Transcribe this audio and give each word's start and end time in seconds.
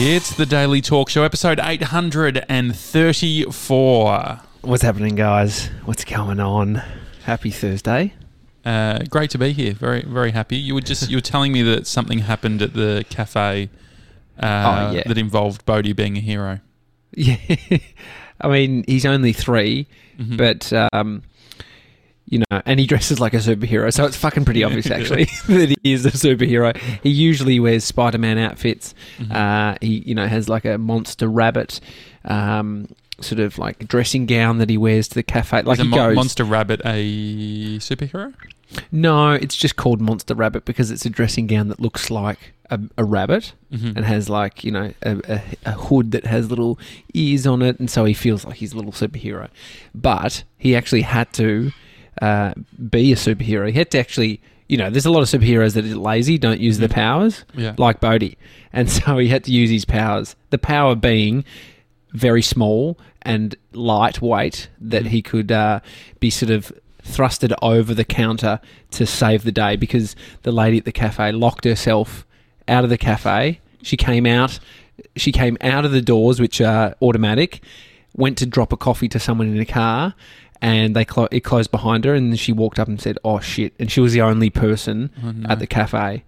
It's 0.00 0.32
the 0.36 0.46
Daily 0.46 0.80
Talk 0.80 1.08
Show, 1.08 1.24
episode 1.24 1.58
834. 1.60 4.40
What's 4.62 4.82
happening, 4.82 5.16
guys? 5.16 5.66
What's 5.84 6.04
going 6.04 6.38
on? 6.38 6.76
Happy 7.24 7.50
Thursday. 7.50 8.14
Uh, 8.64 9.00
great 9.10 9.30
to 9.30 9.38
be 9.38 9.50
here. 9.52 9.72
Very, 9.72 10.02
very 10.02 10.30
happy. 10.30 10.56
You 10.56 10.76
were 10.76 10.80
just 10.82 11.10
you 11.10 11.16
were 11.16 11.20
telling 11.22 11.52
me 11.52 11.62
that 11.62 11.88
something 11.88 12.20
happened 12.20 12.62
at 12.62 12.74
the 12.74 13.04
cafe 13.10 13.70
uh, 14.40 14.46
Oh, 14.46 14.92
yeah. 14.94 15.02
that 15.06 15.18
involved 15.18 15.66
Bodhi 15.66 15.92
being 15.92 16.16
a 16.16 16.20
hero. 16.20 16.60
Yeah. 17.16 17.38
I 18.40 18.46
mean, 18.48 18.84
he's 18.86 19.04
only 19.06 19.32
3 19.32 19.86
Mm-hmm. 20.20 20.36
but, 20.36 20.72
um, 20.92 21.22
you 22.30 22.42
know, 22.50 22.62
and 22.66 22.78
he 22.80 22.86
dresses 22.86 23.18
like 23.20 23.34
a 23.34 23.38
superhero, 23.38 23.92
so 23.92 24.04
it's 24.04 24.16
fucking 24.16 24.44
pretty 24.44 24.62
obvious, 24.64 24.90
actually, 24.90 25.24
that 25.48 25.74
he 25.82 25.92
is 25.92 26.04
a 26.06 26.10
superhero. 26.10 26.76
He 27.02 27.10
usually 27.10 27.58
wears 27.60 27.84
Spider 27.84 28.18
Man 28.18 28.38
outfits. 28.38 28.94
Mm-hmm. 29.18 29.32
Uh, 29.32 29.74
he, 29.80 30.02
you 30.06 30.14
know, 30.14 30.26
has 30.26 30.48
like 30.48 30.64
a 30.64 30.78
monster 30.78 31.28
rabbit. 31.28 31.80
Um, 32.24 32.88
Sort 33.20 33.40
of 33.40 33.58
like 33.58 33.88
dressing 33.88 34.26
gown 34.26 34.58
that 34.58 34.70
he 34.70 34.78
wears 34.78 35.08
to 35.08 35.14
the 35.16 35.24
cafe. 35.24 35.62
Like 35.62 35.78
Is 35.78 35.80
a 35.80 35.82
he 35.82 35.88
Mo- 35.88 35.96
goes. 35.96 36.14
Monster 36.14 36.44
Rabbit 36.44 36.80
a 36.84 37.78
superhero? 37.78 38.32
No, 38.92 39.32
it's 39.32 39.56
just 39.56 39.74
called 39.74 40.00
Monster 40.00 40.36
Rabbit 40.36 40.64
because 40.64 40.92
it's 40.92 41.04
a 41.04 41.10
dressing 41.10 41.48
gown 41.48 41.66
that 41.66 41.80
looks 41.80 42.10
like 42.12 42.52
a, 42.70 42.78
a 42.96 43.02
rabbit 43.04 43.54
Mhm. 43.72 43.96
and 43.96 44.04
has 44.04 44.28
like 44.28 44.62
you 44.62 44.70
know 44.70 44.92
a, 45.02 45.16
a, 45.28 45.42
a 45.66 45.72
hood 45.72 46.12
that 46.12 46.26
has 46.26 46.48
little 46.48 46.78
ears 47.12 47.44
on 47.44 47.60
it, 47.60 47.80
and 47.80 47.90
so 47.90 48.04
he 48.04 48.14
feels 48.14 48.44
like 48.44 48.58
he's 48.58 48.72
a 48.72 48.76
little 48.76 48.92
superhero. 48.92 49.48
But 49.96 50.44
he 50.56 50.76
actually 50.76 51.02
had 51.02 51.32
to 51.32 51.72
uh, 52.20 52.54
be 52.90 53.12
a 53.12 53.16
superhero. 53.16 53.70
He 53.70 53.78
had 53.78 53.90
to 53.92 53.98
actually, 53.98 54.40
you 54.68 54.76
know, 54.76 54.90
there's 54.90 55.06
a 55.06 55.10
lot 55.10 55.20
of 55.22 55.28
superheroes 55.28 55.74
that 55.74 55.84
are 55.84 55.96
lazy, 55.96 56.38
don't 56.38 56.60
use 56.60 56.78
their 56.78 56.88
powers, 56.88 57.44
Yeah. 57.54 57.74
like 57.78 58.00
Bodhi, 58.00 58.36
and 58.72 58.90
so 58.96 59.18
he 59.18 59.28
had 59.28 59.44
to 59.44 59.52
use 59.52 59.70
his 59.70 59.84
powers. 59.84 60.36
The 60.50 60.58
power 60.58 60.94
being 60.94 61.44
very 62.12 62.42
small 62.42 62.98
and 63.22 63.54
lightweight 63.72 64.68
that 64.80 65.06
he 65.06 65.20
could 65.22 65.52
uh, 65.52 65.80
be 66.20 66.30
sort 66.30 66.50
of 66.50 66.72
thrusted 67.04 67.54
over 67.62 67.94
the 67.94 68.04
counter 68.04 68.60
to 68.92 69.06
save 69.06 69.44
the 69.44 69.52
day 69.52 69.76
because 69.76 70.14
the 70.42 70.52
lady 70.52 70.78
at 70.78 70.84
the 70.84 70.92
cafe 70.92 71.32
locked 71.32 71.64
herself 71.64 72.26
out 72.66 72.84
of 72.84 72.90
the 72.90 72.98
cafe. 72.98 73.60
She 73.82 73.96
came 73.96 74.26
out. 74.26 74.58
She 75.16 75.32
came 75.32 75.56
out 75.60 75.84
of 75.84 75.92
the 75.92 76.02
doors, 76.02 76.40
which 76.40 76.60
are 76.60 76.94
automatic. 77.00 77.62
Went 78.16 78.36
to 78.38 78.46
drop 78.46 78.72
a 78.72 78.76
coffee 78.76 79.08
to 79.08 79.18
someone 79.18 79.48
in 79.48 79.58
a 79.60 79.64
car, 79.66 80.14
and 80.60 80.94
they 80.96 81.04
clo- 81.04 81.28
it 81.30 81.40
closed 81.40 81.70
behind 81.70 82.04
her. 82.04 82.14
And 82.14 82.38
she 82.38 82.52
walked 82.52 82.78
up 82.78 82.88
and 82.88 83.00
said, 83.00 83.18
"Oh 83.24 83.40
shit!" 83.40 83.72
And 83.78 83.90
she 83.90 84.00
was 84.00 84.12
the 84.12 84.22
only 84.22 84.50
person 84.50 85.10
Oh, 85.24 85.30
no. 85.32 85.48
at 85.50 85.58
the 85.58 85.66
cafe. 85.66 86.24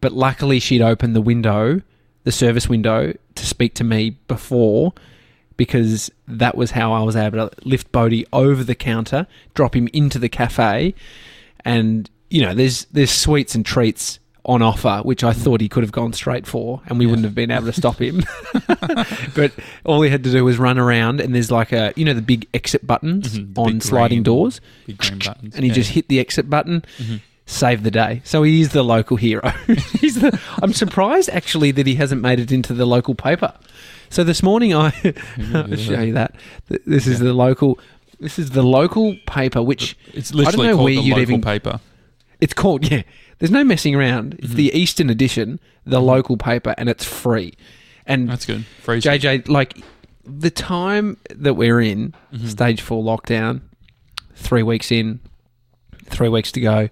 But 0.00 0.12
luckily, 0.12 0.58
she'd 0.60 0.82
opened 0.82 1.14
the 1.16 1.20
window, 1.20 1.82
the 2.24 2.32
service 2.32 2.68
window, 2.68 3.14
to 3.34 3.46
speak 3.46 3.74
to 3.74 3.84
me 3.84 4.16
before, 4.28 4.92
because 5.56 6.10
that 6.26 6.56
was 6.56 6.72
how 6.72 6.92
I 6.92 7.02
was 7.02 7.16
able 7.16 7.48
to 7.48 7.50
lift 7.64 7.92
Bodhi 7.92 8.26
over 8.32 8.64
the 8.64 8.74
counter, 8.74 9.26
drop 9.54 9.74
him 9.76 9.88
into 9.92 10.18
the 10.18 10.28
cafe, 10.28 10.94
and 11.64 12.08
you 12.30 12.42
know, 12.42 12.54
there's 12.54 12.86
there's 12.86 13.10
sweets 13.10 13.54
and 13.54 13.64
treats 13.64 14.18
on 14.44 14.60
offer, 14.60 15.00
which 15.04 15.22
I 15.22 15.32
thought 15.32 15.60
he 15.60 15.68
could 15.68 15.84
have 15.84 15.92
gone 15.92 16.12
straight 16.12 16.46
for, 16.46 16.82
and 16.86 16.98
we 16.98 17.06
wouldn't 17.06 17.24
have 17.24 17.34
been 17.34 17.50
able 17.52 17.66
to 17.66 17.72
stop 17.72 18.00
him. 18.00 18.22
but 19.34 19.52
all 19.84 20.02
he 20.02 20.10
had 20.10 20.24
to 20.24 20.30
do 20.32 20.44
was 20.44 20.58
run 20.58 20.78
around, 20.78 21.20
and 21.20 21.34
there's 21.34 21.50
like 21.50 21.72
a 21.72 21.92
you 21.96 22.04
know 22.04 22.14
the 22.14 22.22
big 22.22 22.48
exit 22.54 22.86
buttons 22.86 23.38
Mhm, 23.38 23.56
on 23.58 23.80
sliding 23.80 24.18
green- 24.18 24.22
doors, 24.24 24.60
Big 24.86 24.98
green 24.98 25.18
buttons. 25.18 25.54
and 25.54 25.64
he 25.64 25.68
Yeah. 25.68 25.74
just 25.74 25.90
hit 25.90 26.08
the 26.08 26.18
exit 26.20 26.50
button. 26.50 26.84
Mhm. 26.98 27.20
Save 27.46 27.82
the 27.82 27.90
day. 27.90 28.20
So 28.24 28.42
he 28.44 28.60
is 28.60 28.70
the 28.70 28.82
local 28.84 29.16
hero. 29.16 29.52
He's 30.00 30.14
the. 30.20 30.38
I'm 30.62 30.72
surprised 30.72 31.28
actually 31.30 31.70
that 31.72 31.86
he 31.86 31.96
hasn't 31.96 32.22
made 32.22 32.38
it 32.40 32.52
into 32.52 32.72
the 32.72 32.86
local 32.86 33.14
paper. 33.14 33.52
So 34.10 34.22
this 34.24 34.42
morning 34.42 34.74
I 34.74 34.92
I'll 35.52 35.74
show 35.76 36.00
you 36.00 36.12
that. 36.14 36.34
This 36.86 37.06
is 37.06 37.18
the 37.18 37.32
local. 37.34 37.78
This 38.20 38.38
is 38.38 38.50
the 38.50 38.62
local 38.62 39.16
paper, 39.26 39.60
which 39.62 39.96
It's 40.14 40.32
literally 40.32 40.68
I 40.68 40.70
don't 40.70 40.76
know 40.78 40.84
where 40.84 40.94
the 40.94 41.00
you'd 41.00 41.10
local 41.16 41.22
even- 41.22 41.40
paper. 41.42 41.80
it's 42.40 42.54
called. 42.54 42.88
Yeah, 42.90 43.02
there's 43.42 43.50
no 43.50 43.64
messing 43.64 43.96
around. 43.96 44.34
It's 44.34 44.46
Mm-hmm. 44.46 44.56
the 44.56 44.72
Eastern 44.78 45.10
edition, 45.10 45.58
the 45.84 46.00
local 46.00 46.36
paper, 46.36 46.76
and 46.78 46.88
it's 46.88 47.04
free. 47.04 47.54
And 48.06 48.28
That's 48.28 48.46
good. 48.46 48.64
Free 48.82 49.00
JJ, 49.00 49.48
like 49.48 49.82
the 50.24 50.48
time 50.50 51.16
that 51.34 51.54
we're 51.54 51.80
in, 51.80 52.14
Mm-hmm. 52.32 52.46
stage 52.46 52.80
four 52.80 53.02
lockdown, 53.02 53.62
three 54.36 54.62
weeks 54.62 54.92
in, 54.92 55.18
three 56.06 56.28
weeks 56.28 56.52
to 56.52 56.60
go. 56.60 56.88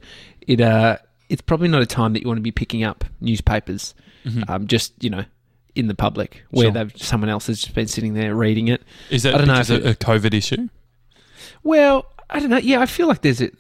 It 0.47 0.61
uh, 0.61 0.99
it's 1.29 1.41
probably 1.43 1.69
not 1.69 1.83
a 1.83 1.87
time 1.87 2.15
that 2.15 2.23
you 2.23 2.27
want 2.27 2.39
to 2.39 2.43
be 2.43 2.51
picking 2.51 2.83
up 2.83 3.05
newspapers, 3.21 3.95
um, 4.49 4.67
just 4.67 4.93
you 5.05 5.11
know, 5.11 5.25
in 5.77 5.87
the 5.87 5.95
public 5.95 6.43
where 6.51 6.67
Mm-hmm. 6.67 6.75
Sure. 6.77 6.85
they've 6.85 7.03
someone 7.03 7.31
else 7.31 7.47
has 7.47 7.61
just 7.61 7.75
been 7.77 7.87
sitting 7.87 8.15
there 8.15 8.35
reading 8.35 8.67
it. 8.67 8.83
Is 9.09 9.23
that 9.23 9.35
I 9.37 9.39
don't 9.39 9.47
know 9.47 9.61
if 9.61 9.71
of 9.71 9.87
a 9.87 9.95
COVID 9.95 10.35
issue? 10.35 10.69
Well, 11.63 12.07
I 12.29 12.41
don't 12.41 12.51
know. 12.51 12.59
Yeah, 12.59 12.81
I 12.81 12.87
feel 12.87 13.07
like 13.07 13.23
there's 13.23 13.41
a. 13.41 13.51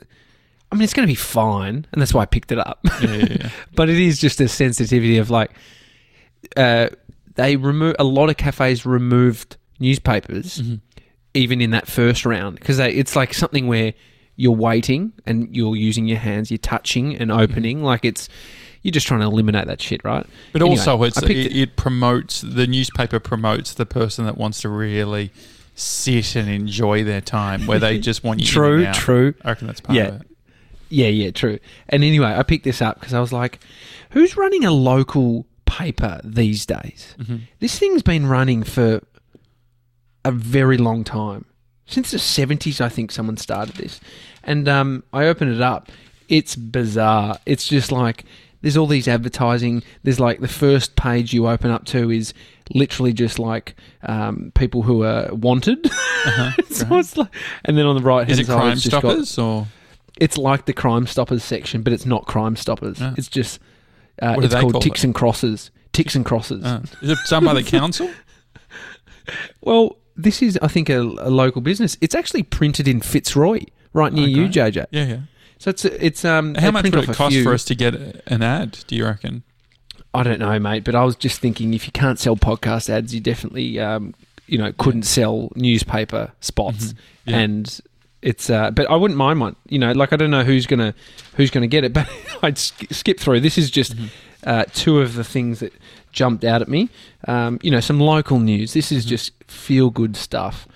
I 0.73 0.77
mean, 0.77 0.83
it's 0.83 0.95
going 0.95 1.07
to 1.07 1.11
be 1.11 1.17
fine, 1.17 1.87
and 1.93 2.01
that's 2.01 2.15
why 2.15 2.23
I 2.23 2.27
picked 2.27 2.53
it 2.53 2.59
up. 2.59 2.79
Yeah, 3.03 3.13
yeah, 3.15 3.27
yeah. 3.41 3.51
but 3.75 3.89
it 3.89 3.99
is 3.99 4.19
just 4.21 4.41
a 4.41 4.49
sensitivity 4.49 5.19
of 5.19 5.29
like, 5.31 5.51
uh, 6.57 6.89
they 7.35 7.57
remove 7.57 7.97
a 7.99 8.05
lot 8.05 8.31
of 8.31 8.37
cafes 8.37 8.87
removed 8.87 9.57
newspapers, 9.79 10.59
Mm-hmm. 10.63 10.75
even 11.35 11.61
in 11.61 11.71
that 11.71 11.87
first 11.87 12.25
round, 12.27 12.59
because 12.59 12.79
it's 12.79 13.17
like 13.17 13.35
something 13.35 13.67
where 13.67 13.95
you're 14.37 14.53
waiting 14.57 15.13
and 15.27 15.55
you're 15.55 15.77
using 15.77 16.07
your 16.07 16.19
hands, 16.19 16.51
you're 16.51 16.59
touching 16.59 17.17
and 17.17 17.31
opening, 17.33 17.83
like 17.83 18.05
it's 18.05 18.29
you're 18.83 18.93
just 18.93 19.07
trying 19.07 19.21
to 19.21 19.27
eliminate 19.27 19.67
that 19.67 19.83
shit, 19.83 20.03
right? 20.05 20.25
But 20.53 20.63
Anyway, 20.63 20.79
also, 20.79 21.03
it's, 21.03 21.23
it, 21.23 21.31
it 21.55 21.77
promotes 21.77 22.41
the 22.41 22.67
newspaper 22.67 23.21
promotes 23.21 23.75
the 23.75 23.85
person 23.85 24.25
that 24.25 24.39
wants 24.39 24.63
to 24.63 24.71
really 24.71 25.31
sit 25.75 26.35
and 26.37 26.49
enjoy 26.49 27.05
their 27.05 27.21
time, 27.21 27.67
where 27.67 27.79
they 27.79 27.99
just 28.11 28.25
want 28.25 28.41
you. 28.41 28.47
True, 28.47 28.87
true. 28.93 29.35
I 29.45 29.49
reckon 29.51 29.67
that's 29.67 29.81
part 29.83 29.97
Yeah. 29.97 30.05
of 30.09 30.21
it. 30.23 30.27
Yeah, 30.91 31.09
yeah, 31.09 31.31
true. 31.31 31.59
And 31.89 32.05
anyway, 32.05 32.35
I 32.37 32.43
picked 32.43 32.65
this 32.65 32.83
up 32.83 32.99
because 33.01 33.15
I 33.15 33.21
was 33.21 33.33
like, 33.33 33.61
who's 34.11 34.37
running 34.37 34.65
a 34.65 34.71
local 34.73 35.47
paper 35.65 36.21
these 36.25 36.67
days? 36.67 37.15
Mm-hmm. 37.19 37.37
This 37.61 37.79
thing's 37.79 38.03
been 38.03 38.27
running 38.27 38.63
for 38.65 39.01
a 40.25 40.33
very 40.33 40.77
long 40.77 41.05
time. 41.05 41.45
Since 41.87 42.11
the 42.13 42.19
70s, 42.19 42.81
I 42.81 42.89
think 42.89 43.11
someone 43.11 43.37
started 43.37 43.77
this. 43.77 44.01
And 44.45 44.69
um, 44.69 45.03
I 45.13 45.27
opened 45.27 45.55
it 45.55 45.61
up. 45.61 45.89
It's 46.29 46.55
bizarre. 46.55 47.39
It's 47.47 47.67
just 47.67 47.91
like 47.91 48.25
there's 48.63 48.77
all 48.77 48.87
these 48.87 49.09
advertising. 49.09 49.83
There's 50.03 50.21
like 50.21 50.41
the 50.41 50.49
first 50.49 50.95
page 50.95 51.33
you 51.33 51.49
open 51.49 51.71
up 51.71 51.85
to 51.87 52.11
is 52.11 52.33
literally 52.73 53.13
just 53.13 53.39
like 53.39 53.75
um, 54.03 54.53
people 54.55 54.83
who 54.83 55.03
are 55.03 55.35
wanted. 55.35 55.91
so 56.71 56.87
it's 56.99 57.17
like, 57.17 57.35
and 57.65 57.77
then 57.77 57.87
on 57.87 57.97
the 57.97 58.03
right 58.03 58.23
Uh-huh. 58.23 58.31
Is 58.33 58.39
hand 58.39 58.41
it 58.41 58.47
side, 58.47 58.59
Crime 58.61 58.77
just 58.77 58.91
got- 58.91 59.01
Stoppers 59.01 59.39
or 59.39 59.67
it's 60.19 60.37
like 60.39 60.65
the 60.67 60.73
Crime 60.73 61.07
Stoppers 61.07 61.45
section, 61.45 61.83
but 61.83 61.93
it's 61.93 62.07
not 62.07 62.27
Crime 62.27 62.57
Stoppers. 62.57 62.99
Ah. 63.01 63.15
It's 63.19 63.29
just 63.29 63.61
uh, 64.23 64.37
it's 64.41 64.55
called 64.55 64.73
call 64.73 64.81
Ticks 64.81 65.01
it? 65.01 65.09
and 65.09 65.15
Crosses. 65.15 65.71
Ticks 65.93 66.15
and 66.15 66.25
Crosses. 66.25 66.65
uh, 66.65 66.83
is 67.03 67.11
it 67.11 67.19
done 67.29 67.45
by 67.45 67.55
the 67.55 67.63
council? 67.63 68.11
Well, 69.61 69.97
this 70.17 70.43
is, 70.43 70.59
I 70.63 70.69
think, 70.69 70.89
a, 70.89 71.01
a 71.01 71.31
local 71.31 71.61
business. 71.61 71.97
It's 72.01 72.15
actually 72.15 72.43
printed 72.43 72.89
in 72.89 73.01
Fitzroy, 73.01 73.61
right 73.93 74.13
near 74.13 74.27
you, 74.29 74.47
JJ. 74.49 74.87
Yeah, 74.91 75.05
yeah. 75.07 75.19
So 75.59 75.71
it's 75.71 75.85
it's 75.85 76.25
um. 76.25 76.55
How 76.55 76.71
much 76.71 76.85
would 76.85 77.09
it 77.09 77.15
cost 77.15 77.37
for 77.43 77.53
us 77.53 77.65
to 77.67 77.75
get 77.75 77.95
an 78.27 78.43
ad? 78.43 78.79
Do 78.87 78.97
you 78.97 79.05
reckon? 79.05 79.43
I 80.13 80.23
don't 80.25 80.41
know, 80.41 80.59
mate, 80.59 80.85
but 80.85 80.95
I 80.95 81.05
was 81.05 81.15
just 81.17 81.41
thinking 81.41 81.73
if 81.75 81.87
you 81.87 81.93
can't 81.93 82.19
sell 82.19 82.35
podcast 82.35 82.91
ads, 82.91 83.15
you 83.15 83.21
definitely 83.21 83.79
um, 83.79 84.15
you 84.47 84.59
know, 84.59 84.73
couldn't 84.73 85.05
sell 85.05 85.53
newspaper 85.55 86.33
spots, 86.41 86.95
Mm-hmm. 86.95 87.31
Yeah. 87.31 87.39
and 87.39 87.81
it's 88.23 88.51
uh, 88.51 88.71
but 88.71 88.89
I 88.91 88.97
wouldn't 88.97 89.19
mind 89.19 89.41
one. 89.41 89.57
You 89.69 89.79
know, 89.79 89.93
like 89.93 90.13
I 90.13 90.17
don't 90.17 90.31
know 90.31 90.45
who's 90.45 90.67
gonna 90.67 90.95
who's 91.37 91.51
gonna 91.51 91.67
get 91.67 91.85
it, 91.85 91.93
but 91.95 92.09
I'd 92.43 92.59
sk- 92.59 92.93
skip 92.93 93.19
through. 93.21 93.41
This 93.41 93.59
is 93.59 93.71
just 93.71 93.97
Mm-hmm. 93.97 94.07
uh, 94.49 94.65
two 94.73 95.01
of 95.01 95.15
the 95.15 95.25
things 95.25 95.61
that 95.61 95.73
jumped 96.13 96.45
out 96.45 96.63
at 96.63 96.69
me. 96.69 96.89
Um, 97.29 97.59
you 97.63 97.71
know, 97.71 97.81
some 97.81 98.01
local 98.01 98.39
news. 98.41 98.73
This 98.73 98.87
Mm-hmm. 98.87 98.97
is 98.97 99.05
just 99.05 99.33
feel 99.49 99.91
good 99.91 100.17
stuff. 100.17 100.67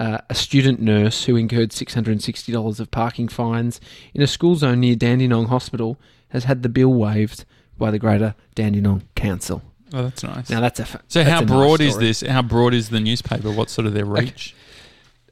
Uh, 0.00 0.18
a 0.28 0.34
student 0.34 0.80
nurse 0.80 1.24
who 1.26 1.36
incurred 1.36 1.70
$660 1.70 2.80
of 2.80 2.90
parking 2.90 3.28
fines 3.28 3.80
in 4.12 4.22
a 4.22 4.26
school 4.26 4.56
zone 4.56 4.80
near 4.80 4.96
Dandenong 4.96 5.46
Hospital 5.46 5.98
has 6.30 6.44
had 6.44 6.64
the 6.64 6.68
bill 6.68 6.92
waived 6.92 7.44
by 7.78 7.92
the 7.92 7.98
Greater 8.00 8.34
Dandenong 8.56 9.02
Council. 9.14 9.62
Oh, 9.92 10.02
that's 10.02 10.24
nice. 10.24 10.50
Now 10.50 10.60
that's 10.60 10.80
a 10.80 10.84
fa- 10.84 11.02
so, 11.06 11.22
how 11.22 11.38
a 11.38 11.40
nice 11.42 11.48
broad 11.48 11.80
is 11.80 11.96
this? 11.98 12.22
How 12.22 12.42
broad 12.42 12.74
is 12.74 12.88
the 12.88 12.98
newspaper? 12.98 13.52
What 13.52 13.70
sort 13.70 13.86
of 13.86 13.94
their 13.94 14.04
reach? 14.04 14.54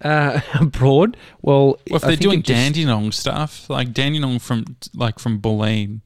Uh, 0.02 0.40
broad. 0.64 1.16
Well, 1.42 1.66
Well, 1.66 1.96
if 1.96 2.04
I 2.04 2.08
they're 2.08 2.16
doing 2.16 2.40
it 2.40 2.44
just- 2.46 2.74
Dandenong 2.74 3.12
stuff, 3.12 3.70
like 3.70 3.92
Dandenong 3.92 4.40
from 4.40 4.64
like 4.94 5.18
from 5.18 5.40
Bulleen 5.40 6.00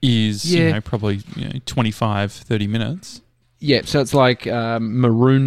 is 0.00 0.52
you 0.52 0.70
know 0.70 0.80
probably 0.80 1.20
you 1.36 1.44
know 1.48 1.60
25, 1.64 2.32
30 2.32 2.66
minutes. 2.66 3.20
yeah, 3.60 3.82
so 3.84 4.00
it's 4.00 4.12
like 4.14 4.46
um. 4.48 5.04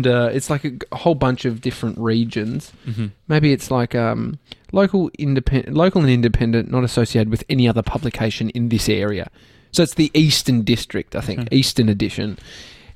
It's 0.08 0.50
like 0.50 0.64
a 0.92 0.96
whole 0.96 1.16
bunch 1.16 1.44
of 1.46 1.60
different 1.62 1.98
regions. 1.98 2.72
Mm-hmm. 2.88 3.08
Maybe 3.28 3.52
it's 3.52 3.70
like 3.70 3.94
um, 3.96 4.40
local 4.72 5.12
independent, 5.20 5.76
local 5.76 6.02
and 6.02 6.10
independent, 6.10 6.72
not 6.72 6.84
associated 6.86 7.30
with 7.30 7.44
any 7.50 7.68
other 7.68 7.82
publication 7.82 8.50
in 8.52 8.70
this 8.70 8.88
area. 8.88 9.30
So 9.74 9.84
it's 9.84 9.96
the 9.96 10.10
Eastern 10.14 10.62
District, 10.64 11.14
I 11.18 11.20
think, 11.22 11.40
Okay. 11.42 11.56
Eastern 11.58 11.90
Edition. 11.90 12.38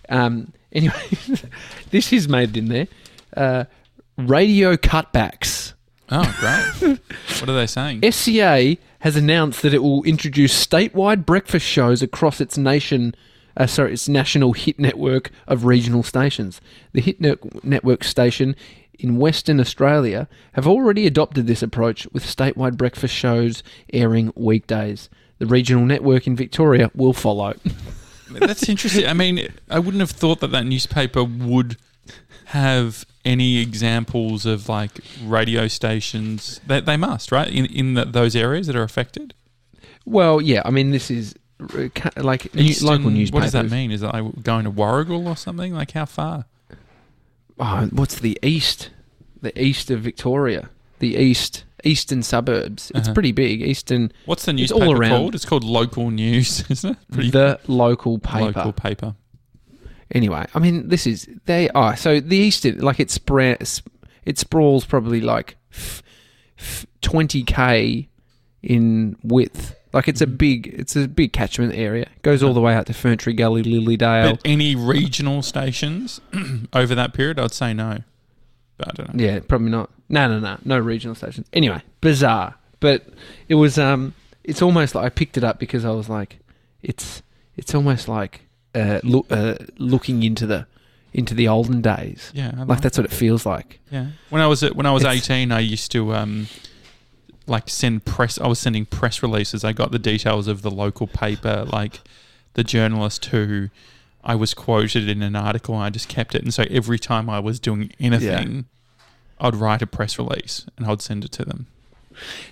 Um, 0.10 0.54
Anyway, 0.72 0.94
this 1.90 2.14
is 2.14 2.30
made 2.30 2.56
in 2.56 2.68
there. 2.68 2.88
Uh, 3.36 3.66
radio 4.27 4.75
cutbacks. 4.75 5.74
Oh, 6.12 6.36
great. 6.39 7.00
what 7.39 7.50
are 7.50 7.56
they 7.56 7.68
saying? 7.68 8.10
SCA 8.12 8.77
has 9.00 9.16
announced 9.16 9.62
that 9.62 9.74
it 9.74 9.83
will 9.83 10.04
introduce 10.04 10.66
statewide 10.66 11.25
breakfast 11.25 11.66
shows 11.66 12.01
across 12.01 12.42
its 12.42 12.57
nation. 12.57 13.16
Uh, 13.56 13.68
sorry, 13.68 13.94
its 13.94 14.10
national 14.10 14.54
hit 14.54 14.80
network 14.80 15.31
of 15.48 15.66
regional 15.66 16.04
stations. 16.04 16.62
The 16.94 17.01
hit 17.01 17.21
net- 17.21 17.63
network 17.63 18.04
station 18.04 18.56
in 18.98 19.18
Western 19.18 19.60
Australia 19.60 20.27
have 20.54 20.68
already 20.68 21.07
adopted 21.07 21.48
this 21.48 21.63
approach 21.63 22.07
with 22.12 22.25
statewide 22.25 22.77
breakfast 22.77 23.13
shows 23.13 23.63
airing 23.94 24.33
weekdays. 24.36 25.10
The 25.38 25.45
regional 25.45 25.86
network 25.86 26.27
in 26.27 26.36
Victoria 26.36 26.92
will 26.94 27.13
follow. 27.13 27.54
That's 28.30 28.68
interesting. 28.68 29.07
I 29.07 29.13
mean, 29.13 29.48
I 29.69 29.80
wouldn't 29.80 30.01
have 30.01 30.12
thought 30.12 30.42
that 30.42 30.51
that 30.51 30.66
newspaper 30.66 31.24
would 31.24 31.77
have 32.45 33.06
any 33.25 33.57
examples 33.57 34.45
of 34.45 34.69
like 34.69 34.92
radio 35.24 35.68
stations. 35.68 36.60
They, 36.66 36.80
they 36.81 36.98
must, 36.98 37.31
right? 37.31 37.48
In 37.48 37.66
in 37.66 37.94
the, 37.95 38.06
those 38.06 38.36
areas 38.36 38.68
that 38.68 38.75
are 38.75 38.83
affected. 38.83 39.33
well, 40.06 40.42
yeah, 40.42 40.62
I 40.66 40.71
mean, 40.71 40.92
this 40.92 41.12
is 41.12 41.36
uh, 41.60 41.89
like 42.18 42.54
Eastern- 42.56 42.88
local 42.88 43.10
newspapers. 43.10 43.33
What 43.33 43.44
does 43.44 43.51
that 43.54 43.69
mean? 43.69 43.92
Is 43.92 44.01
that 44.01 44.13
like 44.13 44.44
going 44.44 44.63
to 44.66 44.71
Warragul 44.71 45.25
or 45.27 45.36
something? 45.36 45.74
Like 45.74 45.92
how 45.92 46.06
far? 46.06 46.45
oh, 47.60 47.89
what's 47.92 48.19
the 48.19 48.38
east? 48.42 48.89
The 49.42 49.57
east 49.62 49.89
of 49.92 50.01
Victoria, 50.01 50.69
the 51.00 51.16
east 51.16 51.63
eastern 51.86 52.21
suburbs. 52.24 52.92
It's 52.94 53.07
Uh-huh. 53.07 53.13
pretty 53.13 53.31
big. 53.31 53.62
Eastern, 53.62 54.12
What's 54.25 54.44
the 54.45 54.51
It's 54.54 54.69
all 54.71 54.80
newspaper 54.80 55.00
around. 55.01 55.10
called? 55.12 55.36
It's 55.36 55.45
called 55.45 55.63
Local 55.63 56.12
News, 56.12 56.66
isn't 56.69 56.92
it? 56.92 56.98
Pretty 57.12 57.30
the 57.31 57.57
local 57.68 58.19
paper. 58.19 58.51
local 58.51 58.74
paper. 58.74 59.16
Anyway, 60.11 60.45
I 60.56 60.59
mean, 60.59 60.88
this 60.89 61.06
is 61.06 61.27
they 61.45 61.69
are 61.69 61.95
so 61.95 62.19
the 62.19 62.38
eastern 62.38 62.79
like 62.79 63.00
it 63.00 63.11
spreads. 63.11 63.81
It 64.25 64.38
sprawls 64.39 64.85
probably 64.85 65.21
like 65.21 65.57
twenty 67.01 67.44
k 67.44 68.09
in 68.61 69.15
width. 69.23 69.75
Like 69.94 70.07
it's 70.07 70.21
a 70.21 70.27
Mm-hmm. 70.27 70.35
big, 70.35 70.67
it's 70.67 70.95
a 70.95 71.07
big 71.07 71.33
catchment 71.33 71.73
area. 71.73 72.07
Goes 72.21 72.44
all 72.44 72.53
the 72.53 72.61
way 72.61 72.73
out 72.75 72.85
to 72.88 72.94
Ferntree 72.94 73.35
Gully, 73.35 73.63
Lilydale. 73.63 74.31
But 74.33 74.41
any 74.45 74.75
regional 74.75 75.41
stations 75.41 76.21
over 76.73 76.94
that 76.95 77.13
period, 77.13 77.39
I'd 77.39 77.53
say 77.53 77.73
no. 77.73 78.00
But 78.77 78.88
I 78.89 78.91
don't 78.94 79.15
know. 79.15 79.23
Yeah, 79.23 79.39
probably 79.47 79.71
not. 79.71 79.89
No, 80.09 80.27
no, 80.27 80.39
no, 80.39 80.57
no 80.63 80.77
regional 80.79 81.15
stations. 81.15 81.47
Anyway, 81.53 81.81
bizarre, 82.01 82.56
but 82.79 83.06
it 83.47 83.56
was. 83.56 83.77
Um, 83.79 84.13
it's 84.44 84.61
almost 84.61 84.95
like 84.95 85.06
I 85.06 85.09
picked 85.09 85.38
it 85.38 85.44
up 85.44 85.59
because 85.59 85.85
I 85.85 85.91
was 85.91 86.07
like, 86.09 86.39
it's, 86.81 87.21
it's 87.57 87.75
almost 87.75 88.07
like 88.07 88.41
uh, 88.75 89.00
look, 89.04 89.25
uh, 89.30 89.56
looking 89.77 90.24
into 90.24 90.45
the, 90.45 90.66
into 91.13 91.33
the 91.33 91.48
olden 91.48 91.81
days. 91.81 92.31
Yeah, 92.33 92.54
I 92.57 92.63
Like 92.63 92.81
that's 92.81 92.98
what 92.98 93.06
it 93.06 93.12
feels 93.12 93.45
like. 93.45 93.80
Yeah. 93.92 94.07
When 94.30 94.42
I 94.42 94.48
was 94.48 94.62
when 94.62 94.86
I 94.86 94.92
was 94.92 95.04
It's- 95.04 95.16
eighteen, 95.16 95.51
I 95.51 95.60
used 95.60 95.92
to 95.94 96.13
um, 96.13 96.48
like 97.48 97.69
send 97.69 98.06
press. 98.06 98.39
I 98.39 98.48
was 98.48 98.60
sending 98.60 98.86
press 98.86 99.24
releases. 99.24 99.63
I 99.63 99.74
got 99.74 99.92
the 99.92 100.00
details 100.00 100.48
of 100.48 100.62
the 100.62 100.71
local 100.71 101.07
paper, 101.07 101.66
like 101.71 102.01
the 102.54 102.63
journalist 102.63 103.25
who 103.25 103.69
I 104.24 104.36
was 104.36 104.54
quoted 104.54 105.10
in 105.10 105.21
an 105.24 105.36
article. 105.36 105.75
I 105.75 105.89
just 105.89 106.07
kept 106.10 106.36
it, 106.36 106.44
and 106.44 106.54
so 106.54 106.63
every 106.69 107.00
time 107.00 107.30
I 107.30 107.39
was 107.39 107.60
doing 107.60 107.92
anything, 108.00 108.66
I'd 109.39 109.56
write 109.56 109.81
a 109.81 109.88
press 109.88 110.19
release 110.19 110.66
and 110.77 110.86
I'd 110.86 111.01
send 111.01 111.25
it 111.25 111.31
to 111.33 111.45
them. 111.45 111.68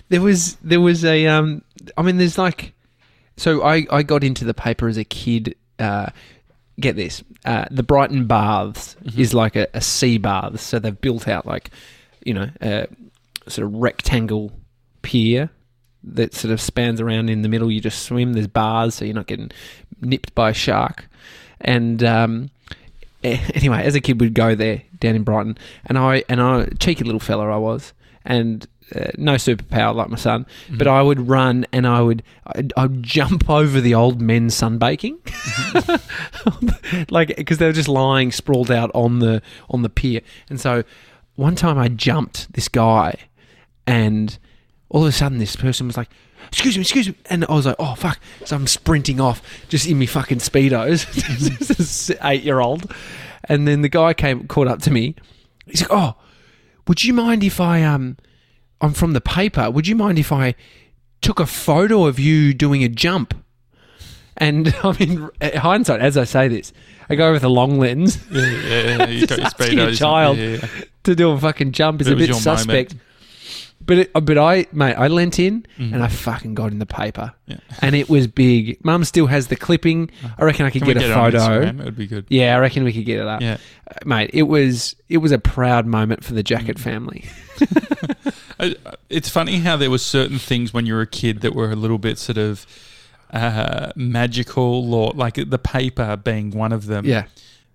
There 0.08 0.22
was 0.22 0.56
there 0.62 0.80
was 0.80 1.04
a 1.04 1.26
um 1.26 1.62
I 1.96 2.02
mean 2.02 2.16
there's 2.16 2.38
like 2.38 2.72
so 3.36 3.62
I 3.62 3.86
I 3.90 4.02
got 4.02 4.24
into 4.24 4.44
the 4.44 4.54
paper 4.54 4.88
as 4.88 4.96
a 4.96 5.04
kid 5.04 5.54
uh 5.78 6.10
get 6.80 6.96
this 6.96 7.22
uh 7.44 7.64
the 7.70 7.82
Brighton 7.82 8.26
Baths 8.26 8.96
is 9.16 9.34
like 9.34 9.56
a, 9.56 9.66
a 9.74 9.80
sea 9.80 10.18
bath. 10.18 10.60
So 10.60 10.78
they've 10.78 11.00
built 11.00 11.28
out 11.28 11.46
like 11.46 11.70
you 12.24 12.34
know 12.34 12.48
a 12.60 12.86
sort 13.46 13.66
of 13.66 13.74
rectangle 13.74 14.52
pier 15.02 15.50
that 16.04 16.34
sort 16.34 16.52
of 16.52 16.60
spans 16.60 17.00
around 17.00 17.28
in 17.28 17.42
the 17.42 17.48
middle. 17.48 17.70
You 17.70 17.80
just 17.80 18.02
swim. 18.02 18.32
There's 18.32 18.46
bars 18.46 18.94
so 18.94 19.04
you're 19.04 19.14
not 19.14 19.26
getting 19.26 19.50
nipped 20.00 20.34
by 20.34 20.50
a 20.50 20.54
shark. 20.54 21.08
And 21.60 22.02
um 22.04 22.50
anyway, 23.24 23.82
as 23.82 23.94
a 23.94 24.00
kid, 24.00 24.20
we'd 24.20 24.34
go 24.34 24.54
there 24.54 24.82
down 25.00 25.16
in 25.16 25.24
Brighton, 25.24 25.58
and 25.86 25.98
I 25.98 26.24
and 26.28 26.40
I 26.40 26.66
cheeky 26.78 27.04
little 27.04 27.20
fella 27.20 27.48
I 27.48 27.56
was, 27.56 27.92
and 28.24 28.66
uh, 28.94 29.10
no 29.16 29.34
superpower 29.34 29.94
like 29.94 30.08
my 30.08 30.16
son, 30.16 30.46
but 30.70 30.86
I 30.86 31.02
would 31.02 31.28
run 31.28 31.66
and 31.72 31.86
I 31.86 32.00
would 32.00 32.22
I'd, 32.46 32.72
I'd 32.76 33.02
jump 33.02 33.48
over 33.50 33.80
the 33.80 33.94
old 33.94 34.20
men 34.20 34.48
sunbaking, 34.48 35.18
like 37.10 37.36
because 37.36 37.58
they 37.58 37.66
were 37.66 37.72
just 37.72 37.88
lying 37.88 38.32
sprawled 38.32 38.70
out 38.70 38.90
on 38.94 39.18
the 39.18 39.42
on 39.68 39.82
the 39.82 39.88
pier, 39.88 40.20
and 40.48 40.60
so 40.60 40.84
one 41.36 41.54
time 41.54 41.78
I 41.78 41.88
jumped 41.88 42.52
this 42.54 42.68
guy, 42.68 43.14
and 43.86 44.38
all 44.88 45.02
of 45.02 45.08
a 45.08 45.12
sudden 45.12 45.38
this 45.38 45.56
person 45.56 45.86
was 45.86 45.96
like. 45.96 46.10
Excuse 46.46 46.76
me, 46.76 46.82
excuse 46.82 47.08
me, 47.08 47.14
and 47.28 47.44
I 47.46 47.52
was 47.52 47.66
like, 47.66 47.76
"Oh 47.78 47.94
fuck!" 47.94 48.18
So 48.46 48.56
I'm 48.56 48.66
sprinting 48.68 49.20
off, 49.20 49.42
just 49.68 49.86
in 49.86 49.98
me 49.98 50.06
fucking 50.06 50.38
speedos, 50.38 51.04
eight 52.24 52.42
year 52.42 52.60
old, 52.60 52.90
and 53.44 53.68
then 53.68 53.82
the 53.82 53.88
guy 53.90 54.14
came, 54.14 54.46
caught 54.46 54.66
up 54.66 54.80
to 54.82 54.90
me. 54.90 55.14
He's 55.66 55.82
like, 55.82 55.90
"Oh, 55.92 56.14
would 56.86 57.04
you 57.04 57.12
mind 57.12 57.44
if 57.44 57.60
I 57.60 57.82
um, 57.82 58.16
I'm 58.80 58.92
from 58.92 59.12
the 59.12 59.20
paper. 59.20 59.70
Would 59.70 59.86
you 59.86 59.96
mind 59.96 60.18
if 60.18 60.30
I 60.32 60.54
took 61.20 61.40
a 61.40 61.46
photo 61.46 62.04
of 62.06 62.18
you 62.18 62.54
doing 62.54 62.82
a 62.84 62.88
jump?" 62.88 63.34
And 64.36 64.74
I 64.84 64.96
mean, 64.98 65.28
in 65.40 65.56
hindsight, 65.58 66.00
as 66.00 66.16
I 66.16 66.24
say 66.24 66.48
this, 66.48 66.72
I 67.10 67.16
go 67.16 67.32
with 67.32 67.42
a 67.44 67.48
long 67.48 67.78
lens 67.78 68.18
Yeah, 68.30 68.42
yeah, 68.42 68.96
yeah. 68.98 69.06
You 69.06 69.26
got 69.26 69.38
your 69.38 69.46
Just 69.46 69.60
asking 69.60 69.78
a 69.80 69.94
child. 69.94 70.36
Yeah, 70.38 70.44
yeah, 70.62 70.68
to 71.04 71.14
do 71.16 71.30
a 71.30 71.38
fucking 71.38 71.72
jump 71.72 72.00
is 72.00 72.06
It 72.06 72.12
a 72.12 72.16
bit 72.16 72.28
moment. 72.30 72.42
suspect. 72.44 72.94
But 73.80 73.98
it, 73.98 74.12
but 74.12 74.36
I 74.36 74.66
mate, 74.70 74.94
I 74.96 75.08
leant 75.08 75.38
in 75.38 75.64
and 75.78 76.02
I 76.02 76.08
fucking 76.08 76.54
got 76.54 76.72
in 76.72 76.78
the 76.78 76.84
paper, 76.84 77.32
Yeah. 77.46 77.56
and 77.80 77.94
it 77.96 78.10
was 78.10 78.26
big. 78.26 78.76
Mum 78.84 79.02
still 79.04 79.26
has 79.28 79.46
the 79.46 79.56
clipping. 79.56 80.10
I 80.36 80.44
reckon 80.44 80.66
I 80.66 80.70
could 80.70 80.82
get, 80.84 80.98
get 80.98 81.10
a 81.10 81.14
photo. 81.14 81.62
It 81.62 81.74
would 81.76 81.96
be 81.96 82.06
good. 82.06 82.26
Yeah, 82.28 82.54
I 82.54 82.58
reckon 82.58 82.84
we 82.84 82.92
could 82.92 83.06
get 83.06 83.18
it 83.18 83.26
up. 83.26 83.40
Yeah. 83.40 83.56
Uh, 83.90 83.94
mate. 84.04 84.28
It 84.34 84.42
was 84.42 84.94
it 85.08 85.18
was 85.18 85.32
a 85.32 85.38
proud 85.38 85.86
moment 85.86 86.22
for 86.22 86.34
the 86.34 86.42
Jackett 86.42 86.78
family. 86.78 87.24
It's 89.08 89.28
funny 89.28 89.58
how 89.60 89.76
there 89.76 89.90
were 89.90 89.98
certain 89.98 90.38
things 90.38 90.74
when 90.74 90.86
you 90.86 90.94
were 90.94 91.02
a 91.02 91.06
kid 91.06 91.40
that 91.40 91.54
were 91.54 91.70
a 91.70 91.76
little 91.76 91.98
bit 91.98 92.18
sort 92.18 92.38
of 92.38 92.66
uh, 93.32 93.92
magical, 93.94 94.94
or 94.94 95.12
like 95.12 95.34
the 95.34 95.58
paper 95.58 96.16
being 96.16 96.50
one 96.50 96.72
of 96.72 96.86
them. 96.86 97.04
Yeah, 97.04 97.26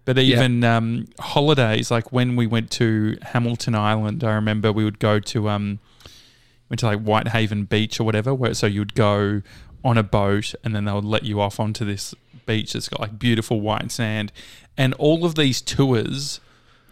But 0.06 0.18
even 0.20 0.64
um, 0.64 1.08
holidays, 1.20 1.90
like 1.92 2.12
when 2.12 2.36
we 2.36 2.48
went 2.48 2.72
to 2.72 3.18
Hamilton 3.22 3.76
Island, 3.76 4.24
I 4.24 4.34
remember 4.34 4.72
we 4.72 4.84
would 4.84 5.00
go 5.00 5.20
to 5.20 5.50
um, 5.50 5.80
went 6.70 6.80
to 6.80 6.88
like 6.88 7.00
Whitehaven 7.00 7.66
Beach 7.66 8.00
or 8.00 8.04
whatever. 8.04 8.34
Where 8.34 8.54
so 8.54 8.68
you 8.68 8.82
would 8.82 8.96
go 8.96 9.42
on 9.84 9.98
a 9.98 10.04
boat, 10.04 10.54
and 10.64 10.76
then 10.76 10.86
they 10.86 10.92
would 10.92 11.06
let 11.06 11.24
you 11.24 11.40
off 11.40 11.60
onto 11.60 11.86
this 11.86 12.16
beach 12.46 12.74
that's 12.74 12.90
got 12.90 13.00
like 13.00 13.18
beautiful 13.20 13.62
white 13.62 13.92
sand, 13.92 14.32
and 14.78 14.94
all 14.96 15.24
of 15.24 15.36
these 15.36 15.62
tours. 15.62 16.40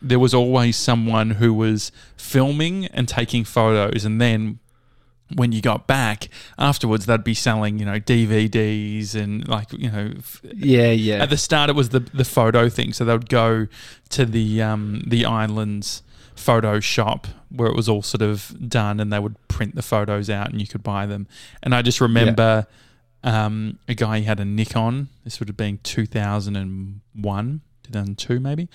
There 0.01 0.19
was 0.19 0.33
always 0.33 0.77
someone 0.77 1.31
who 1.31 1.53
was 1.53 1.91
filming 2.17 2.87
and 2.87 3.07
taking 3.07 3.43
photos, 3.43 4.05
and 4.05 4.19
then 4.19 4.59
when 5.35 5.51
you 5.51 5.61
got 5.61 5.87
back 5.87 6.27
afterwards, 6.57 7.05
they'd 7.05 7.23
be 7.23 7.33
selling, 7.33 7.79
you 7.79 7.85
know, 7.85 7.99
DVDs 7.99 9.15
and 9.15 9.47
like, 9.47 9.71
you 9.73 9.89
know, 9.89 10.11
f- 10.17 10.41
yeah, 10.43 10.91
yeah. 10.91 11.23
at 11.23 11.29
the 11.29 11.37
start, 11.37 11.69
it 11.69 11.75
was 11.75 11.89
the 11.89 11.99
the 11.99 12.25
photo 12.25 12.69
thing, 12.69 12.93
so 12.93 13.05
they 13.05 13.13
would 13.13 13.29
go 13.29 13.67
to 14.09 14.25
the 14.25 14.61
um, 14.61 15.03
the 15.07 15.25
island's 15.25 16.03
photo 16.35 16.79
shop 16.79 17.27
where 17.49 17.69
it 17.69 17.75
was 17.75 17.87
all 17.87 18.01
sort 18.01 18.21
of 18.21 18.55
done, 18.67 18.99
and 18.99 19.11
they 19.11 19.19
would 19.19 19.35
print 19.47 19.75
the 19.75 19.81
photos 19.81 20.29
out, 20.29 20.49
and 20.49 20.59
you 20.59 20.67
could 20.67 20.83
buy 20.83 21.05
them. 21.05 21.27
And 21.61 21.75
I 21.75 21.81
just 21.81 22.01
remember 22.01 22.67
um, 23.23 23.77
a 23.87 23.93
guy 23.93 24.19
he 24.19 24.25
had 24.25 24.39
a 24.39 24.45
Nikon. 24.45 25.09
This 25.23 25.39
would 25.39 25.49
have 25.49 25.57
been 25.57 25.79
two 25.83 26.05
thousand 26.05 26.55
and 26.55 27.01
one, 27.13 27.61
two 27.83 27.91
thousand 27.91 28.17
two, 28.17 28.39
maybe. 28.39 28.69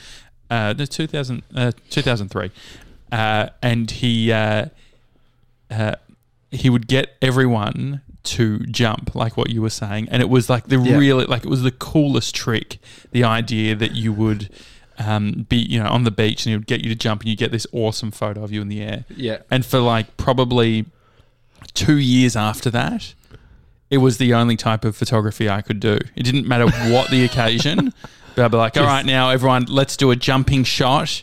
Uh, 0.50 0.74
no, 0.78 0.84
2000, 0.84 1.42
uh, 1.54 1.72
2003. 1.90 2.50
Uh, 3.12 3.48
and 3.62 3.90
he 3.90 4.32
uh, 4.32 4.66
uh, 5.70 5.94
he 6.50 6.70
would 6.70 6.86
get 6.88 7.14
everyone 7.22 8.00
to 8.24 8.58
jump, 8.66 9.14
like 9.14 9.36
what 9.36 9.50
you 9.50 9.62
were 9.62 9.70
saying, 9.70 10.08
and 10.10 10.20
it 10.20 10.28
was 10.28 10.50
like 10.50 10.66
the 10.68 10.78
Yeah. 10.78 10.96
really 10.96 11.24
like 11.26 11.44
it 11.44 11.48
was 11.48 11.62
the 11.62 11.70
coolest 11.70 12.34
trick. 12.34 12.78
The 13.12 13.22
idea 13.24 13.74
that 13.76 13.92
you 13.94 14.12
would 14.12 14.50
um, 14.98 15.46
be 15.48 15.56
you 15.58 15.80
know 15.82 15.88
on 15.88 16.04
the 16.04 16.10
beach 16.10 16.44
and 16.44 16.50
he 16.50 16.56
would 16.56 16.66
get 16.66 16.82
you 16.82 16.88
to 16.88 16.96
jump, 16.96 17.22
and 17.22 17.30
you 17.30 17.36
get 17.36 17.52
this 17.52 17.66
awesome 17.72 18.10
photo 18.10 18.42
of 18.42 18.52
you 18.52 18.60
in 18.60 18.68
the 18.68 18.82
air. 18.82 19.04
yeah. 19.14 19.38
And 19.50 19.64
for 19.64 19.78
like 19.78 20.16
probably 20.16 20.86
two 21.74 21.98
years 21.98 22.34
after 22.36 22.70
that, 22.70 23.14
it 23.90 23.98
was 23.98 24.18
the 24.18 24.34
only 24.34 24.56
type 24.56 24.84
of 24.84 24.96
photography 24.96 25.48
I 25.48 25.62
could 25.62 25.78
do. 25.78 25.98
It 26.16 26.22
didn't 26.24 26.46
matter 26.48 26.66
what 26.92 27.10
the 27.10 27.24
occasion. 27.24 27.92
I'd 28.38 28.50
be 28.50 28.56
like, 28.56 28.76
all 28.76 28.84
right, 28.84 29.04
now 29.04 29.30
everyone, 29.30 29.64
let's 29.66 29.96
do 29.96 30.10
a 30.10 30.16
jumping 30.16 30.64
shot. 30.64 31.22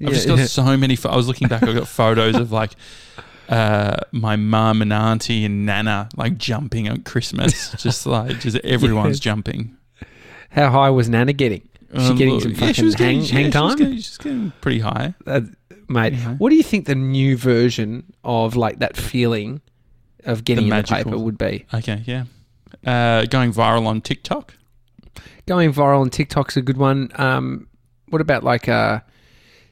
I've 0.00 0.08
Yeah, 0.08 0.08
just 0.10 0.26
got 0.28 0.38
yeah. 0.38 0.46
so 0.46 0.76
many. 0.76 0.96
Pho- 0.96 1.10
I 1.10 1.16
was 1.16 1.28
looking 1.28 1.48
back. 1.48 1.62
I 1.62 1.72
got 1.72 1.86
photos 1.88 2.34
of 2.36 2.50
like 2.52 2.72
uh, 3.48 3.96
my 4.12 4.36
mum 4.36 4.80
and 4.82 4.92
auntie 4.92 5.44
and 5.44 5.66
nana 5.66 6.08
like 6.16 6.38
jumping 6.38 6.88
at 6.88 7.04
Christmas. 7.04 7.70
just 7.82 8.06
like 8.06 8.40
just 8.40 8.56
everyone's 8.58 9.20
jumping. 9.20 9.76
How 10.50 10.70
high 10.70 10.90
was 10.90 11.08
Nana 11.08 11.32
getting? 11.32 11.62
she 11.92 12.14
getting 12.14 12.34
Um, 12.34 12.40
some 12.40 12.50
yeah, 12.52 12.56
fucking 12.58 12.84
was 12.84 12.94
hang, 12.94 13.20
getting, 13.20 13.34
hang 13.36 13.44
yeah, 13.46 13.50
She 13.50 13.62
was, 13.62 13.70
time? 13.70 13.78
getting, 13.78 13.98
she 13.98 14.16
getting 14.22 14.52
pretty 14.60 14.78
high. 14.80 15.14
Uh, 15.26 15.40
mate, 15.88 16.14
Yeah. 16.14 16.34
what 16.34 16.50
do 16.50 16.56
you 16.56 16.62
think 16.64 16.86
the 16.86 16.94
new 16.96 17.36
version 17.36 18.12
of 18.24 18.56
like 18.56 18.78
that 18.80 18.96
feeling 18.96 19.60
of 20.24 20.44
getting 20.44 20.68
The 20.68 20.76
in 20.76 20.82
the 20.82 20.88
paper 20.88 21.18
would 21.18 21.38
be? 21.38 21.66
Okay, 21.74 22.02
yeah. 22.06 22.24
Uh, 22.86 23.26
going 23.26 23.52
viral 23.52 23.86
on 23.86 24.00
TikTok. 24.00 24.54
Going 25.50 25.72
viral 25.72 26.00
on 26.00 26.10
TikTok's 26.10 26.56
a 26.56 26.62
good 26.62 26.76
one. 26.76 27.10
Um, 27.16 27.66
what 28.10 28.20
about 28.22 28.44
like 28.44 28.68
uh 28.68 29.00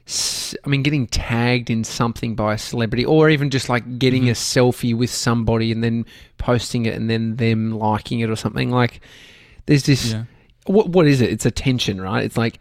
s- 0.05 0.53
I 0.65 0.67
mean, 0.67 0.83
getting 0.83 1.07
tagged 1.07 1.69
in 1.69 1.85
something 1.85 2.35
by 2.35 2.55
a 2.55 2.57
celebrity, 2.57 3.05
or 3.05 3.29
even 3.29 3.49
just 3.49 3.69
like 3.69 3.97
getting 3.97 4.23
Mm-hmm. 4.23 4.31
a 4.31 4.33
selfie 4.33 4.93
with 4.93 5.09
somebody 5.09 5.71
and 5.71 5.81
then 5.81 6.05
posting 6.37 6.85
it 6.85 6.95
and 6.95 7.09
then 7.09 7.37
them 7.37 7.71
liking 7.79 8.19
it 8.19 8.29
or 8.29 8.35
something. 8.35 8.69
Like, 8.71 8.99
there's 9.67 9.83
this. 9.85 10.11
Yeah. 10.11 10.25
What 10.65 10.89
what 10.89 11.07
is 11.07 11.21
it? 11.21 11.29
It's 11.31 11.45
attention, 11.45 12.01
right? 12.01 12.25
It's 12.25 12.35
like 12.35 12.59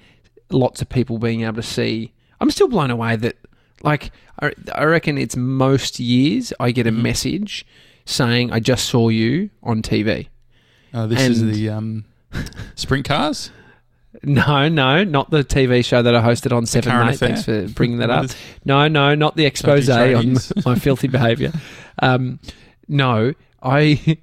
lots 0.50 0.80
of 0.80 0.88
people 0.88 1.18
being 1.18 1.42
able 1.42 1.56
to 1.56 1.62
see. 1.62 2.12
I'm 2.40 2.52
still 2.52 2.68
blown 2.68 2.92
away 2.92 3.16
that, 3.16 3.34
like, 3.82 4.12
I, 4.40 4.52
I 4.76 4.84
reckon 4.84 5.18
it's 5.18 5.34
most 5.36 5.98
years 5.98 6.52
I 6.60 6.70
get 6.70 6.86
a 6.86 6.92
Mm-hmm. 6.92 7.02
message 7.02 7.66
saying 8.04 8.52
I 8.52 8.60
just 8.60 8.84
saw 8.86 9.08
you 9.08 9.50
on 9.64 9.82
TV. 9.82 10.28
Uh, 10.94 11.08
this 11.08 11.20
is 11.20 11.42
the 11.42 11.68
um, 11.68 12.04
sprint 12.74 13.06
cars. 13.06 13.50
No, 14.22 14.68
no, 14.68 15.04
not 15.04 15.30
the 15.30 15.44
TV 15.44 15.84
show 15.84 16.02
that 16.02 16.14
I 16.16 16.20
hosted 16.22 16.56
on 16.56 16.66
Seven 16.66 16.92
Mate. 16.92 17.14
Affair? 17.14 17.28
Thanks 17.28 17.44
for 17.44 17.68
bringing 17.68 17.98
that 17.98 18.10
up. 18.10 18.30
No, 18.64 18.88
no, 18.88 19.14
not 19.14 19.36
the 19.36 19.44
expose 19.46 19.88
on 19.88 20.36
my 20.64 20.74
filthy 20.74 21.06
behaviour. 21.08 21.52
Um, 22.00 22.40
no, 22.88 23.34
I 23.62 24.18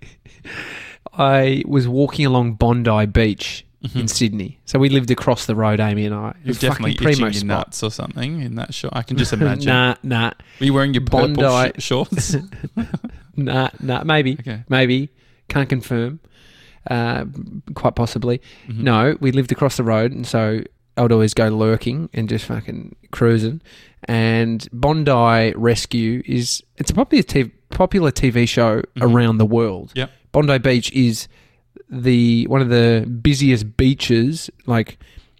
I 1.13 1.63
was 1.65 1.87
walking 1.87 2.25
along 2.25 2.53
Bondi 2.55 3.05
Beach 3.05 3.65
in 3.93 4.07
Sydney. 4.07 4.59
So 4.65 4.79
we 4.79 4.89
lived 4.89 5.11
across 5.11 5.45
the 5.45 5.55
road, 5.55 5.79
Amy 5.79 6.05
and 6.05 6.15
I. 6.15 6.33
You're 6.43 6.55
definitely 6.55 6.93
itching 6.93 7.03
primo 7.05 7.25
your 7.25 7.33
spot. 7.33 7.45
nuts 7.47 7.83
or 7.83 7.91
something 7.91 8.41
in 8.41 8.55
that 8.55 8.73
shot. 8.73 8.93
I 8.95 9.03
can 9.03 9.15
just 9.15 9.31
imagine. 9.31 9.67
nah, 9.67 9.95
nah, 10.01 10.31
Were 10.59 10.65
you 10.65 10.73
wearing 10.73 10.93
your 10.95 11.03
purple 11.05 11.35
Bondi- 11.35 11.79
sh- 11.79 11.83
shorts? 11.83 12.35
nah, 13.35 13.69
nah. 13.79 14.03
Maybe, 14.03 14.37
Okay. 14.39 14.63
maybe. 14.69 15.09
Can't 15.47 15.69
confirm. 15.69 16.19
Uh, 16.89 17.25
quite 17.73 17.95
possibly. 17.95 18.41
Mhm. 18.67 18.77
No, 18.83 19.17
we 19.19 19.31
lived 19.31 19.51
across 19.51 19.77
the 19.77 19.83
road, 19.83 20.11
and 20.11 20.25
so 20.27 20.61
I 20.97 21.01
would 21.01 21.11
always 21.11 21.33
go 21.33 21.47
lurking 21.49 22.09
and 22.13 22.29
just 22.29 22.45
fucking 22.45 22.95
cruising. 23.11 23.61
And 24.07 24.67
Bondi 24.71 25.53
Rescue 25.55 26.21
is 26.25 26.61
it's 26.77 26.91
a 26.91 26.93
popular 26.93 27.23
TV, 27.23 27.51
popular 27.71 28.11
TV 28.11 28.45
show 28.47 28.81
Mhm. 28.95 29.01
around 29.01 29.37
the 29.39 29.45
world. 29.45 29.91
Yep. 29.95 30.11
Bondi 30.31 30.57
Beach 30.59 30.91
is 30.91 31.27
the 31.89 32.45
one 32.47 32.61
of 32.61 32.69
the 32.69 33.05
busiest 33.21 33.77
beaches. 33.77 34.49
Like, 34.67 34.97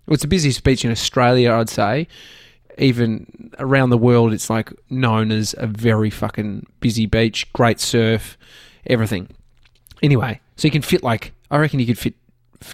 well, 0.08 0.14
it's 0.16 0.24
the 0.24 0.28
busiest 0.28 0.64
beach 0.64 0.84
in 0.84 0.90
Australia, 0.92 1.54
I'd 1.54 1.70
say. 1.70 2.08
Even 2.78 3.52
around 3.60 3.90
the 3.92 3.98
world, 3.98 4.34
it's 4.34 4.50
like 4.50 4.74
known 4.90 5.32
as 5.32 5.54
a 5.60 5.68
very 5.68 6.10
fucking 6.10 6.66
busy 6.82 7.06
beach. 7.06 7.52
Great 7.54 7.80
surf, 7.80 8.38
everything. 8.88 9.28
Anyway, 10.04 10.42
so 10.58 10.68
you 10.68 10.72
can 10.72 10.82
fit 10.82 11.02
like 11.04 11.32
I 11.52 11.58
reckon 11.58 11.80
you 11.80 11.86
could 11.86 11.98
fit 12.00 12.14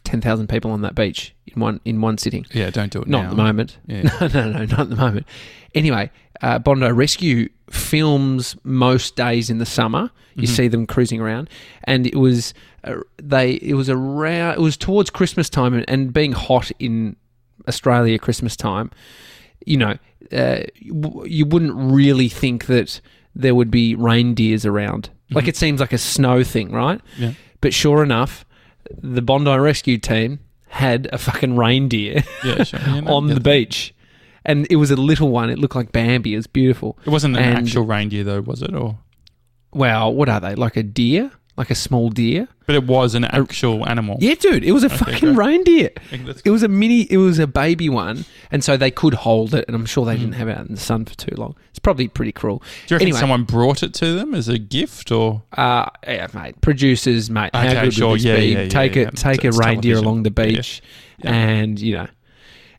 ten 0.03 0.21
thousand 0.21 0.47
people 0.47 0.71
on 0.71 0.81
that 0.81 0.95
beach 0.95 1.33
in 1.47 1.59
one 1.59 1.79
in 1.85 2.01
one 2.01 2.17
sitting. 2.17 2.45
Yeah, 2.53 2.69
don't 2.69 2.91
do 2.91 3.01
it 3.01 3.07
Not 3.07 3.23
now. 3.23 3.23
at 3.25 3.29
the 3.31 3.43
moment. 3.43 3.77
Yeah. 3.87 4.01
No, 4.21 4.27
no, 4.27 4.51
no, 4.51 4.65
not 4.65 4.79
at 4.79 4.89
the 4.89 4.95
moment. 4.95 5.25
Anyway, 5.75 6.11
uh, 6.41 6.59
Bondi 6.59 6.91
Rescue 6.91 7.49
films 7.69 8.55
most 8.63 9.15
days 9.15 9.49
in 9.49 9.57
the 9.57 9.65
summer. 9.65 10.11
You 10.35 10.43
Mhm. 10.47 10.55
see 10.55 10.67
them 10.69 10.85
cruising 10.87 11.19
around, 11.19 11.49
and 11.83 12.07
it 12.07 12.15
was 12.15 12.53
uh, 12.85 12.95
they. 13.21 13.53
It 13.53 13.73
was 13.73 13.89
around. 13.89 14.53
It 14.53 14.61
was 14.61 14.77
towards 14.77 15.09
Christmas 15.09 15.49
time, 15.49 15.73
and, 15.73 15.83
and 15.89 16.13
being 16.13 16.31
hot 16.31 16.71
in 16.79 17.15
Australia, 17.67 18.17
Christmas 18.17 18.55
time. 18.55 18.91
You 19.65 19.77
know, 19.77 19.97
uh, 20.31 20.61
you 20.75 21.23
you 21.27 21.45
wouldn't 21.45 21.73
really 21.75 22.29
think 22.29 22.67
that 22.67 23.01
there 23.35 23.53
would 23.55 23.69
be 23.71 23.93
reindeers 23.95 24.65
around. 24.65 25.09
Like 25.31 25.45
Mhm. 25.45 25.49
it 25.49 25.55
seems 25.57 25.79
like 25.81 25.93
a 25.93 25.97
snow 25.97 26.43
thing, 26.43 26.71
right? 26.71 27.01
Yeah. 27.17 27.33
But 27.59 27.73
sure 27.73 28.01
enough, 28.03 28.45
the 29.01 29.21
Bondi 29.21 29.55
Rescue 29.57 29.97
team 29.97 30.39
had 30.67 31.09
a 31.11 31.17
fucking 31.17 31.55
reindeer 31.57 32.23
Yeah, 32.43 32.63
sure. 32.63 32.79
Yeah, 32.85 32.99
no, 33.01 33.13
on 33.15 33.27
the 33.27 33.39
beach. 33.39 33.93
And 34.45 34.65
it 34.69 34.77
was 34.77 34.89
a 34.89 34.95
little 34.95 35.29
one. 35.29 35.49
It 35.49 35.59
looked 35.59 35.75
like 35.75 35.91
Bambi. 35.91 36.33
It 36.33 36.37
was 36.37 36.47
beautiful. 36.47 36.97
It 37.05 37.09
wasn't 37.09 37.37
an 37.37 37.43
and- 37.43 37.57
actual 37.67 37.85
reindeer 37.85 38.23
though, 38.23 38.41
was 38.41 38.61
it? 38.61 38.73
Or 38.73 38.97
Wow, 39.73 40.09
what 40.09 40.27
are 40.29 40.39
they? 40.39 40.55
Like 40.55 40.75
a 40.77 40.83
deer? 40.83 41.31
Like 41.61 41.69
a 41.69 41.75
small 41.75 42.09
deer? 42.09 42.47
but 42.65 42.75
it 42.75 42.85
was 42.87 43.15
an 43.15 43.25
actual 43.25 43.87
animal. 43.87 44.17
Yeah, 44.21 44.33
dude. 44.35 44.63
It 44.63 44.71
was 44.71 44.83
a 44.83 44.87
Okay, 44.87 44.95
fucking 44.97 45.33
great. 45.35 45.45
reindeer. 45.47 45.89
I 45.97 45.99
think 46.09 46.25
that's- 46.25 46.41
It 46.45 46.49
was 46.51 46.63
a 46.63 46.67
mini, 46.69 47.01
it 47.11 47.17
was 47.17 47.37
a 47.37 47.45
baby 47.45 47.87
one. 47.89 48.23
And 48.49 48.63
so 48.63 48.77
they 48.77 48.89
could 48.91 49.13
hold 49.13 49.53
it. 49.53 49.65
And 49.67 49.75
I'm 49.75 49.85
sure 49.85 50.05
they 50.05 50.15
Mm. 50.15 50.19
didn't 50.21 50.33
have 50.35 50.47
it 50.47 50.57
out 50.57 50.67
in 50.67 50.75
the 50.75 50.79
sun 50.79 51.03
for 51.05 51.13
too 51.15 51.35
long. 51.35 51.53
It's 51.69 51.79
probably 51.79 52.07
pretty 52.07 52.31
cruel. 52.31 52.59
Do 52.59 52.93
you 52.93 52.95
reckon 52.95 53.07
anyway. 53.09 53.19
someone 53.19 53.43
brought 53.43 53.83
it 53.83 53.93
to 53.95 54.13
them 54.13 54.33
as 54.33 54.47
a 54.47 54.57
gift 54.57 55.11
or? 55.11 55.43
Uh, 55.55 55.85
yeah, 56.07 56.27
mate. 56.33 56.61
Producers, 56.61 57.29
mate. 57.29 57.51
how 57.53 57.61
Okay, 57.67 57.81
good 57.83 57.93
sure. 57.93 58.09
would 58.11 58.19
this 58.21 58.25
Yeah, 58.25 58.35
be? 58.37 58.45
yeah, 58.47 58.61
yeah, 58.63 58.67
take 58.69 58.95
yeah. 58.95 59.09
a 59.09 59.11
take 59.11 59.43
a 59.43 59.51
reindeer 59.51 59.95
television. 59.95 59.97
along 60.05 60.23
the 60.23 60.31
beach, 60.31 60.81
and 61.23 61.79
you 61.79 61.93
know, 61.95 62.07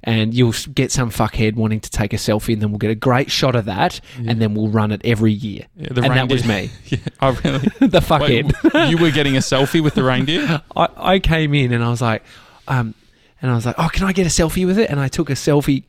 and 0.04 0.34
you'll 0.34 0.54
get 0.74 0.90
some 0.90 1.10
fuckhead 1.10 1.54
wanting 1.54 1.80
to 1.80 1.90
take 1.90 2.12
a 2.12 2.16
selfie, 2.16 2.52
and 2.54 2.62
then 2.62 2.70
we'll 2.70 2.78
get 2.78 2.90
a 2.90 2.94
great 2.96 3.30
shot 3.30 3.54
of 3.54 3.66
that, 3.66 4.00
Yeah. 4.20 4.30
and 4.32 4.40
then 4.42 4.54
we'll 4.54 4.68
run 4.68 4.90
it 4.92 5.00
every 5.04 5.32
year. 5.32 5.66
Yeah, 5.76 5.88
the 5.92 6.02
and 6.02 6.14
that 6.16 6.28
was 6.28 6.44
me, 6.44 6.70
Yeah. 6.86 6.98
Oh, 7.20 7.38
really? 7.44 7.58
the 7.80 8.00
fuckhead. 8.00 8.52
w- 8.62 8.90
you 8.90 8.98
were 8.98 9.10
getting 9.10 9.36
a 9.36 9.40
selfie 9.40 9.80
with 9.82 9.94
the 9.94 10.02
reindeer? 10.02 10.60
I, 10.76 10.88
I 10.96 11.18
came 11.18 11.54
in 11.54 11.72
and 11.72 11.84
I 11.84 11.90
was 11.90 12.02
like, 12.02 12.24
um, 12.68 12.94
and 13.40 13.50
I 13.50 13.54
was 13.54 13.66
like, 13.66 13.76
oh, 13.78 13.88
can 13.92 14.04
I 14.04 14.12
get 14.12 14.26
a 14.26 14.30
selfie 14.30 14.66
with 14.66 14.78
it? 14.78 14.90
And 14.90 14.98
I 15.00 15.08
took 15.08 15.30
a 15.30 15.34
selfie 15.34 15.82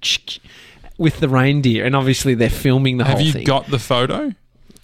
with 0.97 1.19
the 1.19 1.29
reindeer, 1.29 1.85
and 1.85 1.95
obviously 1.95 2.33
they're 2.35 2.49
filming 2.49 2.97
the 2.97 3.03
Have 3.05 3.13
whole 3.17 3.23
thing. 3.25 3.31
Have 3.33 3.41
you 3.41 3.47
got 3.47 3.67
the 3.67 3.79
photo? 3.79 4.31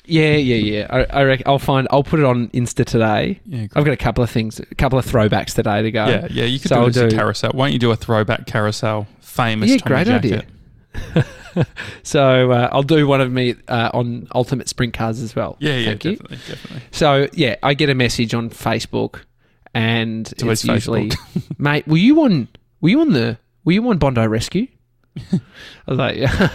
yeah, 0.05 0.35
yeah, 0.37 0.55
yeah. 0.55 0.87
I, 0.89 1.19
I 1.19 1.23
reckon 1.23 1.43
I'll 1.47 1.59
find. 1.59 1.87
I'll 1.91 2.03
put 2.03 2.19
it 2.19 2.25
on 2.25 2.47
Insta 2.49 2.83
today. 2.83 3.39
Yeah, 3.45 3.67
I've 3.75 3.85
got 3.85 3.89
a 3.93 3.97
couple 3.97 4.23
of 4.23 4.29
things, 4.31 4.59
a 4.59 4.65
couple 4.75 4.97
of 4.97 5.05
throwbacks 5.05 5.53
today 5.53 5.83
to 5.83 5.91
go. 5.91 6.07
yeah, 6.07 6.27
yeah. 6.31 6.45
You 6.45 6.59
could 6.59 6.69
so 6.69 6.75
do 6.77 6.81
I'll 6.81 6.87
as 6.87 6.97
a 6.97 7.09
carousel. 7.09 7.51
Why 7.53 7.67
don't 7.67 7.73
you 7.73 7.79
do 7.79 7.91
a 7.91 7.95
throwback 7.95 8.47
carousel? 8.47 9.05
Famous 9.29 9.69
Yeah, 9.69 9.77
Tommy 9.77 9.95
great 10.03 10.07
Jackett. 10.07 10.45
idea. 11.05 11.25
So 12.03 12.51
uh, 12.51 12.69
I'll 12.71 12.83
do 12.83 13.05
one 13.07 13.21
of 13.21 13.31
me 13.31 13.55
uh, 13.67 13.89
on 13.93 14.27
Ultimate 14.33 14.69
Sprint 14.69 14.93
Cars 14.93 15.19
as 15.21 15.35
well. 15.35 15.57
Yeah, 15.59 15.75
yeah, 15.75 15.85
Thank 15.89 16.05
you. 16.05 16.11
definitely, 16.11 16.37
definitely. 16.47 16.81
So 16.91 17.27
yeah, 17.33 17.55
I 17.63 17.73
get 17.73 17.89
a 17.89 17.95
message 17.95 18.33
on 18.33 18.49
Facebook, 18.49 19.21
and 19.73 20.31
it's, 20.31 20.41
always 20.43 20.63
usually, 20.63 21.11
mate, 21.57 21.87
were 21.87 21.97
you 21.97 22.21
on? 22.21 22.47
Were 22.81 22.89
you 22.89 23.01
on 23.01 23.11
the? 23.13 23.37
Were 23.65 23.73
you 23.73 23.87
on 23.89 23.97
Bondi 23.97 24.25
Rescue? 24.27 24.67
I 25.17 25.39
was 25.87 25.97
like, 25.97 26.17
yeah. 26.17 26.49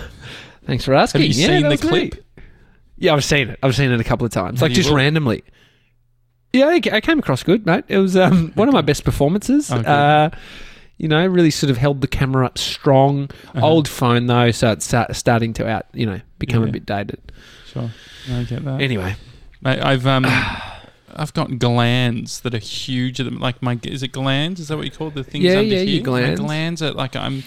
Thanks 0.65 0.85
for 0.85 0.95
asking. 0.95 1.23
Have 1.23 1.31
you 1.37 1.43
Yeah, 1.43 1.49
seen 1.49 1.63
the 1.65 1.69
was 1.71 1.83
me. 1.83 1.89
clip? 2.11 2.25
Yeah, 2.97 3.15
I've 3.15 3.25
seen 3.25 3.51
it. 3.51 3.59
I've 3.63 3.75
seen 3.77 3.91
it 3.91 4.01
a 4.01 4.05
couple 4.05 4.25
of 4.25 4.33
times, 4.33 4.63
like 4.63 4.73
just 4.73 4.89
looked? 4.89 4.97
randomly. 4.97 5.43
Yeah, 6.53 6.67
I 6.67 6.81
I 6.93 7.01
came 7.01 7.19
across 7.19 7.43
good, 7.43 7.67
mate. 7.67 7.85
It 7.89 7.99
was 7.99 8.17
um, 8.17 8.53
one 8.55 8.69
of 8.69 8.75
my 8.75 8.81
best 8.81 9.05
performances. 9.05 9.71
Oh, 9.73 9.77
uh, 9.79 10.31
you 10.99 11.09
know, 11.09 11.27
really 11.27 11.51
sort 11.51 11.71
of 11.71 11.77
held 11.79 12.01
the 12.01 12.09
camera 12.09 12.47
up 12.47 12.59
strong. 12.59 13.31
Uh-huh. 13.55 13.67
Old 13.67 13.89
phone 13.89 14.27
though, 14.27 14.51
so 14.51 14.73
it's 14.73 14.85
start, 14.87 15.15
starting 15.17 15.53
to 15.55 15.67
out, 15.69 15.87
you 15.93 16.07
know, 16.07 16.21
become 16.39 16.63
a 16.63 16.69
bit 16.69 16.87
dated. 16.87 17.21
Sure, 17.67 17.91
I 18.31 18.43
get 18.45 18.65
that. 18.65 18.81
Anyway, 18.81 19.17
Mate, 19.63 19.81
I've 19.81 20.07
um, 20.07 20.25
I've 21.17 21.33
got 21.35 21.59
glands 21.59 22.41
that 22.41 22.55
are 22.55 22.59
huge. 22.59 23.21
Like 23.21 23.63
my, 23.63 23.79
is 23.85 24.03
it 24.03 24.09
glands? 24.13 24.61
Is 24.61 24.69
that 24.69 24.77
what 24.77 24.85
you 24.87 24.93
call 24.93 25.11
the 25.11 25.25
things 25.25 25.45
Yeah, 25.45 25.59
under 25.59 25.65
yeah, 25.75 25.81
your 25.81 25.87
here? 25.87 26.03
glands. 26.03 26.41
My 26.41 26.47
glands 26.47 26.83
are 26.83 26.93
like 26.93 27.17
I'm. 27.17 27.43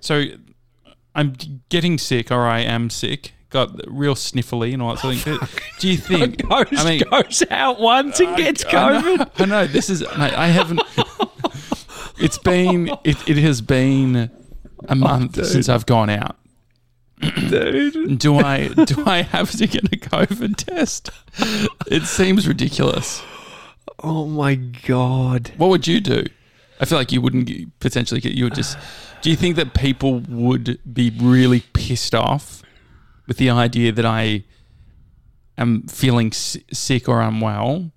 So, 0.00 0.24
I'm 1.14 1.34
getting 1.68 1.98
sick, 1.98 2.30
or 2.30 2.46
I 2.46 2.60
am 2.60 2.90
sick. 2.90 3.32
Got 3.50 3.80
real 3.88 4.14
sniffly 4.14 4.72
and 4.74 4.82
all 4.82 4.90
that 4.94 5.00
sort 5.00 5.16
of 5.16 5.22
thing. 5.22 5.38
Do 5.80 5.88
you 5.88 5.96
think? 5.96 6.42
goes, 6.48 6.66
I 6.72 6.84
mean- 6.84 7.02
goes 7.10 7.42
out 7.50 7.80
once 7.80 8.20
and 8.20 8.36
gets 8.36 8.62
COVID. 8.64 9.02
I 9.02 9.14
know. 9.16 9.26
I 9.38 9.44
know 9.46 9.66
this 9.66 9.90
is. 9.90 10.00
Mate, 10.02 10.34
I 10.34 10.48
haven't. 10.48 10.80
it's 12.20 12.38
been. 12.38 12.88
It, 13.04 13.28
it 13.28 13.36
has 13.38 13.60
been 13.60 14.30
a 14.88 14.94
month 14.94 15.32
dude. 15.32 15.46
since 15.46 15.68
I've 15.68 15.86
gone 15.86 16.10
out. 16.10 16.36
Dude. 17.20 18.18
Do 18.18 18.36
I 18.38 18.68
do 18.68 19.02
I 19.04 19.22
have 19.22 19.50
to 19.52 19.66
get 19.66 19.84
a 19.92 19.96
COVID 19.96 20.56
test? 20.56 21.10
It 21.88 22.04
seems 22.04 22.46
ridiculous. 22.46 23.22
Oh 24.02 24.26
my 24.26 24.54
god. 24.54 25.52
What 25.56 25.68
would 25.70 25.86
you 25.86 26.00
do? 26.00 26.24
I 26.80 26.84
feel 26.84 26.96
like 26.98 27.10
you 27.10 27.20
wouldn't 27.20 27.50
potentially 27.80 28.20
get. 28.20 28.34
You 28.34 28.44
would 28.44 28.54
just. 28.54 28.78
Do 29.22 29.30
you 29.30 29.36
think 29.36 29.56
that 29.56 29.74
people 29.74 30.20
would 30.28 30.78
be 30.94 31.10
really 31.20 31.60
pissed 31.72 32.14
off 32.14 32.62
with 33.26 33.36
the 33.38 33.50
idea 33.50 33.90
that 33.90 34.06
I 34.06 34.44
am 35.56 35.82
feeling 35.88 36.30
sick 36.32 37.08
or 37.08 37.20
unwell 37.20 37.90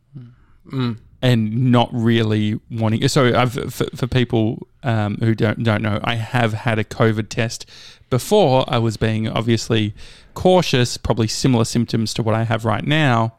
Mm. 0.72 0.98
And 1.22 1.72
not 1.72 1.90
really 1.94 2.60
wanting? 2.70 3.08
So, 3.08 3.34
I've 3.38 3.54
for, 3.54 3.86
for 3.96 4.08
people 4.08 4.68
um, 4.84 5.18
who 5.18 5.36
don't 5.36 5.64
don't 5.64 5.82
know, 5.82 6.00
I 6.04 6.16
have 6.16 6.54
had 6.54 6.80
a 6.80 6.84
COVID 6.84 7.30
test 7.30 7.66
before. 8.10 8.66
I 8.68 8.78
was 8.78 8.98
being 8.98 9.28
obviously 9.28 9.94
cautious, 10.34 10.98
probably 10.98 11.28
similar 11.28 11.66
symptoms 11.66 12.14
to 12.16 12.24
what 12.24 12.36
I 12.36 12.44
have 12.44 12.66
right 12.66 12.84
now, 12.86 13.36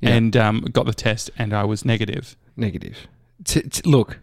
Yeah. 0.00 0.10
and 0.16 0.36
um, 0.36 0.60
got 0.72 0.86
the 0.86 0.94
test, 0.94 1.30
and 1.38 1.52
I 1.52 1.64
was 1.64 1.84
negative. 1.84 2.36
Negative. 2.56 3.06
T- 3.44 3.62
t- 3.62 3.82
look, 3.88 4.18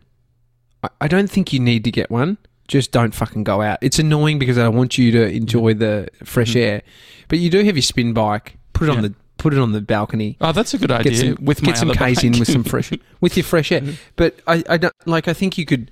I, 0.83 0.89
I 1.01 1.07
don't 1.07 1.29
think 1.29 1.53
you 1.53 1.59
need 1.59 1.83
to 1.85 1.91
get 1.91 2.09
one. 2.11 2.37
just 2.67 2.91
don't 2.91 3.13
fucking 3.13 3.43
go 3.43 3.61
out. 3.61 3.77
It's 3.83 3.99
annoying 3.99 4.39
because 4.39 4.57
I 4.57 4.67
want 4.69 4.97
you 4.97 5.11
to 5.11 5.27
enjoy 5.31 5.75
the 5.75 6.07
fresh 6.23 6.53
Mhm. 6.55 6.61
air, 6.61 6.81
but 7.27 7.37
you 7.37 7.51
do 7.51 7.63
have 7.63 7.75
your 7.75 7.83
spin 7.83 8.11
bike. 8.11 8.57
Put 8.73 8.89
it 8.89 8.91
on 8.97 9.03
the 9.03 9.13
put 9.45 9.53
it 9.53 9.59
on 9.59 9.71
the 9.73 9.81
balcony. 9.81 10.37
Oh, 10.41 10.51
that's 10.51 10.73
a 10.73 10.79
good 10.79 10.89
idea. 10.91 11.11
Get 11.11 11.19
some 11.37 11.45
with 11.45 11.61
my 11.61 11.67
get 11.67 11.77
some 11.77 11.91
case 11.93 12.23
in 12.23 12.39
with 12.39 12.51
some 12.51 12.63
fresh 12.63 12.91
with 13.21 13.37
your 13.37 13.43
fresh 13.43 13.71
air. 13.71 13.81
But 14.15 14.39
I, 14.47 14.63
I 14.67 14.77
don't 14.77 14.93
like. 15.05 15.27
I 15.27 15.33
think 15.33 15.57
you 15.59 15.65
could. 15.65 15.91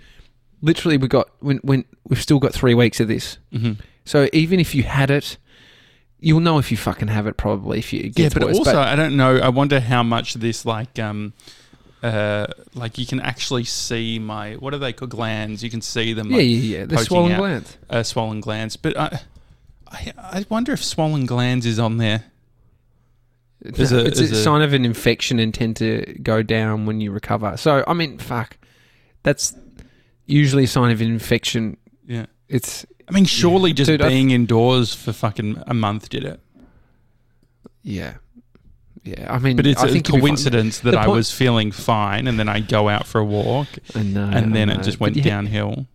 Literally, 0.61 0.97
we 0.97 1.07
got 1.07 1.29
when 1.39 1.57
when 1.57 1.85
we've 2.07 2.21
still 2.21 2.39
got 2.39 2.51
three 2.53 2.73
weeks 2.73 2.99
of 2.99 3.07
this. 3.07 3.37
Mhm. 3.53 3.77
So 4.05 4.27
even 4.33 4.59
if 4.59 4.73
you 4.73 4.81
had 4.83 5.11
it, 5.11 5.37
you'll 6.19 6.39
know 6.39 6.57
if 6.57 6.71
you 6.71 6.77
fucking 6.77 7.09
have 7.09 7.27
it. 7.27 7.37
Probably 7.37 7.77
if 7.77 7.93
you 7.93 8.09
get 8.09 8.09
it 8.09 8.19
Yeah, 8.19 8.29
but 8.39 8.47
worse. 8.47 8.57
also 8.57 8.79
I 8.79 8.95
don't 8.95 9.15
know. 9.15 9.37
I 9.37 9.49
wonder 9.49 9.79
how 9.79 10.01
much 10.03 10.33
this 10.35 10.65
like 10.65 10.97
um 10.97 11.33
uh 12.01 12.47
like 12.73 12.97
you 12.97 13.05
can 13.05 13.19
actually 13.21 13.65
see 13.65 14.19
my 14.19 14.53
what 14.55 14.73
are 14.73 14.79
they 14.79 14.93
called 14.93 15.11
glands? 15.11 15.63
You 15.63 15.69
can 15.69 15.81
see 15.81 16.13
them 16.13 16.31
yeah, 16.31 16.37
like 16.37 16.45
yeah, 16.47 16.77
yeah. 16.79 16.85
The 16.85 16.97
swollen 16.97 17.31
out. 17.33 17.39
glands. 17.39 17.77
uh, 17.89 18.03
swollen 18.03 18.41
glands. 18.41 18.75
But 18.77 18.97
I, 18.97 19.19
I 19.91 20.13
I 20.17 20.45
wonder 20.49 20.71
if 20.73 20.83
swollen 20.83 21.25
glands 21.25 21.65
is 21.65 21.77
on 21.77 21.97
there. 21.97 22.23
No, 23.63 23.99
a- 23.99 24.05
it's 24.05 24.19
a, 24.19 24.23
a- 24.23 24.27
sign 24.35 24.61
of 24.61 24.73
an 24.73 24.83
infection 24.85 25.39
and 25.39 25.53
tend 25.53 25.75
to 25.77 26.17
go 26.21 26.43
down 26.43 26.85
when 26.85 26.99
you 27.01 27.11
recover. 27.11 27.55
So 27.57 27.83
I 27.87 27.93
mean, 27.93 28.17
fuck, 28.17 28.57
that's 29.23 29.55
usually 30.25 30.65
a 30.65 30.67
sign 30.67 30.91
of 30.91 31.01
an 31.01 31.07
infection. 31.07 31.77
Yeah. 32.05 32.25
It's 32.49 32.85
I 33.07 33.11
mean, 33.11 33.25
surely 33.25 33.73
just 33.73 33.89
Dude, 33.89 34.01
I- 34.01 34.09
being 34.09 34.31
indoors 34.31 34.93
for 34.93 35.13
fucking 35.13 35.63
a 35.67 35.73
month 35.73 36.09
did 36.09 36.23
it. 36.25 36.39
yeah, 37.83 38.15
yeah. 39.03 39.33
I 39.33 39.39
mean, 39.39 39.55
But 39.55 39.67
it's 39.67 39.81
I 39.83 39.87
a 39.87 39.91
think 39.91 40.07
you'll 40.07 40.17
be 40.17 40.21
fine. 40.21 40.29
coincidence 40.29 40.79
that 40.79 40.95
I 40.95 41.07
was 41.07 41.31
feeling 41.31 41.71
fine, 41.71 42.27
and 42.27 42.39
then 42.39 42.47
I 42.49 42.59
go 42.61 42.89
out 42.89 43.05
for 43.05 43.19
a 43.19 43.25
walk, 43.25 43.67
I 43.95 44.03
know, 44.03 44.23
and 44.31 44.55
then 44.55 44.69
I 44.69 44.75
it 44.75 44.83
just 44.83 44.99
went 44.99 45.15
you 45.15 45.21
had- 45.21 45.29
downhill. 45.29 45.87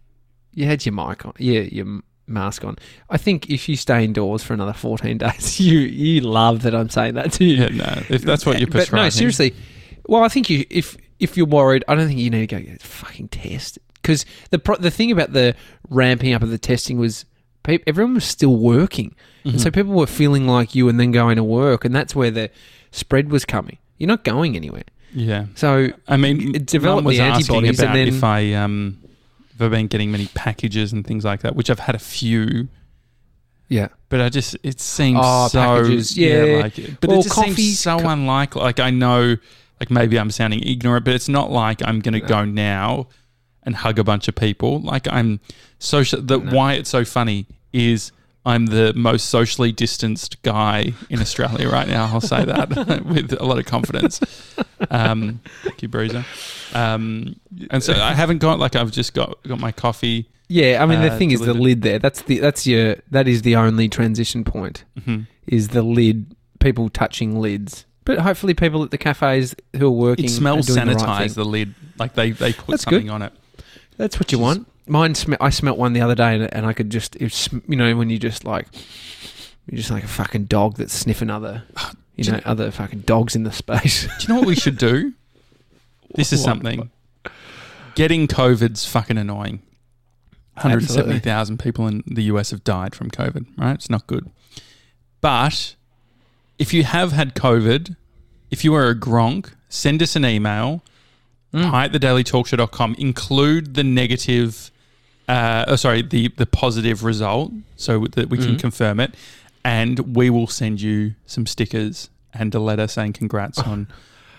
You 0.52 0.64
had 0.66 0.84
your 0.84 0.92
mic 0.94 1.24
on, 1.24 1.34
yeah, 1.38 1.60
your 1.60 2.00
mask 2.28 2.64
on. 2.64 2.76
I 3.10 3.16
think 3.16 3.48
if 3.50 3.68
you 3.68 3.76
stay 3.76 4.04
indoors 4.04 4.42
for 4.42 4.54
another 4.54 4.72
fourteen 4.72 5.18
days, 5.24 5.58
you 5.60 5.78
you 5.80 6.20
love 6.20 6.62
that 6.62 6.74
I'm 6.74 6.88
saying 6.88 7.14
that 7.14 7.32
to 7.32 7.44
you. 7.44 7.64
Yeah, 7.64 7.68
no. 7.68 8.02
If 8.08 8.22
that's 8.22 8.44
what 8.46 8.58
you're 8.58 8.68
prescribing. 8.68 8.98
But 9.00 9.04
no, 9.04 9.10
seriously. 9.10 9.54
Well, 10.06 10.22
I 10.22 10.28
think 10.28 10.48
you 10.50 10.64
if 10.70 10.96
if 11.18 11.36
you're 11.36 11.46
worried, 11.46 11.84
I 11.88 11.94
don't 11.94 12.06
think 12.08 12.18
you 12.20 12.30
need 12.30 12.48
to 12.48 12.56
go 12.56 12.62
get 12.62 12.82
a 12.82 12.86
fucking 12.86 13.28
test 13.28 13.78
because 13.94 14.24
the 14.50 14.58
pro- 14.58 14.76
the 14.76 14.90
thing 14.90 15.10
about 15.10 15.32
the 15.32 15.54
ramping 15.90 16.32
up 16.32 16.42
of 16.42 16.50
the 16.50 16.58
testing 16.58 16.98
was 16.98 17.24
peop 17.64 17.82
everyone 17.86 18.14
was 18.14 18.24
still 18.24 18.56
working, 18.56 19.14
Mm-hmm. 19.44 19.58
so 19.58 19.70
people 19.70 19.94
were 19.94 20.06
feeling 20.06 20.46
like 20.46 20.74
you 20.74 20.88
and 20.88 20.98
then 20.98 21.10
going 21.12 21.36
to 21.36 21.44
work, 21.44 21.84
and 21.84 21.94
that's 21.94 22.14
where 22.14 22.30
the 22.30 22.50
spread 22.90 23.30
was 23.30 23.44
coming. 23.44 23.78
You're 23.98 24.08
not 24.08 24.22
going 24.24 24.56
anywhere, 24.56 24.84
Yeah. 25.12 25.46
so 25.54 25.88
I 26.06 26.16
mean, 26.16 26.54
It 26.54 26.66
developed 26.66 27.04
was 27.06 27.16
the 27.16 27.22
antibodies 27.24 27.80
and 27.80 27.94
then- 27.94 28.08
if 28.08 28.22
I 28.24 28.52
um 28.54 28.98
if 29.58 29.62
I've 29.62 29.70
been 29.72 29.88
getting 29.88 30.10
many 30.12 30.26
packages 30.34 30.92
and 30.92 31.06
things 31.06 31.24
like 31.24 31.40
that, 31.40 31.56
which 31.56 31.68
I've 31.70 31.80
had 31.80 31.94
a 31.94 31.98
few, 31.98 32.68
yeah. 33.68 33.88
but 34.08 34.20
I 34.20 34.28
just 34.28 34.56
it 34.62 34.80
seems 34.80 35.18
Oh, 35.22 35.48
so 35.48 35.58
packages, 35.58 36.16
yeah. 36.16 36.60
like 36.62 37.00
but 37.00 37.10
Well, 37.10 37.20
it 37.20 37.24
just 37.24 37.34
coffee's 37.34 37.56
seems 37.56 37.78
so 37.80 37.98
co- 37.98 38.08
unlikely. 38.08 38.62
Like 38.62 38.80
I 38.80 38.90
know, 38.90 39.36
like 39.80 39.90
maybe 39.90 40.18
I'm 40.18 40.30
sounding 40.30 40.60
ignorant, 40.62 41.04
but 41.04 41.14
it's 41.14 41.28
not 41.28 41.50
like 41.50 41.82
I'm 41.86 42.00
going 42.00 42.14
to 42.14 42.20
go 42.20 42.44
now 42.44 43.08
and 43.64 43.74
hug 43.76 43.98
a 43.98 44.04
bunch 44.04 44.28
of 44.28 44.34
people. 44.34 44.80
Like 44.80 45.06
I'm 45.08 45.40
social. 45.78 46.22
The 46.22 46.38
No. 46.38 46.54
why 46.54 46.74
it's 46.74 46.90
so 46.90 47.04
funny 47.04 47.46
is. 47.72 48.12
I'm 48.46 48.64
the 48.66 48.94
most 48.94 49.28
socially 49.28 49.72
distanced 49.72 50.40
guy 50.42 50.94
in 51.10 51.20
Australia 51.20 51.68
right 51.68 51.86
now. 51.86 52.06
I'll 52.06 52.22
say 52.22 52.46
that 52.46 53.02
with 53.04 53.34
a 53.38 53.44
lot 53.44 53.58
of 53.58 53.66
confidence. 53.66 54.20
Um, 54.90 55.40
thank 55.64 55.82
you, 55.82 55.88
Breezer. 55.90 56.24
Um, 56.74 57.38
and 57.70 57.82
so 57.82 57.92
I 57.94 58.14
haven't 58.14 58.38
got 58.38 58.58
like 58.58 58.76
I've 58.76 58.90
just 58.90 59.14
got 59.14 59.42
got 59.46 59.58
my 59.60 59.72
coffee. 59.72 60.28
Yeah, 60.48 60.82
I 60.82 60.86
mean 60.86 61.00
the 61.02 61.12
Uh, 61.12 61.18
thing 61.18 61.30
is 61.30 61.40
the 61.40 61.54
lid 61.54 61.82
there. 61.82 61.98
That's 61.98 62.22
the 62.22 62.38
that's 62.38 62.66
your 62.66 62.96
that 63.10 63.28
is 63.28 63.42
the 63.42 63.56
only 63.56 63.88
transition 63.88 64.44
point. 64.44 64.84
Mhm. 65.00 65.26
is 65.46 65.68
the 65.68 65.82
lid, 65.82 66.34
people 66.60 66.88
touching 66.90 67.40
lids. 67.40 67.84
But 68.04 68.18
hopefully, 68.20 68.54
people 68.54 68.82
at 68.82 68.90
the 68.90 68.98
cafes 68.98 69.54
who 69.76 69.86
are 69.86 69.90
working 69.90 70.24
It 70.26 70.30
smells 70.30 70.68
are 70.70 70.74
doing 70.74 70.96
the 70.96 71.04
right 71.04 71.30
the 71.30 71.44
lid, 71.44 71.74
like 71.98 72.14
they 72.14 72.30
they 72.30 72.52
put 72.54 72.66
That's 72.72 72.84
something 72.84 73.06
good. 73.06 73.12
on 73.12 73.22
it. 73.22 73.32
That's 73.98 74.18
what 74.18 74.30
you 74.32 74.38
Just- 74.38 74.42
want. 74.42 74.66
Mine, 74.86 75.14
sm- 75.14 75.34
I 75.38 75.50
smelt 75.50 75.76
one 75.76 75.92
the 75.92 76.00
other 76.00 76.14
day, 76.14 76.34
and, 76.36 76.54
and 76.54 76.64
I 76.64 76.72
could 76.72 76.88
just, 76.88 77.14
sm- 77.30 77.58
you 77.68 77.76
know, 77.76 77.94
when 77.94 78.08
you 78.08 78.18
just 78.18 78.44
like, 78.46 78.66
you're 79.70 79.76
just 79.76 79.90
like 79.90 80.02
a 80.04 80.08
fucking 80.08 80.44
dog 80.44 80.76
that's 80.78 80.94
sniffing 80.94 81.28
other, 81.28 81.64
you 82.16 82.24
Do 82.24 82.30
know, 82.30 82.36
you- 82.38 82.42
other 82.46 82.70
fucking 82.70 83.00
dogs 83.00 83.36
in 83.36 83.42
the 83.44 83.52
space. 83.62 84.04
Do 84.04 84.10
you 84.20 84.28
know 84.32 84.40
what 84.40 84.46
we 84.48 84.54
should 84.54 84.78
do? 84.78 85.12
This 86.14 86.32
is 86.32 86.42
something. 86.42 86.88
Getting 87.98 88.28
COVID's 88.28 88.86
fucking 88.86 89.18
annoying. 89.18 89.60
170,000 90.54 91.58
people 91.58 91.88
in 91.88 92.04
the 92.06 92.22
US 92.24 92.52
have 92.52 92.62
died 92.62 92.94
from 92.94 93.10
COVID, 93.10 93.46
right? 93.56 93.74
It's 93.74 93.90
not 93.90 94.06
good. 94.06 94.30
But 95.20 95.74
if 96.60 96.72
you 96.72 96.84
have 96.84 97.10
had 97.10 97.34
COVID, 97.34 97.96
if 98.52 98.64
you 98.64 98.72
are 98.74 98.88
a 98.88 98.94
gronk, 98.94 99.50
send 99.68 100.00
us 100.00 100.14
an 100.14 100.24
email, 100.24 100.82
Mm. 101.52 101.64
hi 101.70 101.86
at 101.86 101.92
thedailytalkshow.com, 101.92 102.94
include 102.98 103.74
the 103.74 103.82
negative, 103.82 104.70
uh, 105.28 105.64
oh, 105.66 105.74
sorry, 105.76 106.02
the, 106.02 106.28
the 106.36 106.46
positive 106.46 107.02
result 107.02 107.52
so 107.76 108.06
that 108.12 108.28
we 108.30 108.38
can 108.38 108.54
Mhm. 108.54 108.60
confirm 108.60 109.00
it. 109.00 109.14
And 109.64 110.14
we 110.14 110.30
will 110.30 110.46
send 110.46 110.80
you 110.80 111.14
some 111.26 111.46
stickers 111.46 112.10
and 112.32 112.54
a 112.54 112.60
letter 112.60 112.86
saying 112.86 113.14
congrats 113.14 113.58
on 113.72 113.88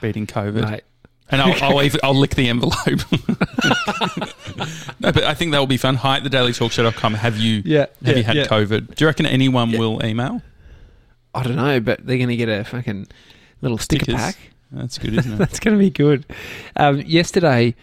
beating 0.01 0.27
COVID. 0.27 0.69
Mate, 0.69 0.83
And 1.31 1.41
I'll, 1.41 1.63
I'll, 1.63 1.83
even, 1.83 1.99
I'll 2.03 2.15
lick 2.15 2.35
the 2.35 2.49
envelope. 2.49 2.75
no, 4.99 5.11
but 5.11 5.23
I 5.23 5.33
think 5.33 5.51
that 5.51 5.59
will 5.59 5.67
be 5.67 5.77
fun. 5.77 5.95
Hi 5.95 6.17
at 6.17 6.23
thedailytalkshow.com. 6.23 7.13
Have 7.15 7.37
you 7.37 7.61
yeah, 7.65 7.87
have 8.03 8.17
you 8.17 8.23
had 8.23 8.37
COVID? 8.47 8.95
Do 8.95 9.03
you 9.03 9.07
reckon 9.07 9.25
anyone 9.25 9.71
will 9.71 10.03
email? 10.05 10.41
I 11.33 11.43
don't 11.43 11.55
know, 11.55 11.79
but 11.79 12.05
they're 12.05 12.17
going 12.17 12.29
to 12.29 12.35
get 12.35 12.49
a 12.49 12.63
fucking 12.63 13.07
little 13.61 13.77
sticker 13.77 14.05
Stickers. 14.05 14.21
pack. 14.21 14.35
That's 14.71 14.97
good, 14.97 15.13
isn't 15.15 15.33
it? 15.33 15.35
That's 15.37 15.59
going 15.59 15.77
to 15.77 15.79
be 15.79 15.89
good. 15.89 16.25
Um, 16.75 17.01
yesterday, 17.01 17.75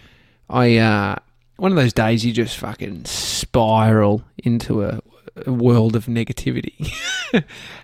I 0.48 0.76
uh, 0.76 1.16
one 1.56 1.72
of 1.72 1.76
those 1.76 1.92
days 1.92 2.24
you 2.24 2.32
just 2.32 2.56
fucking 2.56 3.04
spiral 3.04 4.22
into 4.38 4.84
a, 4.84 5.00
a 5.46 5.52
world 5.52 5.96
of 5.96 6.06
negativity, 6.06 6.92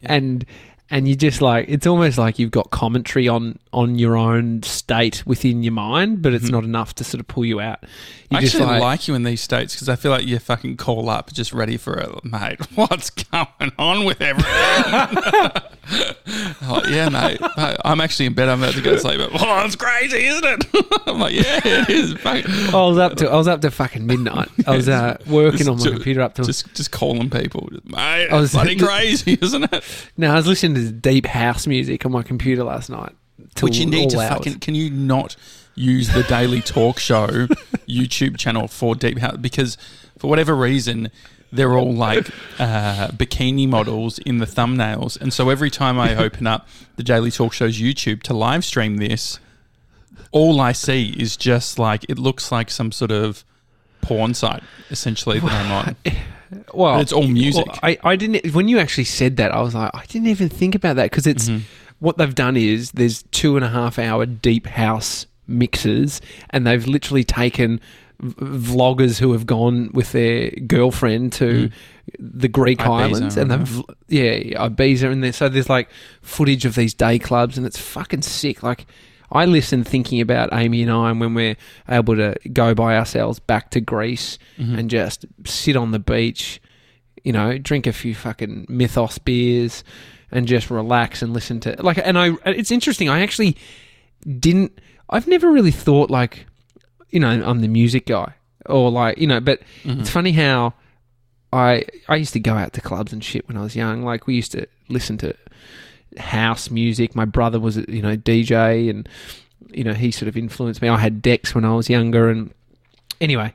and 0.02 0.44
and 0.92 1.08
you 1.08 1.16
just 1.16 1.42
like 1.42 1.64
it's 1.68 1.86
almost 1.86 2.18
like 2.18 2.38
you've 2.38 2.50
got 2.52 2.70
commentary 2.70 3.26
on 3.26 3.58
on 3.72 3.98
your 3.98 4.16
own 4.16 4.62
state 4.62 5.26
within 5.26 5.64
your 5.64 5.72
mind, 5.72 6.22
but 6.22 6.32
it's 6.34 6.46
Mhm. 6.48 6.52
not 6.52 6.64
enough 6.64 6.94
to 6.96 7.04
sort 7.04 7.20
of 7.20 7.26
pull 7.26 7.44
you 7.44 7.60
out. 7.60 7.80
You 8.30 8.38
I 8.38 8.40
just 8.42 8.54
actually 8.54 8.78
like, 8.78 9.08
you 9.08 9.14
in 9.14 9.24
these 9.24 9.40
states 9.40 9.74
because 9.74 9.88
I 9.88 9.96
feel 9.96 10.10
like 10.12 10.26
you're 10.26 10.38
fucking 10.38 10.76
call 10.76 11.08
up 11.10 11.32
just 11.32 11.52
ready 11.52 11.76
for 11.76 11.94
it, 11.98 12.24
mate. 12.24 12.60
What's 12.76 13.10
going 13.10 13.72
on 13.78 14.04
with 14.04 14.20
everything? 14.20 15.62
Like, 16.62 16.86
yeah, 16.88 17.08
mate. 17.08 17.40
I'm 17.84 18.00
actually 18.00 18.26
in 18.26 18.34
bed. 18.34 18.48
I'm 18.48 18.62
about 18.62 18.74
to 18.74 18.80
go 18.80 18.92
to 18.92 18.98
sleep. 19.00 19.18
But, 19.18 19.30
oh, 19.42 19.64
it's 19.64 19.74
crazy, 19.76 20.26
isn't 20.26 20.44
it? 20.44 21.02
I'm 21.06 21.18
like, 21.18 21.34
yeah, 21.34 21.60
it 21.64 21.90
is. 21.90 22.14
I 22.24 22.72
was 22.74 22.98
up 22.98 23.16
to 23.16 23.28
I 23.28 23.36
was 23.36 23.48
up 23.48 23.60
to 23.62 23.70
fucking 23.70 24.06
midnight. 24.06 24.48
I 24.66 24.76
was 24.76 24.88
uh, 24.88 25.18
working 25.26 25.68
on 25.68 25.76
my 25.78 25.82
Just- 25.82 25.94
computer 25.94 26.22
up 26.22 26.34
to 26.34 26.44
just 26.44 26.72
just 26.74 26.92
calling 26.92 27.28
people, 27.30 27.68
mate. 27.84 28.28
I 28.28 28.40
was- 28.40 28.52
bloody 28.52 28.76
crazy, 28.76 29.36
isn't 29.42 29.72
it? 29.72 29.84
no. 30.16 30.30
I 30.32 30.36
was 30.36 30.46
listening 30.46 30.76
to 30.76 30.92
deep 30.92 31.26
house 31.26 31.66
music 31.66 32.06
on 32.06 32.12
my 32.12 32.22
computer 32.22 32.62
last 32.64 32.88
night. 32.88 33.12
Which 33.60 33.76
you 33.78 33.86
need 33.86 34.10
to 34.10 34.20
hours. 34.20 34.28
fucking. 34.30 34.60
Can 34.60 34.74
you 34.74 34.88
not 34.90 35.36
use 35.74 36.08
the 36.12 36.22
Daily 36.22 36.60
Talk 36.62 36.98
Show 37.00 37.26
YouTube 37.88 38.38
channel 38.38 38.68
for 38.68 38.94
Deep 38.94 39.18
House? 39.18 39.36
Because 39.36 39.76
for 40.18 40.28
whatever 40.30 40.54
reason, 40.56 41.10
they're 41.52 41.74
all 41.74 41.92
like 41.92 42.28
uh, 42.58 43.08
bikini 43.08 43.68
models 43.68 44.18
in 44.20 44.38
the 44.38 44.46
thumbnails, 44.46 45.20
and 45.20 45.32
so 45.32 45.50
every 45.50 45.70
time 45.70 45.98
I 45.98 46.16
open 46.24 46.46
up 46.46 46.66
the 46.96 47.02
Daily 47.02 47.30
Talk 47.30 47.52
Show's 47.52 47.78
YouTube 47.78 48.22
to 48.24 48.34
live 48.34 48.64
stream 48.64 48.96
this, 48.96 49.38
all 50.30 50.60
I 50.60 50.72
see 50.72 51.14
is 51.18 51.36
just 51.36 51.78
like 51.78 52.04
it 52.08 52.18
looks 52.18 52.50
like 52.50 52.70
some 52.70 52.90
sort 52.92 53.10
of 53.10 53.44
porn 54.00 54.34
site 54.34 54.62
essentially 54.90 55.38
that 55.40 55.52
I'm 55.52 55.72
on. 55.72 55.96
Well, 56.74 56.96
But 56.96 57.00
it's 57.02 57.12
all 57.14 57.26
music. 57.26 57.64
well, 57.66 57.78
I, 57.82 57.96
I 58.04 58.14
didn't. 58.14 58.52
When 58.54 58.68
you 58.68 58.78
actually 58.78 59.04
said 59.04 59.38
that, 59.38 59.52
I 59.52 59.62
was 59.62 59.74
like, 59.74 59.90
I 59.94 60.04
didn't 60.04 60.28
even 60.28 60.50
think 60.50 60.74
about 60.74 60.96
that 60.96 61.10
because 61.10 61.26
it's 61.26 61.48
Mhm. 61.48 61.62
what 61.98 62.18
they've 62.18 62.34
done 62.34 62.58
is 62.58 62.90
there's 62.92 63.22
two 63.30 63.56
and 63.56 63.64
a 63.64 63.70
half 63.70 63.98
hour 63.98 64.26
deep 64.26 64.66
house 64.66 65.24
mixes, 65.46 66.20
and 66.50 66.66
they've 66.66 66.86
literally 66.86 67.24
taken 67.24 67.80
v- 68.22 68.34
vloggers 68.74 69.18
who 69.18 69.32
have 69.32 69.44
gone 69.46 69.90
with 69.92 70.12
their 70.12 70.50
girlfriend 70.66 71.32
to 71.34 71.68
Mm. 71.68 71.72
the 72.18 72.48
Greek 72.48 72.78
Ibiza, 72.78 72.88
islands, 72.88 73.36
and 73.36 73.50
they've 73.50 73.82
yeah 74.08 74.66
Ibiza, 74.68 75.10
and 75.12 75.22
there, 75.22 75.32
so 75.32 75.48
there's 75.48 75.68
like 75.68 75.88
footage 76.22 76.64
of 76.64 76.74
these 76.74 76.94
day 76.94 77.18
clubs, 77.18 77.56
and 77.58 77.66
it's 77.66 77.78
fucking 77.78 78.22
sick. 78.22 78.62
Like. 78.62 78.86
I 79.34 79.46
listen 79.46 79.82
thinking 79.82 80.20
about 80.20 80.50
Amy 80.52 80.82
and 80.82 80.90
I 80.90 81.08
and 81.10 81.18
when 81.18 81.32
we're 81.32 81.56
able 81.88 82.14
to 82.16 82.34
go 82.52 82.74
by 82.74 82.98
ourselves 82.98 83.38
back 83.38 83.70
to 83.70 83.80
Greece 83.80 84.36
Mhm. 84.60 84.78
and 84.78 84.90
just 84.90 85.24
sit 85.46 85.74
on 85.74 85.90
the 85.90 85.98
beach, 85.98 86.60
you 87.24 87.32
know, 87.32 87.56
drink 87.56 87.86
a 87.86 87.94
few 87.94 88.14
fucking 88.14 88.66
Mythos 88.68 89.16
beers 89.16 89.84
and 90.30 90.46
just 90.46 90.70
relax 90.70 91.22
and 91.22 91.32
listen 91.32 91.60
to 91.60 91.74
like 91.82 91.98
and 92.04 92.18
I 92.18 92.32
it's 92.44 92.70
interesting 92.70 93.08
I 93.08 93.22
actually 93.22 93.56
didn't 94.38 94.78
I've 95.08 95.26
never 95.26 95.50
really 95.50 95.70
thought 95.70 96.10
like 96.10 96.44
you 97.12 97.20
know 97.20 97.28
I'm 97.30 97.60
the 97.60 97.68
music 97.68 98.06
guy 98.06 98.34
or 98.66 98.90
like 98.90 99.18
you 99.18 99.26
know. 99.28 99.40
But 99.40 99.60
Mhm. 99.84 100.00
it's 100.00 100.10
funny 100.10 100.32
how 100.32 100.74
I 101.52 101.84
I 102.08 102.16
used 102.16 102.32
to 102.32 102.40
go 102.40 102.54
out 102.54 102.72
to 102.72 102.80
clubs 102.80 103.12
and 103.12 103.22
shit 103.22 103.46
when 103.46 103.56
I 103.56 103.62
was 103.62 103.76
young. 103.76 104.02
Like 104.02 104.26
we 104.26 104.34
used 104.34 104.52
to 104.52 104.66
listen 104.88 105.18
to 105.18 105.34
house 106.18 106.70
music. 106.70 107.14
My 107.14 107.24
brother 107.24 107.60
was 107.60 107.76
a, 107.76 107.84
you 107.88 108.02
know 108.02 108.16
DJ, 108.16 108.88
and 108.90 109.08
you 109.72 109.84
know 109.84 109.94
he 109.94 110.10
sort 110.10 110.28
of 110.28 110.36
influenced 110.36 110.82
me. 110.82 110.88
I 110.88 110.98
had 110.98 111.22
decks 111.22 111.54
when 111.54 111.64
I 111.64 111.74
was 111.74 111.88
younger, 111.90 112.28
and 112.30 112.52
anyway, 113.20 113.54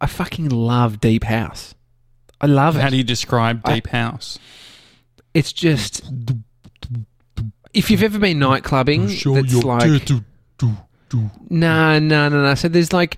I 0.00 0.06
fucking 0.06 0.48
love 0.48 1.00
deep 1.00 1.24
house. 1.24 1.74
I 2.40 2.46
love 2.46 2.74
How 2.74 2.80
it. 2.80 2.82
How 2.84 2.88
do 2.90 2.96
you 2.96 3.04
describe 3.04 3.60
I- 3.64 3.74
deep 3.74 3.86
house? 3.88 4.38
It's 5.32 5.52
just 5.52 6.02
if 7.72 7.90
you've 7.90 8.02
ever 8.02 8.18
been 8.18 8.38
night 8.38 8.62
clubbing, 8.64 9.08
sure 9.08 9.42
that's 9.42 9.54
like 9.64 10.08
No, 11.12 11.98
no, 11.98 12.28
no, 12.28 12.42
no. 12.42 12.54
So 12.54 12.68
there's 12.68 12.92
like, 12.92 13.16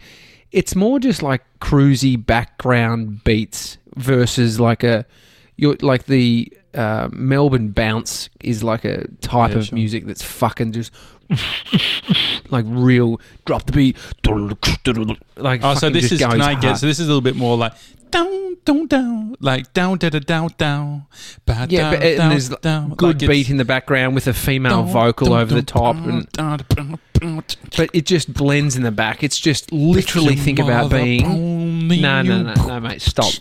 it's 0.53 0.75
more 0.75 0.99
just 0.99 1.23
like 1.23 1.43
cruisy 1.61 2.25
background 2.25 3.25
beats 3.25 3.79
versus 3.97 4.61
like 4.61 4.83
a, 4.85 5.07
you're 5.57 5.77
like 5.81 6.05
the 6.07 6.53
uh, 6.75 7.09
Melbourne 7.13 7.71
bounce 7.71 8.29
is 8.41 8.63
like 8.63 8.85
a 8.85 9.07
type 9.23 9.53
Yeah, 9.53 9.59
of 9.59 9.67
sure. 9.67 9.75
music 9.77 10.07
that's 10.07 10.23
fucking 10.23 10.73
just 10.73 10.93
like 12.51 12.65
real 12.69 13.21
drop 13.47 13.65
the 13.65 13.73
beat, 13.73 13.97
like 15.37 15.61
Oh, 15.65 15.75
so 15.75 15.89
this 15.91 16.13
is 16.13 16.21
can 16.21 16.41
I 16.41 16.55
get? 16.59 16.77
So 16.77 16.87
this 16.87 16.99
is 17.01 17.07
a 17.07 17.09
little 17.09 17.21
bit 17.23 17.37
more 17.37 17.57
like 17.57 17.73
down, 18.11 18.57
down, 18.65 18.87
down, 18.87 19.37
like 19.41 19.73
down, 19.73 19.99
da, 19.99 20.09
da, 20.11 20.19
down, 20.19 20.51
down, 20.59 21.07
ba, 21.45 21.67
Yeah, 21.69 21.91
but- 21.91 22.01
down, 22.01 22.09
and 22.09 22.17
down, 22.19 22.31
there's 22.31 22.49
down, 22.49 22.91
good 22.95 23.21
like 23.23 23.29
beat 23.31 23.51
in 23.51 23.57
the 23.57 23.65
background 23.65 24.15
with 24.15 24.27
a 24.27 24.33
female 24.35 24.85
down, 24.85 24.93
vocal 24.93 25.29
down, 25.29 25.41
over 25.41 25.55
the 25.55 25.63
top, 25.63 25.97
and 25.97 26.27
but 27.77 27.91
it 27.93 28.07
just 28.07 28.33
blends 28.33 28.77
in 28.77 28.83
the 28.83 28.91
back. 28.91 29.23
It's 29.23 29.39
just 29.39 29.73
literally 29.73 30.37
think 30.37 30.59
about 30.59 30.91
being 30.91 31.89
No, 31.89 32.23
no, 32.23 32.43
no, 32.43 32.55
no, 32.55 32.81
mate, 32.81 33.03
stop. 33.03 33.33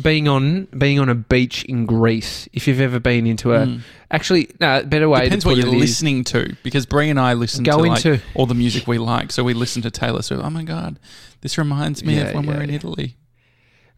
Being 0.00 0.26
on 0.26 0.68
being 0.78 0.98
on 0.98 1.10
a 1.10 1.14
beach 1.14 1.64
in 1.64 1.84
Greece. 1.84 2.48
If 2.54 2.66
you've 2.66 2.80
ever 2.80 2.98
been 2.98 3.26
into 3.26 3.52
a, 3.52 3.66
Mm. 3.66 3.80
actually, 4.10 4.48
no, 4.58 4.82
better 4.84 5.06
way. 5.06 5.24
Depends 5.24 5.44
what 5.44 5.58
you're 5.58 5.66
listening 5.66 6.24
to, 6.24 6.56
because 6.62 6.86
Brie 6.86 7.10
and 7.10 7.20
I 7.20 7.34
listen 7.34 7.62
Go 7.62 7.76
to 7.82 7.88
like 7.90 8.02
into- 8.06 8.22
all 8.34 8.46
the 8.46 8.54
music 8.54 8.86
we 8.86 8.96
like. 8.96 9.30
So 9.32 9.44
we 9.44 9.52
listen 9.52 9.82
to 9.82 9.90
Taylor 9.90 10.22
Swift. 10.22 10.42
Oh 10.42 10.48
my 10.48 10.62
god, 10.62 10.98
this 11.42 11.58
reminds 11.58 12.02
me 12.02 12.16
Yeah, 12.16 12.28
of 12.28 12.34
when 12.36 12.44
yeah, 12.44 12.50
we're 12.56 12.62
in 12.62 12.70
yeah. 12.70 12.76
Italy. 12.76 13.16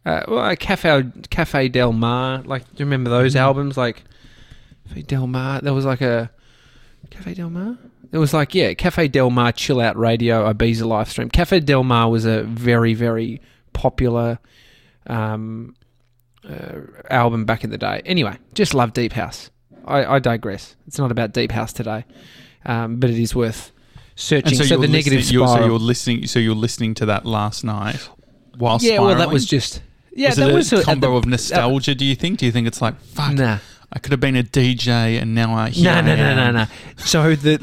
Uh, 0.05 0.21
well, 0.27 0.55
Cafe 0.55 1.03
Cafe 1.29 1.67
Del 1.69 1.91
Mar. 1.91 2.41
Like, 2.45 2.63
do 2.63 2.77
you 2.77 2.85
remember 2.85 3.09
those 3.09 3.33
Mhm. 3.33 3.39
albums? 3.39 3.77
Like 3.77 4.03
Cafe 4.87 5.01
Del 5.01 5.27
Mar. 5.27 5.61
There 5.61 5.73
was 5.73 5.85
like 5.85 6.01
a 6.01 6.29
Cafe 7.09 7.33
Del 7.33 7.49
Mar. 7.49 7.77
It 8.11 8.17
was 8.19 8.33
like 8.33 8.53
yeah, 8.53 8.73
Cafe 8.75 9.07
Del 9.07 9.29
Mar 9.29 9.51
chill 9.51 9.81
out 9.81 9.97
radio 9.97 10.51
Ibiza 10.51 10.85
live 10.85 11.09
stream. 11.09 11.29
Cafe 11.29 11.59
Del 11.59 11.83
Mar 11.83 12.09
was 12.09 12.25
a 12.25 12.43
very 12.43 12.93
very 12.93 13.41
popular 13.73 14.39
um, 15.07 15.75
uh, 16.47 16.79
album 17.09 17.45
back 17.45 17.63
in 17.63 17.69
the 17.71 17.77
day. 17.77 18.01
Anyway, 18.05 18.37
just 18.53 18.73
love 18.73 18.93
deep 18.93 19.13
house. 19.13 19.49
I, 19.85 20.05
I 20.15 20.19
digress. 20.19 20.75
It's 20.87 20.97
not 20.97 21.11
about 21.11 21.33
deep 21.33 21.51
house 21.51 21.73
today, 21.73 22.05
um, 22.65 22.99
but 22.99 23.09
it 23.09 23.19
is 23.19 23.35
worth 23.35 23.71
searching. 24.15 24.49
And 24.49 24.57
so, 24.57 24.63
so 24.63 24.77
the 24.77 24.87
negative 24.87 25.19
listening, 25.19 25.39
you're, 25.39 25.47
so 25.47 25.65
you're 25.65 25.79
listening. 25.79 26.27
So 26.27 26.39
you're 26.39 26.55
listening 26.55 26.93
to 26.95 27.05
that 27.07 27.25
last 27.25 27.63
night 27.63 28.09
while 28.57 28.77
yeah, 28.81 28.99
well, 28.99 29.15
that 29.15 29.29
was 29.29 29.45
just 29.45 29.81
yeah, 30.15 30.29
was 30.29 30.39
a 30.39 30.53
was 30.53 30.73
a, 30.73 30.83
combo 30.83 31.11
the- 31.11 31.17
of 31.17 31.25
nostalgia. 31.27 31.93
do 31.93 32.05
you 32.05 32.15
think? 32.15 32.39
Do 32.39 32.45
you 32.45 32.51
think 32.51 32.67
it's 32.67 32.81
like 32.81 32.99
fuck? 33.01 33.33
Nah. 33.33 33.59
I 33.93 33.99
could 33.99 34.11
have 34.11 34.19
been 34.19 34.35
a 34.35 34.43
DJ 34.43 35.21
and 35.21 35.35
now 35.35 35.53
I 35.55 35.71
No, 35.77 36.01
no, 36.01 36.15
no, 36.15 36.35
no, 36.35 36.51
no. 36.51 36.65
So 36.97 37.35
the 37.35 37.57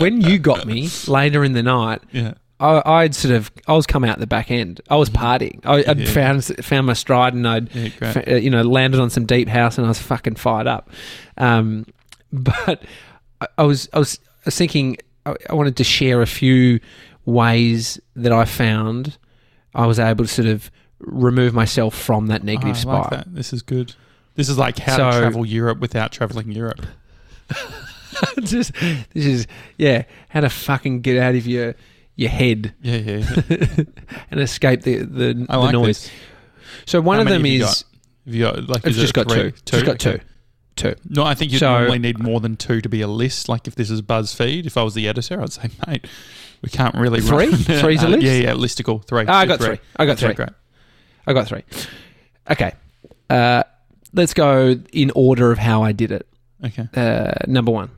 when 0.00 0.20
you 0.20 0.38
got 0.38 0.66
me 0.66 0.88
later 1.06 1.44
in 1.44 1.52
the 1.54 1.62
night, 1.62 2.02
Yeah, 2.12 2.34
I, 2.60 2.82
I'd 2.84 3.14
sort 3.14 3.34
of 3.34 3.50
I 3.68 3.72
was 3.72 3.86
coming 3.86 4.10
out 4.10 4.18
the 4.18 4.26
back 4.26 4.50
end. 4.50 4.80
I 4.90 4.96
was 4.96 5.08
partying. 5.08 5.60
I, 5.64 5.84
I'd 5.88 6.00
Yeah. 6.00 6.06
found 6.10 6.44
found 6.44 6.86
my 6.86 6.92
stride, 6.92 7.32
and 7.34 7.46
I'd 7.48 7.74
yeah, 7.74 8.22
uh, 8.26 8.34
you 8.34 8.50
know 8.50 8.62
landed 8.62 9.00
on 9.00 9.08
some 9.10 9.24
deep 9.26 9.48
house, 9.48 9.78
and 9.78 9.86
I 9.86 9.88
was 9.88 10.00
fucking 10.00 10.34
fired 10.34 10.66
up. 10.66 10.90
Um, 11.38 11.86
but 12.32 12.82
I, 13.40 13.46
I 13.56 13.62
was 13.62 13.88
I 13.94 14.00
was 14.00 14.18
I 14.24 14.46
was 14.46 14.56
thinking 14.56 14.98
I, 15.24 15.34
I 15.48 15.54
wanted 15.54 15.76
to 15.76 15.84
share 15.84 16.20
a 16.20 16.26
few 16.26 16.80
ways 17.24 17.98
that 18.16 18.32
I 18.32 18.44
found 18.44 19.16
I 19.74 19.86
was 19.86 19.98
able 19.98 20.24
to 20.24 20.30
sort 20.30 20.48
of 20.48 20.70
remove 20.98 21.54
myself 21.54 21.94
from 21.94 22.26
that 22.28 22.42
Oh, 22.42 22.44
negative 22.44 22.76
I 22.76 22.78
spiral. 22.78 23.00
like 23.02 23.10
that. 23.10 23.34
This 23.34 23.52
is 23.52 23.62
good. 23.62 23.94
This 24.36 24.48
is 24.48 24.58
like 24.58 24.78
how 24.78 24.96
So- 24.96 25.10
to 25.10 25.18
travel 25.20 25.46
Europe 25.46 25.78
without 25.80 26.12
traveling 26.12 26.50
Europe. 26.52 26.84
Just 28.42 28.72
this 28.74 29.26
is 29.26 29.46
yeah, 29.76 30.04
how 30.28 30.40
to 30.40 30.48
fucking 30.48 31.00
get 31.00 31.18
out 31.20 31.34
of 31.34 31.46
your 31.46 31.74
your 32.16 32.30
head 32.30 32.72
Yeah, 32.80 32.96
yeah. 32.96 33.36
yeah. 33.48 33.66
and 34.30 34.40
escape 34.40 34.82
the 34.82 34.98
the, 34.98 35.46
I 35.48 35.56
the 35.56 35.58
like 35.60 35.72
noise. 35.72 35.86
this. 36.04 36.10
So 36.86 37.00
one 37.00 37.16
How 37.16 37.22
of 37.22 37.24
many 37.26 37.36
them 37.36 37.44
have 37.44 37.52
you 37.52 37.64
is 37.64 37.84
Have 38.26 38.34
you 38.34 38.40
got 38.44 38.68
like? 38.68 38.86
I've 38.86 38.90
is 38.92 38.98
it 38.98 39.00
just 39.02 39.14
got 39.14 39.28
three? 39.30 39.50
two. 39.52 39.78
Just 39.82 39.84
got 39.86 40.06
Okay. 40.06 40.18
two. 40.18 40.24
Two. 40.76 40.94
No, 41.08 41.24
I 41.24 41.34
think 41.34 41.52
you 41.52 41.58
So- 41.58 41.70
normally 41.78 41.98
need 41.98 42.18
more 42.20 42.40
than 42.40 42.56
two 42.56 42.80
to 42.80 42.88
be 42.88 43.00
a 43.00 43.08
list. 43.08 43.48
Like 43.48 43.66
if 43.66 43.74
this 43.74 43.90
is 43.90 44.00
BuzzFeed, 44.02 44.66
if 44.66 44.76
I 44.76 44.82
was 44.84 44.94
the 44.94 45.08
editor, 45.08 45.40
I'd 45.40 45.52
say, 45.52 45.70
mate, 45.86 46.06
we 46.62 46.68
can't 46.68 46.94
really 46.94 47.20
Three? 47.20 47.48
run- 47.48 47.52
Three's 47.80 48.02
a 48.02 48.06
Uh, 48.06 48.10
list? 48.10 48.22
Yeah, 48.22 48.32
yeah, 48.34 48.52
listicle 48.52 49.04
three. 49.04 49.24
Ah, 49.26 49.38
I 49.40 49.46
got 49.46 49.60
three. 49.60 49.78
I 49.96 50.06
got 50.06 50.12
Okay, 50.22 50.26
three. 50.26 50.34
Great. 50.34 50.48
I 51.26 51.32
got 51.32 51.46
three. 51.48 51.62
Okay. 52.50 52.72
Uh, 53.30 53.62
let's 54.12 54.34
go 54.34 54.76
in 54.92 55.10
order 55.14 55.50
of 55.50 55.58
how 55.58 55.82
I 55.82 55.92
did 55.92 56.12
it. 56.12 56.26
Okay. 56.64 56.88
Uh, 56.94 57.32
number 57.46 57.70
one, 57.72 57.90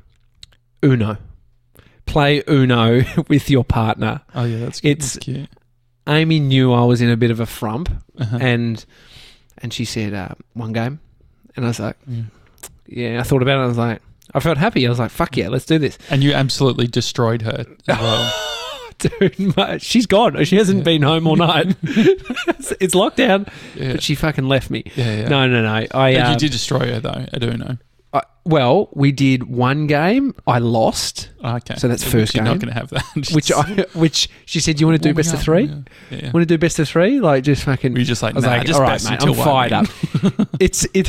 Uno. 0.85 1.17
Play 2.07 2.43
Uno 2.49 3.03
with 3.29 3.51
your 3.51 3.65
partner. 3.65 4.21
Oh 4.35 4.45
yeah, 4.45 4.59
that's 4.61 4.81
good. 4.81 4.89
It's- 4.91 5.15
that's 5.15 5.25
cute. 5.25 5.49
Amy 6.09 6.39
knew 6.39 6.73
I 6.73 6.85
was 6.85 7.01
in 7.01 7.11
a 7.11 7.17
bit 7.17 7.33
of 7.33 7.41
a 7.41 7.47
frump, 7.47 7.89
Uh-huh. 8.17 8.39
and 8.41 8.85
and 9.59 9.73
she 9.75 9.85
said 9.85 10.15
uh, 10.15 10.29
one 10.55 10.73
game, 10.73 11.01
and 11.57 11.65
I 11.65 11.69
was 11.69 11.81
like, 11.81 11.97
Yeah. 12.07 12.23
yeah. 12.87 13.19
I 13.21 13.25
thought 13.25 13.43
about 13.43 13.59
it. 13.59 13.65
I 13.65 13.67
was 13.67 13.77
like, 13.79 14.01
I 14.33 14.39
felt 14.39 14.57
happy. 14.57 14.87
I 14.87 14.89
was 14.89 15.01
like, 15.01 15.11
fuck 15.11 15.37
yeah, 15.37 15.49
let's 15.49 15.67
do 15.67 15.79
this. 15.79 15.99
And 16.09 16.23
you 16.23 16.33
absolutely 16.33 16.87
destroyed 16.87 17.43
her 17.43 17.65
well. 17.89 18.33
Dude, 19.21 19.57
mate, 19.57 19.83
she's 19.83 20.07
gone. 20.07 20.43
She 20.45 20.57
hasn't 20.57 20.79
Yeah. 20.79 20.85
been 20.85 21.03
home 21.03 21.27
all 21.27 21.37
night. 21.37 21.77
it's, 21.83 22.95
lockdown, 22.95 23.49
Yeah, 23.75 23.93
but 23.93 24.03
she 24.03 24.15
fucking 24.15 24.49
left 24.49 24.71
me. 24.71 24.85
yeah, 24.95 25.17
yeah. 25.23 25.29
No, 25.29 25.47
no, 25.47 25.63
no. 25.63 25.69
I, 25.73 25.87
But 25.87 25.97
uh, 26.27 26.31
you 26.33 26.37
did 26.39 26.53
destroy 26.53 26.93
her 26.93 27.01
though. 27.01 27.27
I 27.33 27.39
do 27.39 27.53
know. 27.57 27.77
I 28.15 28.23
well, 28.45 28.89
we 28.93 29.11
did 29.13 29.45
one 29.45 29.87
game. 29.89 30.33
I 30.47 30.59
lost, 30.59 31.31
Okay. 31.45 31.75
So 31.77 31.89
that's 31.89 32.05
first 32.05 32.35
You're 32.35 32.45
not 32.45 32.59
going 32.59 32.73
to 32.73 32.75
have 32.75 32.91
that. 32.91 33.31
which 33.35 33.53
I 33.53 33.85
which 33.93 34.29
she 34.47 34.61
said, 34.61 34.81
"You 34.81 34.87
want 34.87 35.03
to 35.03 35.09
do 35.09 35.15
best 35.15 35.35
of 35.35 35.41
three? 35.43 35.65
Yeah. 35.65 35.81
yeah. 36.11 36.31
Want 36.33 36.43
to 36.43 36.47
do 36.47 36.57
best 36.57 36.79
of 36.79 36.89
three? 36.89 37.21
Like 37.21 37.45
just 37.45 37.65
fucking." 37.65 37.97
You 37.97 38.05
just 38.05 38.23
like, 38.23 38.35
I 38.35 38.37
was 38.37 38.45
nah, 38.45 38.51
like, 38.53 38.71
"All 38.73 38.81
right, 38.81 39.05
mate, 39.05 39.23
I'm 39.23 39.35
fired 39.35 39.73
up." 39.73 39.87
it's 40.61 40.85
it 40.95 41.09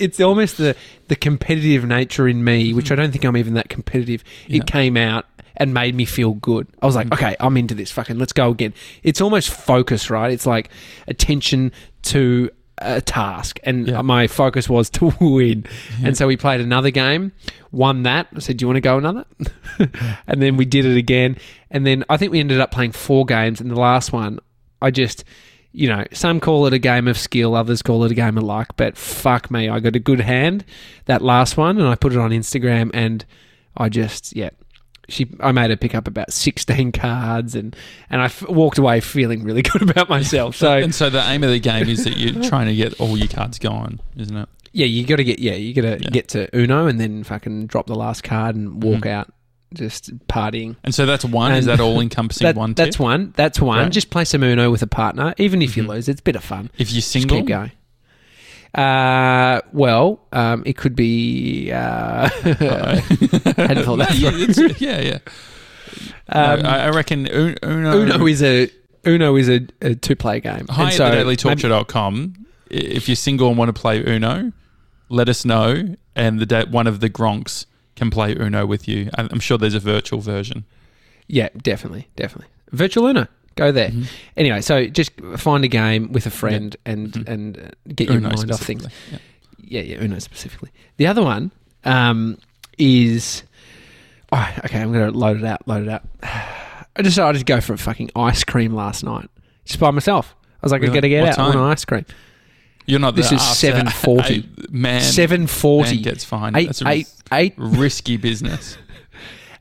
it's 0.00 0.20
almost 0.20 0.56
the 0.56 0.74
the 1.08 1.16
competitive 1.16 1.84
nature 1.84 2.26
in 2.26 2.42
me, 2.42 2.72
which 2.72 2.90
I 2.90 2.94
don't 2.96 3.12
think 3.12 3.24
I'm 3.24 3.36
even 3.36 3.54
that 3.54 3.68
competitive. 3.68 4.24
It 4.48 4.66
came 4.66 4.96
out 4.96 5.26
and 5.58 5.74
made 5.74 5.94
me 5.94 6.04
feel 6.04 6.32
good. 6.34 6.66
I 6.80 6.86
was 6.86 6.94
like, 6.96 7.08
Mm. 7.08 7.12
okay, 7.14 7.36
I'm 7.40 7.56
into 7.56 7.74
this. 7.74 7.90
Fucking, 7.90 8.18
let's 8.18 8.32
go 8.32 8.50
again. 8.50 8.72
It's 9.02 9.20
almost 9.20 9.50
focus, 9.50 10.08
right? 10.08 10.32
It's 10.32 10.46
like 10.46 10.70
attention 11.06 11.72
to 12.02 12.50
a 12.80 13.00
task, 13.00 13.58
and 13.64 13.88
Yeah. 13.88 14.02
my 14.02 14.28
focus 14.28 14.68
was 14.68 14.88
to 14.98 15.12
win. 15.20 15.64
Yeah. 16.00 16.08
And 16.08 16.16
so 16.16 16.26
we 16.28 16.36
played 16.36 16.60
another 16.60 16.90
game, 16.90 17.32
won 17.72 18.04
that. 18.04 18.28
I 18.34 18.38
said, 18.38 18.56
"Do 18.56 18.62
you 18.62 18.68
want 18.68 18.76
to 18.76 18.80
go 18.80 18.98
another?" 18.98 19.24
and 20.26 20.40
then 20.42 20.56
we 20.56 20.64
did 20.64 20.84
it 20.86 20.96
again, 20.96 21.36
and 21.70 21.84
then 21.86 22.04
I 22.08 22.16
think 22.16 22.32
we 22.32 22.40
ended 22.40 22.60
up 22.60 22.70
playing 22.70 22.92
four 22.92 23.26
games. 23.26 23.60
And 23.60 23.70
the 23.70 23.74
last 23.80 24.12
one, 24.12 24.38
I 24.80 24.92
just, 24.92 25.24
you 25.72 25.88
know, 25.88 26.04
some 26.12 26.38
call 26.38 26.66
it 26.66 26.72
a 26.72 26.78
game 26.78 27.08
of 27.08 27.18
skill, 27.18 27.56
others 27.56 27.82
call 27.82 28.04
it 28.04 28.12
a 28.12 28.14
game 28.14 28.38
of 28.38 28.44
luck. 28.44 28.74
But 28.76 28.96
fuck 28.96 29.50
me, 29.50 29.68
I 29.68 29.80
got 29.80 29.96
a 29.96 30.00
good 30.00 30.20
hand 30.20 30.64
that 31.06 31.20
last 31.20 31.56
one, 31.56 31.78
and 31.78 31.88
I 31.88 31.96
put 31.96 32.12
it 32.12 32.18
on 32.18 32.30
Instagram, 32.30 32.90
and 32.94 33.24
I 33.76 33.88
just, 33.88 34.36
yeah. 34.36 34.50
She, 35.08 35.26
I 35.40 35.52
made 35.52 35.70
her 35.70 35.76
pick 35.76 35.94
up 35.94 36.06
about 36.06 36.32
sixteen 36.32 36.92
cards, 36.92 37.54
and 37.54 37.74
and 38.10 38.20
I 38.20 38.26
f- 38.26 38.46
walked 38.48 38.78
away 38.78 39.00
feeling 39.00 39.42
really 39.42 39.62
good 39.72 39.88
about 39.88 40.08
myself. 40.08 40.54
So 40.56 40.72
and 40.76 40.94
so 40.94 41.08
the 41.10 41.22
aim 41.30 41.42
of 41.44 41.50
the 41.50 41.58
game 41.60 41.88
is 41.88 42.04
that 42.04 42.16
you're 42.18 42.42
trying 42.44 42.66
to 42.66 42.74
get 42.74 43.00
all 43.00 43.16
your 43.16 43.28
cards 43.28 43.58
gone, 43.58 44.00
isn't 44.16 44.36
it? 44.36 44.48
Yeah, 44.72 44.84
you 44.86 45.06
got 45.06 45.16
to 45.16 45.24
get 45.24 45.38
yeah, 45.38 45.54
you 45.54 45.72
got 45.74 45.82
to 45.82 45.98
Yeah. 46.02 46.10
get 46.10 46.28
to 46.28 46.54
Uno 46.54 46.86
and 46.86 47.00
then 47.00 47.24
fucking 47.24 47.68
drop 47.68 47.86
the 47.86 47.94
last 47.94 48.22
card 48.22 48.54
and 48.54 48.82
walk 48.82 49.04
Mhm. 49.04 49.10
out, 49.10 49.32
just 49.72 50.16
partying. 50.28 50.76
And 50.84 50.94
so 50.94 51.06
that's 51.06 51.24
one. 51.24 51.52
is 51.52 51.64
that 51.64 51.80
all 51.80 52.00
encompassing 52.00 52.44
That- 52.44 52.54
one? 52.56 52.74
that's 52.74 52.98
one. 52.98 53.32
That's 53.34 53.60
one. 53.62 53.78
Right. 53.78 53.90
Just 53.92 54.10
play 54.10 54.24
some 54.26 54.42
Uno 54.42 54.70
with 54.70 54.82
a 54.82 54.86
partner, 54.86 55.32
even 55.38 55.62
if 55.62 55.74
you 55.74 55.84
Mhm. 55.84 55.88
lose. 55.88 56.08
It's 56.10 56.20
a 56.20 56.22
bit 56.22 56.36
of 56.36 56.44
fun. 56.44 56.70
If 56.76 56.90
you're 56.90 56.96
Just 56.96 57.10
single, 57.10 57.38
keep 57.38 57.46
going. 57.46 57.72
Uh, 58.78 59.60
well, 59.72 60.20
um, 60.32 60.62
it 60.64 60.76
could 60.76 60.94
be. 60.94 61.70
Uh, 61.72 62.28
hadn't 62.28 63.84
thought 63.84 63.96
that 63.98 64.14
yeah, 64.16 64.74
yeah, 64.78 65.00
yeah. 65.00 65.18
um, 66.28 66.62
no, 66.62 66.68
I, 66.68 66.90
reckon 66.90 67.26
Uno. 67.26 67.56
Uno 67.62 68.26
is 68.26 68.42
a 68.42 68.70
Uno 69.06 69.34
is 69.36 69.48
a, 69.48 69.66
a 69.82 69.94
two 69.94 70.14
player 70.16 70.40
game. 70.40 70.66
Hi 70.70 70.82
And 70.84 70.90
at 70.90 70.96
so 70.96 71.10
maybe- 71.10 71.36
thedailytalkshow.com. 71.36 72.46
If 72.70 73.08
you're 73.08 73.16
single 73.16 73.48
and 73.48 73.56
want 73.56 73.74
to 73.74 73.80
play 73.80 74.00
Uno, 74.04 74.52
let 75.08 75.28
us 75.28 75.44
know, 75.44 75.96
and 76.14 76.38
the 76.38 76.46
da- 76.46 76.66
one 76.66 76.86
of 76.86 77.00
the 77.00 77.08
Gronks 77.08 77.64
can 77.96 78.10
play 78.10 78.36
Uno 78.36 78.66
with 78.66 78.86
you. 78.86 79.08
I'm 79.14 79.40
sure 79.40 79.56
there's 79.58 79.74
a 79.74 79.80
virtual 79.80 80.20
version. 80.20 80.64
Yeah, 81.26 81.48
definitely, 81.56 82.08
definitely. 82.14 82.48
Virtual 82.70 83.06
Uno. 83.06 83.26
Go 83.58 83.72
there. 83.72 83.90
Mhm. 83.90 84.06
Anyway, 84.36 84.60
so 84.60 84.86
just 84.86 85.10
find 85.36 85.64
a 85.64 85.68
game 85.68 86.12
with 86.12 86.26
a 86.26 86.30
friend 86.30 86.76
and 86.86 87.12
Mhm. 87.12 87.28
and 87.28 87.58
uh, 87.58 87.92
get 87.94 88.08
your 88.08 88.18
Uno 88.18 88.28
mind 88.30 88.52
off 88.52 88.60
things. 88.60 88.86
Yeah. 89.10 89.18
Yeah, 89.70 89.80
yeah, 89.82 90.02
Uno 90.04 90.18
specifically. 90.20 90.70
The 90.96 91.06
other 91.06 91.22
one 91.22 91.50
um, 91.84 92.38
is. 92.78 93.42
Oh, 94.32 94.48
okay, 94.64 94.80
I'm 94.80 94.92
going 94.92 95.10
to 95.12 95.16
load 95.18 95.38
it 95.38 95.44
out. 95.44 95.66
Load 95.66 95.86
it 95.86 95.90
out. 95.90 96.02
I 96.22 97.02
decided 97.02 97.38
to 97.38 97.44
go 97.44 97.60
for 97.60 97.72
a 97.74 97.78
fucking 97.78 98.10
ice 98.16 98.44
cream 98.44 98.74
last 98.74 99.02
night, 99.04 99.28
just 99.64 99.78
by 99.80 99.90
myself. 99.90 100.34
I 100.40 100.66
was 100.66 100.72
like, 100.72 100.82
Really? 100.82 100.92
I 100.92 100.94
got 100.96 101.00
to 101.02 101.08
get 101.08 101.20
What 101.22 101.30
out. 101.30 101.52
Time? 101.52 101.56
an 101.60 101.64
ice 101.70 101.84
cream. 101.84 102.04
You're 102.86 103.00
not. 103.00 103.14
This 103.16 103.30
is 103.32 103.40
7:40. 103.40 104.70
Man, 104.70 105.00
Seven 105.02 105.46
forty. 105.46 105.94
man 105.96 106.02
gets 106.02 106.24
fined. 106.24 106.56
Eight, 106.56 106.66
That's 106.66 106.82
a 106.82 106.88
eight, 106.88 107.08
eight. 107.32 107.54
risky 107.56 108.16
business. 108.16 108.78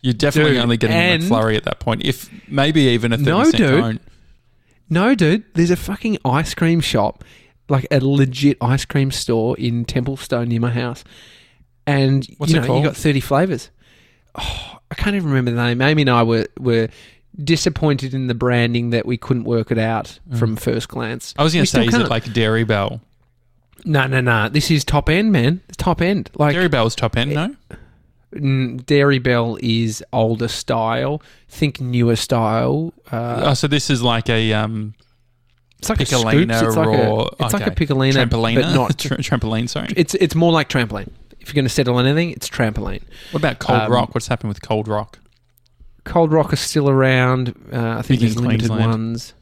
You're 0.01 0.13
definitely 0.13 0.53
Dude, 0.53 0.62
only 0.62 0.77
getting 0.77 0.95
a 0.95 1.25
McFlurry 1.25 1.57
at 1.57 1.63
that 1.63 1.79
point. 1.79 2.05
If 2.05 2.29
maybe 2.49 2.81
even 2.81 3.13
a 3.13 3.17
30 3.17 3.29
No, 3.29 3.51
dude. 3.51 3.81
cone. 3.81 3.99
No, 4.89 5.15
dude. 5.15 5.43
There's 5.53 5.71
a 5.71 5.75
fucking 5.75 6.17
ice 6.23 6.53
cream 6.53 6.79
shop, 6.79 7.23
like 7.67 7.88
a 7.91 7.99
legit 7.99 8.57
ice 8.62 8.86
cream 8.86 9.12
store 9.12 9.57
in 9.57 9.86
Templestowe 9.86 10.47
near 10.47 10.62
my 10.62 10.71
house, 10.71 11.03
and 11.86 12.25
What's 12.38 12.51
you 12.51 12.60
it 12.60 12.62
know 12.62 12.67
called? 12.67 12.83
you 12.83 12.89
got 12.89 12.95
thirty 12.95 13.19
flavors. 13.19 13.69
Oh, 14.36 14.77
I 14.91 14.95
can't 14.95 15.15
even 15.15 15.29
remember 15.29 15.51
the 15.51 15.57
name. 15.57 15.81
Amy 15.81 16.03
and 16.03 16.10
I 16.10 16.23
were 16.23 16.47
were 16.60 16.89
disappointed 17.43 18.13
in 18.13 18.27
the 18.27 18.33
branding 18.33 18.91
that 18.91 19.05
we 19.05 19.17
couldn't 19.17 19.43
work 19.43 19.71
it 19.71 19.77
out 19.77 20.19
mm. 20.29 20.38
from 20.39 20.55
first 20.55 20.88
glance. 20.88 21.33
I 21.38 21.43
was 21.43 21.53
going 21.53 21.65
to 21.65 21.69
say, 21.69 21.86
is 21.86 21.93
it 21.93 21.97
can't. 21.97 22.10
like 22.10 22.31
Dairy 22.33 22.63
Bell? 22.63 23.01
No, 23.86 24.07
no, 24.07 24.21
no. 24.21 24.49
This 24.49 24.71
is 24.71 24.83
top 24.83 25.10
end, 25.10 25.31
man. 25.31 25.62
Top 25.77 26.01
end. 26.01 26.31
Like 26.36 26.53
Dairy 26.53 26.67
Bell's 26.67 26.95
top 26.95 27.15
end, 27.15 27.33
no? 27.33 27.55
Eh, 27.69 27.75
Dairy 28.38 29.19
Bell 29.19 29.58
is 29.62 30.04
older 30.13 30.47
style. 30.47 31.21
Think 31.50 31.80
newer 31.82 32.15
style. 32.15 32.93
Uh, 33.12 33.41
oh, 33.45 33.54
so 33.54 33.67
this 33.67 33.89
is 33.89 34.02
like 34.02 34.30
a 34.30 34.54
um, 34.54 34.93
it's 35.80 35.89
like 35.89 36.02
a 36.02 36.06
scoops. 36.06 36.62
It's 36.62 36.76
like 36.76 36.88
or 36.88 37.30
a, 37.39 37.45
it's 37.45 37.54
like 37.54 37.67
a 37.67 37.71
okay. 37.71 37.86
piccolina, 37.86 38.28
trampolina, 38.28 38.62
but 38.62 38.73
not. 38.73 38.97
Tra- 39.00 39.17
trampoline. 39.17 39.69
Sorry. 39.69 39.89
It's 39.95 40.15
it's 40.15 40.36
more 40.36 40.52
like 40.52 40.69
trampoline. 40.69 41.10
If 41.39 41.50
you're 41.50 41.56
going 41.56 41.65
to 41.65 41.69
settle 41.73 41.95
on 41.95 42.06
anything, 42.06 42.32
it's 42.32 42.50
trampoline. 42.50 43.04
What 43.32 43.39
about 43.39 43.60
Cold 43.60 43.82
um, 43.84 43.91
Rock? 43.91 44.13
What's 44.13 44.28
happened 44.28 44.50
with 44.50 44.62
Cold 44.62 44.88
Rock? 44.88 45.19
Cold 46.04 46.32
Rock 46.32 46.52
is 46.52 46.60
still 46.60 46.89
around. 46.89 47.50
Uh, 47.71 47.97
I 48.00 48.02
think 48.02 48.19
Big 48.19 48.30
there's 48.30 48.39
limited 48.39 48.69
ones. 48.69 49.34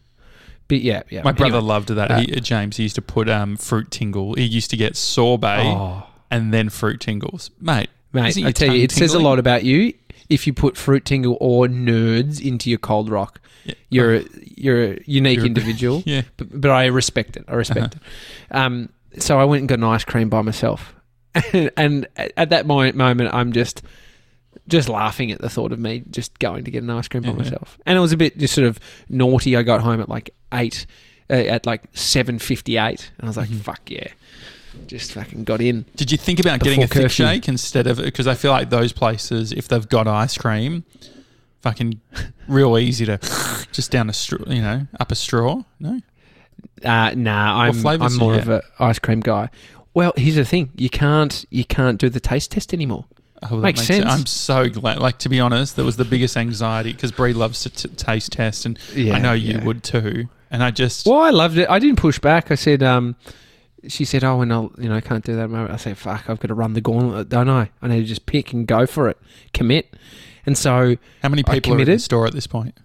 But 0.68 0.82
yeah, 0.82 1.04
yeah. 1.10 1.22
My 1.24 1.32
brother 1.32 1.58
Anyway. 1.58 1.68
loved 1.68 1.90
that. 1.90 2.12
uh, 2.12 2.20
he, 2.20 2.28
James, 2.42 2.78
he 2.78 2.84
used 2.84 2.96
to 2.96 3.02
put 3.02 3.30
um, 3.30 3.56
fruit 3.56 3.92
tingle. 3.92 4.34
He 4.34 4.44
used 4.44 4.70
to 4.72 4.78
get 4.78 4.96
sorbet 4.96 5.64
Oh, 5.64 6.08
and 6.32 6.54
then 6.54 6.70
fruit 6.70 7.00
tingles, 7.00 7.52
mate. 7.62 7.90
Mate, 8.16 8.44
I 8.46 8.52
tell 8.52 8.74
you, 8.74 8.84
it 8.84 8.92
says 8.92 9.14
a 9.14 9.20
lot 9.20 9.38
about 9.40 9.64
you 9.64 9.94
if 10.30 10.48
you 10.48 10.54
put 10.54 10.76
fruit 10.78 11.06
tingle 11.06 11.38
or 11.40 11.68
nerds 11.68 12.44
into 12.44 12.70
your 12.70 12.80
cold 12.80 13.10
rock. 13.10 13.40
Yeah. 13.66 13.74
You're 13.90 14.16
a, 14.16 14.26
you're 14.56 14.84
a 14.94 15.00
unique 15.06 15.38
You're- 15.38 15.48
individual. 15.48 16.04
Yeah. 16.06 16.22
but, 16.38 16.62
but 16.62 16.72
I 16.72 16.86
respect 16.86 17.36
it. 17.38 17.46
I 17.48 17.54
respect 17.56 17.96
it. 17.96 18.02
Um, 18.52 18.90
so 19.20 19.40
I 19.40 19.44
went 19.46 19.62
and 19.62 19.70
got 19.70 19.80
an 19.80 19.84
ice 19.86 20.04
cream 20.04 20.30
by 20.30 20.42
myself, 20.42 20.94
and 21.78 22.06
at 22.18 22.50
that 22.50 22.66
mo- 22.66 22.92
moment, 22.92 23.34
I'm 23.34 23.52
just 23.54 23.82
just 24.68 24.90
laughing 24.90 25.32
at 25.32 25.40
the 25.42 25.50
thought 25.50 25.72
of 25.72 25.80
me 25.80 26.04
just 26.10 26.40
going 26.40 26.64
to 26.64 26.72
get 26.72 26.82
an 26.84 26.90
ice 26.90 27.08
cream 27.08 27.24
by 27.24 27.30
Yeah. 27.30 27.36
myself. 27.36 27.78
And 27.86 27.98
it 27.98 28.02
was 28.02 28.12
a 28.14 28.18
bit 28.18 28.38
just 28.38 28.54
sort 28.56 28.68
of 28.68 28.80
naughty. 29.10 29.56
I 29.56 29.64
got 29.64 29.82
home 29.82 30.02
at 30.02 30.10
like 30.10 30.32
eight, 30.54 30.86
uh, 31.30 31.34
at 31.34 31.66
like 31.66 31.84
seven 31.94 32.40
fifty 32.40 32.78
eight, 32.78 33.12
and 33.18 33.26
I 33.26 33.30
was 33.30 33.38
like, 33.38 33.50
Mhm. 33.50 33.62
"Fuck 33.62 33.90
yeah!" 33.90 34.08
Just 34.88 35.14
fucking 35.14 35.44
got 35.44 35.62
in. 35.62 35.86
Did 35.96 36.12
you 36.12 36.18
think 36.18 36.40
about 36.40 36.60
getting 36.60 36.84
a 36.84 36.88
thick 36.88 37.04
curfew. 37.04 37.26
shake 37.26 37.48
instead 37.48 37.88
of 37.88 37.98
because 37.98 38.28
I 38.28 38.36
feel 38.36 38.52
like 38.52 38.70
those 38.70 38.92
places, 38.94 39.52
if 39.52 39.68
they've 39.68 39.88
got 39.88 40.08
ice 40.08 40.38
cream, 40.38 40.84
fucking 41.62 42.00
real 42.48 42.78
easy 42.78 43.06
to 43.06 43.18
just 43.72 43.92
down 43.92 44.10
a 44.10 44.14
straw, 44.14 44.40
you 44.48 44.62
know, 44.62 44.88
up 45.00 45.12
a 45.12 45.16
straw. 45.16 45.64
No, 45.80 46.00
Uh, 46.84 47.12
nah, 47.16 47.62
I'm 47.62 47.86
I'm 47.88 48.16
more 48.18 48.36
of 48.36 48.50
an 48.50 48.62
ice 48.80 49.00
cream 49.00 49.22
guy. 49.22 49.50
Well, 49.94 50.14
here's 50.18 50.36
the 50.36 50.46
thing: 50.46 50.72
you 50.76 50.90
can't 50.90 51.46
you 51.50 51.66
can't 51.66 52.00
do 52.00 52.10
the 52.10 52.20
taste 52.20 52.52
test 52.52 52.74
anymore. 52.74 53.06
oh, 53.44 53.56
that 53.58 53.62
Makes 53.62 53.82
sense. 53.84 54.06
I'm 54.06 54.26
so 54.26 54.70
glad. 54.70 55.00
Like 55.00 55.18
to 55.20 55.30
be 55.30 55.40
honest, 55.40 55.76
that 55.78 55.84
was 55.84 55.98
the 55.98 56.06
biggest 56.06 56.38
anxiety 56.38 56.94
because 56.94 57.12
Brie 57.12 57.34
loves 57.34 57.64
to 57.64 57.70
t- 57.70 57.90
taste 57.96 58.34
test, 58.34 58.66
and 58.66 58.78
yeah, 58.94 59.16
I 59.16 59.20
know 59.20 59.34
you 59.34 59.60
would 59.62 59.84
too. 59.84 60.30
And 60.52 60.64
I 60.64 60.72
just 60.72 61.06
Well, 61.08 61.20
I 61.22 61.32
loved 61.32 61.58
it. 61.58 61.70
I 61.70 61.80
didn't 61.80 61.98
push 61.98 62.20
back. 62.20 62.52
I 62.52 62.56
said, 62.56 62.84
um, 62.84 63.16
she 63.88 64.06
said, 64.06 64.24
"Oh, 64.24 64.42
and 64.42 64.52
I'll, 64.54 64.72
you 64.78 64.90
know, 64.90 64.96
I 64.96 65.02
can't 65.02 65.24
do 65.24 65.36
that." 65.36 65.50
moment." 65.50 65.72
I 65.72 65.78
said, 65.78 65.98
"Fuck, 65.98 66.30
I've 66.30 66.40
got 66.40 66.48
to 66.50 66.54
run 66.54 66.74
the 66.74 66.82
gauntlet, 66.82 67.30
don't 67.30 67.50
I? 67.50 67.70
I 67.82 67.88
need 67.88 68.00
to 68.02 68.06
just 68.06 68.26
pick 68.26 68.54
and 68.54 68.66
go 68.68 68.86
for 68.86 69.10
it, 69.10 69.18
commit." 69.54 69.96
And 70.46 70.58
so, 70.58 70.96
how 71.24 71.30
many 71.30 71.44
people 71.44 71.74
are 71.74 71.80
in 71.80 71.86
the 71.86 72.00
store 72.00 72.26
at 72.28 72.34
this 72.34 72.48
point? 72.48 72.78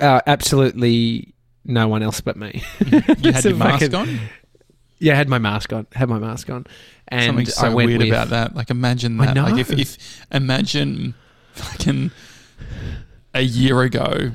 uh, 0.00 0.20
absolutely 0.26 1.34
no 1.64 1.88
one 1.88 2.02
else 2.02 2.20
but 2.20 2.36
me. 2.36 2.62
You 2.86 3.32
had 3.32 3.42
So 3.42 3.48
your 3.50 3.58
mask 3.58 3.80
fucking- 3.90 3.94
on. 3.94 4.18
Yeah, 5.00 5.12
I 5.12 5.16
had 5.16 5.28
my 5.28 5.38
mask 5.38 5.72
on. 5.72 5.86
Had 5.92 6.08
my 6.08 6.18
mask 6.18 6.50
on, 6.50 6.66
and 7.06 7.26
Something 7.26 7.46
so 7.46 7.66
I 7.66 7.74
went 7.74 7.86
weird 7.88 8.00
with, 8.00 8.08
about 8.08 8.30
that. 8.30 8.56
Like 8.56 8.70
imagine 8.70 9.20
I 9.20 9.32
that. 9.32 9.36
Like 9.36 9.58
if, 9.60 9.70
if 9.70 10.26
imagine 10.32 11.14
fucking 11.52 12.10
a 13.34 13.42
year 13.42 13.82
ago 13.82 14.32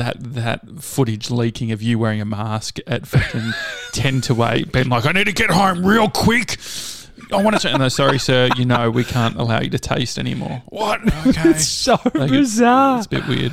that 0.00 0.16
that 0.34 0.60
footage 0.80 1.30
leaking 1.30 1.70
of 1.72 1.80
you 1.82 1.98
wearing 1.98 2.20
a 2.20 2.24
mask 2.24 2.78
at 2.86 3.06
fucking 3.06 3.52
ten 3.92 4.20
to 4.22 4.42
eight, 4.44 4.72
being 4.72 4.88
like, 4.88 5.06
I 5.06 5.12
need 5.12 5.24
to 5.26 5.32
get 5.32 5.50
home 5.50 5.84
real 5.86 6.08
quick. 6.10 6.56
I 7.32 7.42
want 7.44 7.54
to 7.54 7.60
say, 7.60 7.72
no, 7.76 7.88
sorry, 7.88 8.18
sir. 8.18 8.48
You 8.56 8.64
know 8.64 8.90
we 8.90 9.04
can't 9.04 9.36
allow 9.36 9.60
you 9.60 9.70
to 9.70 9.78
taste 9.78 10.18
anymore. 10.18 10.62
What? 10.66 11.00
Okay, 11.26 11.50
It's 11.50 11.68
so 11.68 11.96
Like, 12.14 12.30
bizarre. 12.30 12.98
it's 12.98 13.06
a 13.06 13.10
bit 13.10 13.26
weird. 13.28 13.52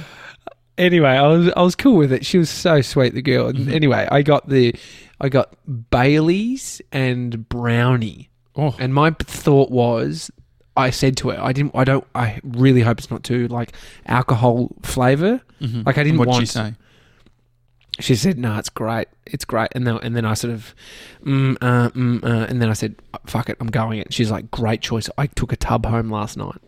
anyway, 0.78 1.10
I 1.12 1.28
was 1.28 1.50
I 1.56 1.62
was 1.62 1.76
cool 1.76 1.98
with 1.98 2.12
it. 2.12 2.26
She 2.26 2.38
was 2.40 2.50
so 2.50 2.82
sweet, 2.82 3.14
the 3.14 3.22
girl. 3.22 3.48
And 3.48 3.60
Mhm. 3.68 3.74
anyway, 3.74 4.08
I 4.12 4.22
got 4.24 4.48
the 4.50 4.74
I 5.22 5.30
got 5.30 5.56
Bailey's 5.92 6.82
and 6.92 7.48
brownie. 7.50 8.30
Oh, 8.56 8.76
And 8.80 8.94
my 8.94 9.12
thought 9.20 9.70
was, 9.70 10.32
I 10.78 10.90
said 10.92 11.18
to 11.18 11.30
her, 11.30 11.42
I 11.42 11.52
didn't, 11.54 11.72
I 11.76 11.84
don't, 11.84 12.06
I 12.16 12.40
really 12.44 12.82
hope 12.82 13.00
it's 13.00 13.10
not 13.12 13.24
too 13.24 13.48
like 13.48 13.74
alcohol 14.06 14.70
flavor. 14.84 15.42
mhm. 15.62 15.86
Like 15.86 15.98
I 15.98 16.04
didn't 16.04 16.20
What'd 16.20 16.32
want. 16.32 16.42
she 16.44 16.46
say? 16.48 16.74
She 18.00 18.14
said, 18.16 18.38
"No, 18.38 18.56
it's 18.60 18.70
great, 18.70 19.08
it's 19.26 19.44
great." 19.44 19.70
And 19.72 19.88
then, 19.88 19.98
and 20.04 20.16
then 20.16 20.24
I 20.24 20.36
sort 20.36 20.54
of, 20.54 20.76
mm, 21.26 21.58
uh, 21.62 21.90
mm, 21.90 22.24
uh, 22.24 22.46
and 22.48 22.62
then 22.62 22.70
I 22.70 22.74
said, 22.74 22.96
"Fuck 23.26 23.50
it, 23.50 23.58
I'm 23.60 23.68
going 23.72 23.98
it." 23.98 24.14
She's 24.14 24.30
like, 24.30 24.52
"Great 24.52 24.82
choice." 24.82 25.10
I 25.18 25.26
took 25.26 25.52
a 25.52 25.56
tub 25.56 25.84
home 25.84 26.12
last 26.12 26.38
night, 26.38 26.60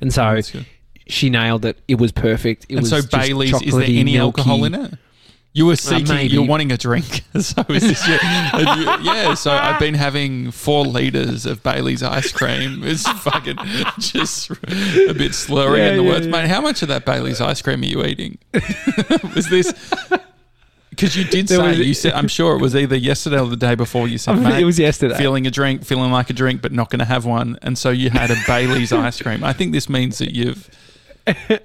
and 0.00 0.14
so 0.14 0.40
she 1.08 1.28
nailed 1.28 1.64
it. 1.64 1.80
It 1.88 1.96
was 1.98 2.12
perfect. 2.12 2.66
It 2.68 2.74
and 2.76 2.82
was 2.82 2.90
so 2.90 3.02
Bailey's, 3.02 3.60
is 3.62 3.74
there 3.74 3.82
any 3.82 4.12
milky. 4.12 4.18
alcohol 4.18 4.62
in 4.64 4.74
it? 4.76 4.94
You 5.56 5.64
were 5.64 5.72
uh, 5.72 5.76
seeking, 5.76 6.08
maybe. 6.14 6.34
you're 6.34 6.44
wanting 6.46 6.70
a 6.70 6.76
drink. 6.76 7.22
so 7.40 7.64
is 7.70 7.80
this 7.82 8.06
your, 8.06 8.16
you- 8.18 9.04
yeah, 9.04 9.32
so 9.32 9.50
I've 9.52 9.80
been 9.80 9.94
having 9.94 10.50
four 10.50 10.84
litres 10.84 11.46
of 11.46 11.62
Bailey's 11.62 12.02
ice 12.02 12.30
cream. 12.30 12.82
It's 12.84 13.08
fucking 13.08 13.56
just 13.98 14.50
a 14.50 14.54
bit 15.14 15.32
slurry 15.32 15.78
Yeah, 15.78 15.88
in 15.92 15.96
the 15.96 16.02
yeah, 16.02 16.08
words. 16.10 16.26
yeah. 16.26 16.32
Mate, 16.32 16.48
how 16.48 16.60
much 16.60 16.82
of 16.82 16.88
that 16.88 17.06
Bailey's 17.06 17.40
ice 17.40 17.62
cream 17.62 17.80
are 17.80 17.86
you 17.86 18.04
eating? 18.04 18.36
was 19.34 19.48
this... 19.48 19.72
Because 20.90 21.16
you 21.16 21.24
did 21.24 21.48
There 21.48 21.58
say, 21.58 21.68
was- 21.78 21.78
you 21.86 21.94
said, 21.94 22.12
I'm 22.12 22.28
sure 22.28 22.54
it 22.54 22.60
was 22.60 22.76
either 22.76 22.96
yesterday 22.96 23.38
or 23.40 23.48
the 23.48 23.56
day 23.56 23.74
before 23.76 24.08
you 24.08 24.18
said, 24.18 24.34
mate, 24.38 24.60
it 24.60 24.64
was 24.66 24.78
yesterday. 24.78 25.16
feeling 25.16 25.46
a 25.46 25.50
drink, 25.50 25.84
feeling 25.86 26.10
like 26.10 26.28
a 26.28 26.34
drink, 26.34 26.60
but 26.60 26.72
not 26.72 26.90
going 26.90 26.98
to 27.00 27.06
have 27.06 27.24
one. 27.24 27.58
And 27.62 27.78
so 27.78 27.88
you 27.88 28.10
had 28.10 28.30
a 28.30 28.36
Bailey's 28.46 28.92
ice 28.92 29.22
cream. 29.22 29.42
I 29.42 29.54
think 29.54 29.72
this 29.72 29.88
means 29.88 30.18
that 30.18 30.34
you've 30.34 30.68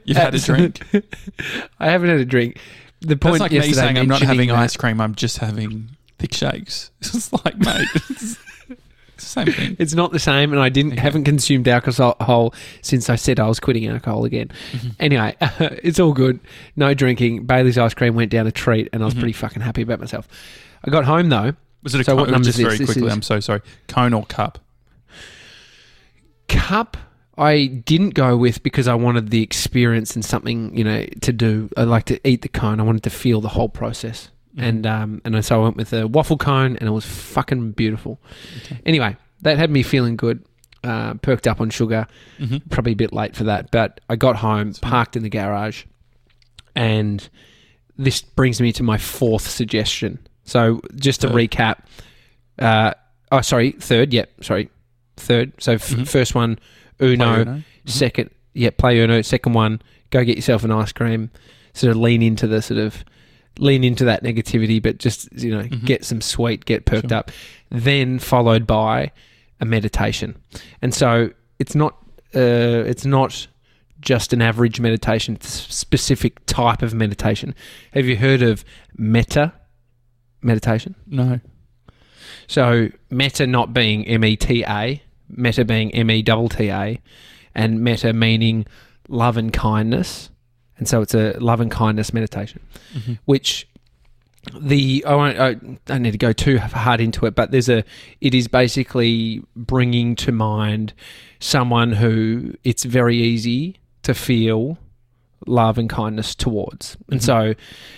you've 0.06 0.16
had 0.18 0.34
a 0.34 0.40
drink. 0.40 0.82
I 1.80 1.90
haven't 1.90 2.10
had 2.10 2.20
a 2.22 2.26
drink. 2.26 2.58
The 3.02 3.08
That's 3.16 3.20
point 3.20 3.40
like 3.42 3.52
me 3.52 3.74
saying 3.74 3.98
I'm 3.98 4.08
not 4.08 4.22
having 4.22 4.48
that- 4.50 4.58
ice 4.58 4.78
cream. 4.78 5.02
I'm 5.02 5.16
just 5.16 5.40
having 5.40 5.90
thick 6.20 6.34
shakes. 6.34 6.92
It's 7.02 7.34
like, 7.34 7.58
mate, 7.58 7.88
it's 8.10 8.38
the 8.68 8.78
same 9.18 9.48
thing. 9.48 9.76
It's 9.80 9.94
not 9.94 10.12
the 10.12 10.20
same, 10.20 10.52
and 10.54 10.62
I 10.62 10.70
didn't 10.70 10.94
Okay. 10.94 11.02
haven't 11.02 11.24
consumed 11.26 11.68
alcohol 11.68 12.54
since 12.82 13.10
I 13.10 13.16
said 13.16 13.40
I 13.40 13.48
was 13.48 13.60
quitting 13.60 13.88
alcohol 13.88 14.26
again. 14.26 14.50
Mhm. 14.72 14.96
Anyway, 15.00 15.36
it's 15.84 16.00
all 16.00 16.14
good. 16.14 16.40
No 16.76 16.94
drinking. 16.94 17.46
Bailey's 17.46 17.78
ice 17.78 17.94
cream 17.94 18.16
went 18.16 18.32
down 18.32 18.48
a 18.48 18.52
treat, 18.52 18.90
and 18.94 19.02
I 19.02 19.06
was 19.06 19.14
Mhm. 19.16 19.20
pretty 19.20 19.34
fucking 19.34 19.62
happy 19.62 19.82
about 19.82 20.00
myself. 20.00 20.28
I 20.86 20.90
got 20.92 21.06
home 21.06 21.30
though. 21.30 21.54
Was 21.84 21.96
it 21.96 22.02
a 22.02 22.04
So 22.04 22.16
what 22.16 22.26
cone? 22.26 22.32
number 22.34 22.46
Just 22.46 22.60
is 22.60 22.64
very 22.66 22.78
this? 22.78 22.80
This 22.88 22.94
quickly, 22.94 23.08
is- 23.08 23.14
I'm 23.14 23.22
so 23.24 23.40
sorry. 23.40 23.62
Cone 23.88 24.14
or 24.14 24.26
cup? 24.26 24.60
Cup. 26.48 26.98
I 27.38 27.66
didn't 27.68 28.12
go 28.12 28.36
with 28.38 28.62
because 28.64 28.88
I 28.88 28.94
wanted 28.96 29.30
the 29.30 29.42
experience 29.42 30.16
and 30.16 30.24
something 30.24 30.76
you 30.78 30.84
know 30.84 31.06
to 31.22 31.34
do. 31.34 31.70
I 31.78 31.84
like 31.84 32.06
to 32.06 32.20
eat 32.28 32.42
the 32.42 32.50
cone. 32.50 32.80
I 32.80 32.84
wanted 32.84 33.04
to 33.04 33.10
feel 33.10 33.42
the 33.42 33.48
whole 33.50 33.70
process, 33.70 34.30
Mhm. 34.58 34.64
and 34.64 34.86
um, 34.88 35.22
and 35.26 35.46
so 35.46 35.60
I 35.62 35.64
went 35.64 35.78
with 35.78 35.94
a 35.94 36.08
waffle 36.08 36.38
cone, 36.38 36.76
and 36.78 36.88
it 36.88 36.92
was 36.92 37.06
fucking 37.06 37.72
beautiful. 37.72 38.20
Okay. 38.66 38.80
Anyway, 38.86 39.16
that 39.42 39.58
had 39.58 39.70
me 39.72 39.82
feeling 39.84 40.16
good. 40.16 40.44
Uh, 40.84 41.14
perked 41.16 41.46
up 41.48 41.62
on 41.62 41.70
sugar. 41.70 42.08
Mhm. 42.40 42.64
probably 42.72 42.94
a 42.94 42.96
bit 42.96 43.14
late 43.14 43.36
for 43.36 43.44
that, 43.44 43.70
but 43.72 44.02
I 44.10 44.16
got 44.16 44.36
home, 44.38 44.74
parked 44.82 45.16
in 45.16 45.22
the 45.22 45.30
garage, 45.30 45.84
and 46.76 47.28
this 47.98 48.22
brings 48.22 48.60
me 48.60 48.72
to 48.74 48.84
my 48.84 48.98
fourth 48.98 49.48
suggestion. 49.48 50.18
So 50.44 50.82
just 50.96 51.22
to 51.22 51.28
Third. 51.30 51.36
recap, 51.52 51.78
uh, 52.58 52.94
oh 53.32 53.42
sorry, 53.42 53.72
third, 53.74 54.12
yep, 54.12 54.32
sorry, 54.44 54.70
third. 55.18 55.54
So 55.60 55.74
f- 55.74 55.90
Mhm. 55.92 56.08
first 56.08 56.34
one, 56.34 56.58
Uno. 57.02 57.42
Uno? 57.42 57.46
Mhm. 57.46 57.64
Second, 57.86 58.30
yeah, 58.54 58.70
play 58.78 59.00
Uno. 59.00 59.22
Second 59.22 59.54
one, 59.54 59.82
go 60.12 60.24
get 60.24 60.36
yourself 60.36 60.64
an 60.64 60.72
ice 60.72 60.92
cream. 60.92 61.30
Sort 61.74 61.92
of 61.92 61.98
lean 61.98 62.22
into 62.22 62.48
the 62.48 62.62
sort 62.62 62.80
of 62.80 63.04
lean 63.60 63.84
into 63.84 64.06
that 64.06 64.24
negativity, 64.24 64.82
but 64.82 64.98
just 64.98 65.30
you 65.42 65.52
know 65.52 65.64
get 65.86 66.04
some 66.06 66.22
sweet, 66.22 66.66
get 66.66 66.86
perked 66.86 67.10
Sure. 67.10 67.18
up. 67.20 67.32
Then 67.70 68.20
followed 68.20 68.68
by 68.68 69.12
a 69.60 69.66
meditation, 69.66 70.36
and 70.82 70.94
so 70.94 71.30
it's 71.60 71.76
not 71.76 71.94
uh, 72.36 72.84
it's 72.88 73.06
not 73.06 73.48
just 74.02 74.34
an 74.34 74.42
average 74.42 74.80
meditation. 74.80 75.36
It's 75.36 75.68
a 75.70 75.72
specific 75.72 76.46
type 76.46 76.82
of 76.82 76.94
meditation. 76.94 77.54
Have 77.94 78.06
you 78.06 78.18
heard 78.18 78.42
of 78.42 78.66
metta 78.98 79.54
meditation? 80.42 80.96
No. 81.08 81.40
So 82.48 82.90
metta 83.10 83.48
not 83.48 83.74
being 83.74 84.06
M 84.08 84.26
E 84.26 84.36
T 84.36 84.64
A, 84.68 85.02
metta 85.36 85.66
being 85.66 85.92
M 85.94 86.10
E 86.12 86.22
T 86.24 86.48
T 86.50 86.70
A, 86.70 87.00
and 87.56 87.82
metta 87.82 88.14
meaning 88.14 88.66
love 89.10 89.38
and 89.38 89.52
kindness. 89.52 90.30
And 90.78 90.88
so 90.88 91.02
it's 91.02 91.14
a 91.14 91.34
love 91.40 91.62
and 91.62 91.70
kindness 91.70 92.14
meditation, 92.14 92.62
Mhm. 92.96 93.20
which 93.26 93.68
the 94.60 95.04
I 95.08 95.14
won't 95.16 95.40
I 95.40 95.54
don't 95.86 96.02
need 96.02 96.12
to 96.12 96.18
go 96.18 96.34
too 96.34 96.58
hard 96.58 97.00
into 97.00 97.26
it, 97.28 97.36
but 97.36 97.52
there's 97.52 97.70
a 97.70 97.84
it 98.22 98.34
is 98.34 98.48
basically 98.48 99.44
bringing 99.56 100.16
to 100.18 100.32
mind 100.32 100.94
someone 101.40 101.92
who 101.94 102.56
it's 102.64 102.84
very 102.84 103.18
easy 103.18 103.76
to 104.04 104.14
feel 104.16 104.80
love 105.46 105.78
and 105.78 105.90
kindness 105.90 106.34
towards. 106.34 106.98
And 107.12 107.20
Mhm. 107.20 107.24
so 107.24 107.54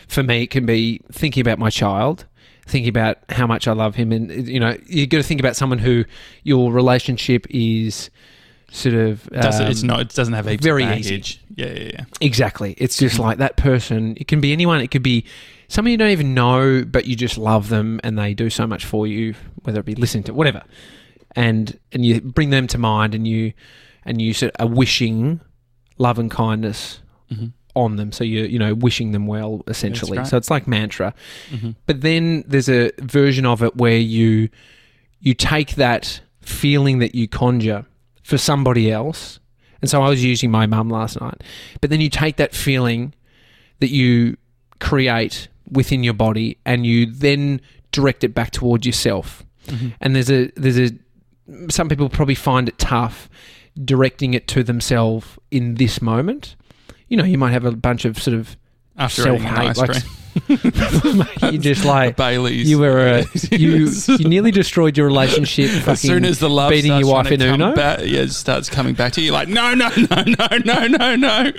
for 0.07 0.23
me 0.23 0.43
it 0.43 0.49
can 0.49 0.65
be 0.65 0.99
thinking 1.11 1.41
about 1.41 1.59
my 1.59 1.69
child, 1.69 2.25
thinking 2.65 2.89
about 2.89 3.17
how 3.29 3.45
much 3.47 3.67
I 3.67 3.73
love 3.73 3.95
him 3.95 4.11
and 4.11 4.47
you 4.47 4.59
know, 4.59 4.77
you've 4.87 5.09
got 5.09 5.17
to 5.17 5.23
think 5.23 5.39
about 5.39 5.55
someone 5.55 5.79
who 5.79 6.05
your 6.43 6.71
relationship 6.71 7.45
is 7.49 8.09
sort 8.71 8.95
of 8.95 9.29
Does 9.29 9.59
it, 9.59 9.69
it's 9.69 9.81
um, 9.81 9.87
not. 9.87 9.99
It 10.01 10.09
doesn't 10.09 10.33
have 10.33 10.47
a 10.47 10.57
very 10.57 10.83
baggage. 10.83 11.39
Yeah, 11.55 11.67
yeah, 11.67 11.89
yeah. 11.93 12.05
Exactly. 12.21 12.73
It's 12.77 12.97
just 12.97 13.19
like 13.19 13.37
that 13.37 13.55
person. 13.57 14.17
It 14.19 14.27
can 14.27 14.41
be 14.41 14.51
anyone. 14.51 14.81
It 14.81 14.89
could 14.91 15.03
be 15.03 15.25
someone 15.67 15.91
you 15.91 15.97
don't 15.97 16.09
even 16.09 16.33
know, 16.33 16.83
but 16.83 17.05
you 17.05 17.15
just 17.15 17.37
love 17.37 17.69
them 17.69 17.99
and 18.03 18.17
they 18.17 18.33
do 18.33 18.49
so 18.49 18.65
much 18.65 18.85
for 18.85 19.05
you, 19.05 19.35
whether 19.63 19.79
it 19.79 19.85
be 19.85 19.95
listening 19.95 20.23
to 20.25 20.33
whatever. 20.33 20.63
And 21.35 21.77
and 21.91 22.05
you 22.05 22.21
bring 22.21 22.49
them 22.49 22.67
to 22.67 22.77
mind 22.77 23.13
and 23.13 23.27
you 23.27 23.53
and 24.05 24.21
you 24.21 24.33
sort 24.33 24.53
of 24.55 24.65
are 24.67 24.73
wishing 24.73 25.39
love 25.97 26.17
and 26.17 26.29
kindness 26.31 26.99
Mhm. 27.31 27.53
On 27.75 27.95
them. 27.95 28.11
So 28.11 28.23
you're, 28.23 28.45
you 28.45 28.59
know 28.59 28.73
wishing 28.73 29.11
them 29.11 29.25
well 29.27 29.63
essentially. 29.67 30.17
right. 30.17 30.27
So 30.27 30.37
it's 30.37 30.51
like 30.51 30.67
mantra. 30.67 31.13
Mhm. 31.51 31.75
But 31.85 32.01
then 32.01 32.43
there's 32.47 32.69
a 32.69 32.91
version 32.99 33.45
of 33.45 33.63
it 33.63 33.75
where 33.75 33.97
you 33.97 34.49
you 35.19 35.33
take 35.33 35.75
that 35.75 36.21
feeling 36.41 36.99
that 36.99 37.15
you 37.15 37.27
conjure 37.27 37.85
for 38.23 38.37
somebody 38.37 38.91
else. 38.91 39.39
And 39.81 39.89
so 39.89 40.01
I 40.01 40.09
was 40.09 40.23
using 40.23 40.51
my 40.51 40.65
mum 40.65 40.89
last 40.89 41.19
night. 41.19 41.41
But 41.81 41.89
then 41.89 41.99
you 42.01 42.09
take 42.09 42.37
that 42.37 42.53
feeling 42.53 43.13
that 43.79 43.89
you 43.89 44.37
create 44.79 45.47
within 45.71 46.03
your 46.03 46.13
body 46.13 46.57
and 46.65 46.85
you 46.85 47.05
then 47.05 47.59
direct 47.91 48.23
it 48.23 48.33
back 48.33 48.51
towards 48.51 48.85
yourself. 48.85 49.43
Mhm. 49.67 49.93
And 50.01 50.15
there's 50.15 50.29
a 50.31 50.51
there's 50.55 50.77
a 50.79 50.91
some 51.69 51.89
people 51.89 52.09
probably 52.09 52.35
find 52.35 52.67
it 52.69 52.77
tough 52.77 53.29
directing 53.83 54.33
it 54.33 54.47
to 54.49 54.63
themselves 54.63 55.25
in 55.51 55.75
this 55.75 56.01
moment. 56.01 56.55
You 57.13 57.17
know, 57.17 57.25
you 57.25 57.37
might 57.37 57.51
have 57.51 57.63
a 57.63 57.71
bunch 57.71 58.05
of 58.05 58.17
sort 58.19 58.35
of 58.35 58.57
After 58.97 59.21
Self-hate, 59.21 59.77
eating 59.77 59.83
like- 59.83 60.03
you 61.53 61.59
just 61.59 61.85
like 61.95 62.15
Baileys. 62.15 62.67
you 62.67 62.79
were 62.79 62.99
uh, 63.07 63.25
you 63.51 63.87
you 64.17 64.27
nearly 64.27 64.49
destroyed 64.49 64.97
your 64.97 65.05
relationship. 65.05 65.87
as 65.87 66.01
soon 66.01 66.25
as 66.25 66.39
the 66.39 66.49
love 66.49 66.71
beating 66.71 66.97
your 66.97 67.07
wife 67.11 67.31
in 67.31 67.39
Uno? 67.39 67.75
back, 67.75 67.99
yeah, 68.03 68.25
starts 68.25 68.67
coming 68.67 68.95
back 68.95 69.13
to 69.13 69.21
you. 69.21 69.25
You're 69.27 69.33
like, 69.35 69.47
no, 69.47 69.75
no, 69.75 69.89
no, 69.95 70.23
no, 70.25 70.57
no, 70.65 70.87
no, 70.87 71.15
no. 71.15 71.51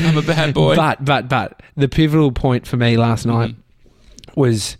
I'm 0.00 0.18
a 0.18 0.22
bad 0.22 0.52
boy. 0.52 0.76
But 0.76 1.02
but 1.02 1.30
but 1.30 1.62
the 1.76 1.88
pivotal 1.88 2.30
point 2.30 2.66
for 2.66 2.76
me 2.76 2.98
last 2.98 3.24
night 3.24 3.52
Mhm. 3.52 4.36
was 4.36 4.76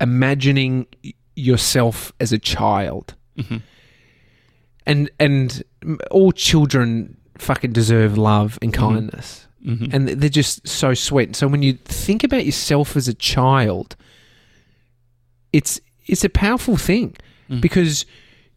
imagining 0.00 0.86
yourself 1.34 2.12
as 2.20 2.32
a 2.32 2.38
child, 2.38 3.14
Mhm. 3.36 3.62
and 4.86 5.10
and 5.18 5.60
all 6.12 6.30
children 6.30 7.16
fucking 7.38 7.72
deserve 7.72 8.16
love 8.18 8.58
and 8.62 8.72
Mm-hmm. 8.72 8.82
kindness, 8.94 9.46
Mhm. 9.66 9.92
and 9.94 10.08
they're 10.08 10.28
just 10.28 10.66
so 10.68 10.94
sweet. 10.94 11.34
So 11.36 11.48
when 11.48 11.62
you 11.62 11.74
think 11.84 12.22
about 12.24 12.44
yourself 12.46 12.96
as 12.96 13.08
a 13.08 13.14
child, 13.14 13.96
it's 15.52 15.80
it's 16.06 16.24
a 16.24 16.28
powerful 16.28 16.76
thing 16.76 17.16
Mm. 17.50 17.60
because 17.60 18.06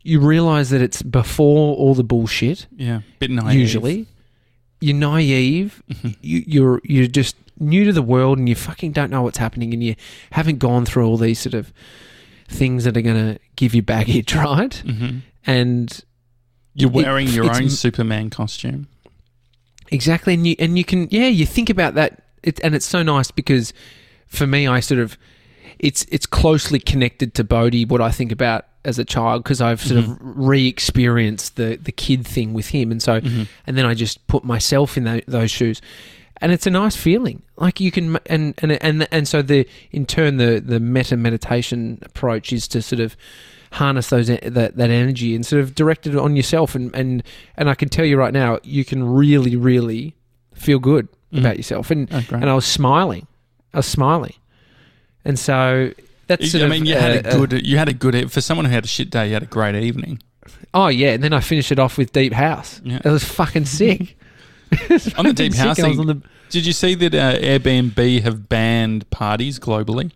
you 0.03 0.19
realize 0.21 0.69
that 0.69 0.81
it's 0.81 1.01
before 1.01 1.75
all 1.75 1.93
the 1.93 2.03
bullshit. 2.03 2.67
yeah, 2.77 3.01
bit 3.19 3.29
naive. 3.31 3.59
Usually, 3.59 4.05
you're 4.79 4.95
naive. 4.95 5.83
Mhm. 5.91 6.15
You, 6.21 6.43
you're 6.47 6.81
you're 6.85 7.07
just 7.07 7.35
new 7.59 7.83
to 7.85 7.91
the 7.93 8.01
world, 8.01 8.37
and 8.37 8.47
you 8.47 8.55
fucking 8.55 8.91
don't 8.93 9.09
know 9.11 9.21
what's 9.23 9.37
happening, 9.39 9.73
and 9.73 9.83
you 9.83 9.95
haven't 10.31 10.59
gone 10.59 10.85
through 10.85 11.05
all 11.05 11.17
these 11.17 11.39
sort 11.39 11.53
of 11.53 11.73
things 12.47 12.83
that 12.85 12.95
are 12.95 13.01
going 13.01 13.33
to 13.33 13.39
give 13.57 13.73
you 13.75 13.81
baggage, 13.81 14.33
right? 14.35 14.81
Mhm. 14.85 15.21
And 15.45 16.01
You're 16.79 16.89
It- 16.91 16.93
wearing 16.93 17.27
your 17.27 17.53
own 17.53 17.69
Superman 17.69 18.29
costume. 18.29 18.87
exactly, 19.89 20.33
and 20.35 20.45
you 20.47 20.55
and 20.59 20.77
you 20.77 20.83
can 20.85 21.07
yeah, 21.11 21.27
you 21.27 21.45
think 21.45 21.69
about 21.69 21.95
that, 21.95 22.23
it, 22.43 22.59
and 22.63 22.75
it's 22.75 22.85
so 22.85 23.03
nice 23.03 23.31
because 23.31 23.73
for 24.27 24.45
me, 24.47 24.67
I 24.67 24.79
sort 24.79 24.99
of 24.99 25.17
it's 25.79 26.05
it's 26.11 26.25
closely 26.25 26.79
connected 26.79 27.33
to 27.35 27.43
Bodhi 27.43 27.85
what 27.85 28.01
I 28.01 28.11
think 28.11 28.31
about 28.31 28.65
as 28.85 28.97
a 28.99 29.05
child 29.05 29.43
because 29.43 29.59
I've 29.61 29.81
sort 29.81 29.99
of 30.03 30.17
re-experienced 30.21 31.55
the 31.55 31.77
the 31.81 31.91
kid 31.91 32.25
thing 32.27 32.53
with 32.53 32.67
him, 32.69 32.91
and 32.91 33.01
so 33.01 33.21
Mhm. 33.21 33.47
and 33.65 33.77
then 33.77 33.85
I 33.85 33.93
just 33.93 34.25
put 34.27 34.43
myself 34.43 34.97
in 34.97 35.03
tho- 35.03 35.21
those 35.27 35.51
shoes, 35.51 35.81
and 36.41 36.51
it's 36.51 36.67
a 36.67 36.71
nice 36.71 36.95
feeling. 36.95 37.41
Like 37.57 37.79
you 37.79 37.91
can, 37.91 38.17
and 38.27 38.53
and 38.59 38.71
and 38.83 39.07
and 39.11 39.27
so 39.27 39.41
the 39.41 39.67
in 39.91 40.05
turn 40.05 40.37
the 40.37 40.61
the 40.65 40.79
metta 40.79 41.17
meditation 41.17 41.99
approach 42.03 42.53
is 42.53 42.67
to 42.69 42.81
sort 42.81 42.99
of 42.99 43.15
harness 43.71 44.09
those 44.09 44.27
that 44.27 44.53
that 44.77 44.89
energy 44.89 45.35
and 45.35 45.45
sort 45.45 45.61
of 45.61 45.75
direct 45.75 46.07
it 46.07 46.15
on 46.15 46.35
yourself, 46.35 46.75
and 46.75 46.93
and 46.95 47.23
and 47.55 47.69
I 47.69 47.75
can 47.75 47.89
tell 47.89 48.05
you 48.05 48.17
right 48.17 48.33
now, 48.33 48.59
you 48.63 48.83
can 48.85 49.03
really 49.07 49.55
really 49.55 50.15
feel 50.53 50.79
good 50.79 51.07
Mhm. 51.33 51.39
about 51.39 51.57
yourself, 51.57 51.91
and 51.91 52.07
Oh, 52.11 52.23
and 52.31 52.49
I 52.49 52.53
was 52.53 52.65
smiling, 52.65 53.27
I 53.73 53.77
was 53.77 53.85
smiling, 53.87 54.33
and 55.25 55.37
so. 55.37 55.91
That's 56.27 56.51
sort 56.51 56.65
I 56.65 56.67
mean, 56.67 56.85
you 56.85 56.93
had 56.95 57.25
uh, 57.25 57.29
a 57.29 57.31
uh, 57.33 57.37
good. 57.45 57.65
You 57.65 57.77
had 57.77 57.87
a 57.87 57.93
good. 57.93 58.29
For 58.33 58.41
someone 58.41 58.65
who 58.65 58.71
had 58.73 58.83
a 58.83 58.87
shit 58.87 59.09
day, 59.09 59.27
you 59.27 59.33
had 59.33 59.43
a 59.43 59.45
great 59.45 59.75
evening. 59.75 60.21
oh 60.73 60.87
yeah, 60.89 61.11
and 61.13 61.23
then 61.23 61.31
I 61.31 61.39
finished 61.39 61.71
it 61.71 61.79
off 61.79 61.97
with 61.97 62.11
Deep 62.11 62.33
House. 62.33 62.81
Yeah. 62.83 62.99
It 63.05 63.09
was 63.09 63.23
fucking 63.23 63.63
sick. 63.65 64.17
Was 64.89 65.13
On 65.13 65.23
the 65.25 65.31
Deep 65.31 65.53
sick. 65.53 65.61
House 65.61 65.77
thing- 65.79 66.05
the- 66.05 66.21
Did 66.49 66.65
you 66.65 66.73
see 66.73 66.95
that 66.95 67.15
uh, 67.15 67.37
Airbnb 67.39 68.21
have 68.23 68.49
banned 68.49 69.09
parties 69.09 69.57
globally? 69.57 70.11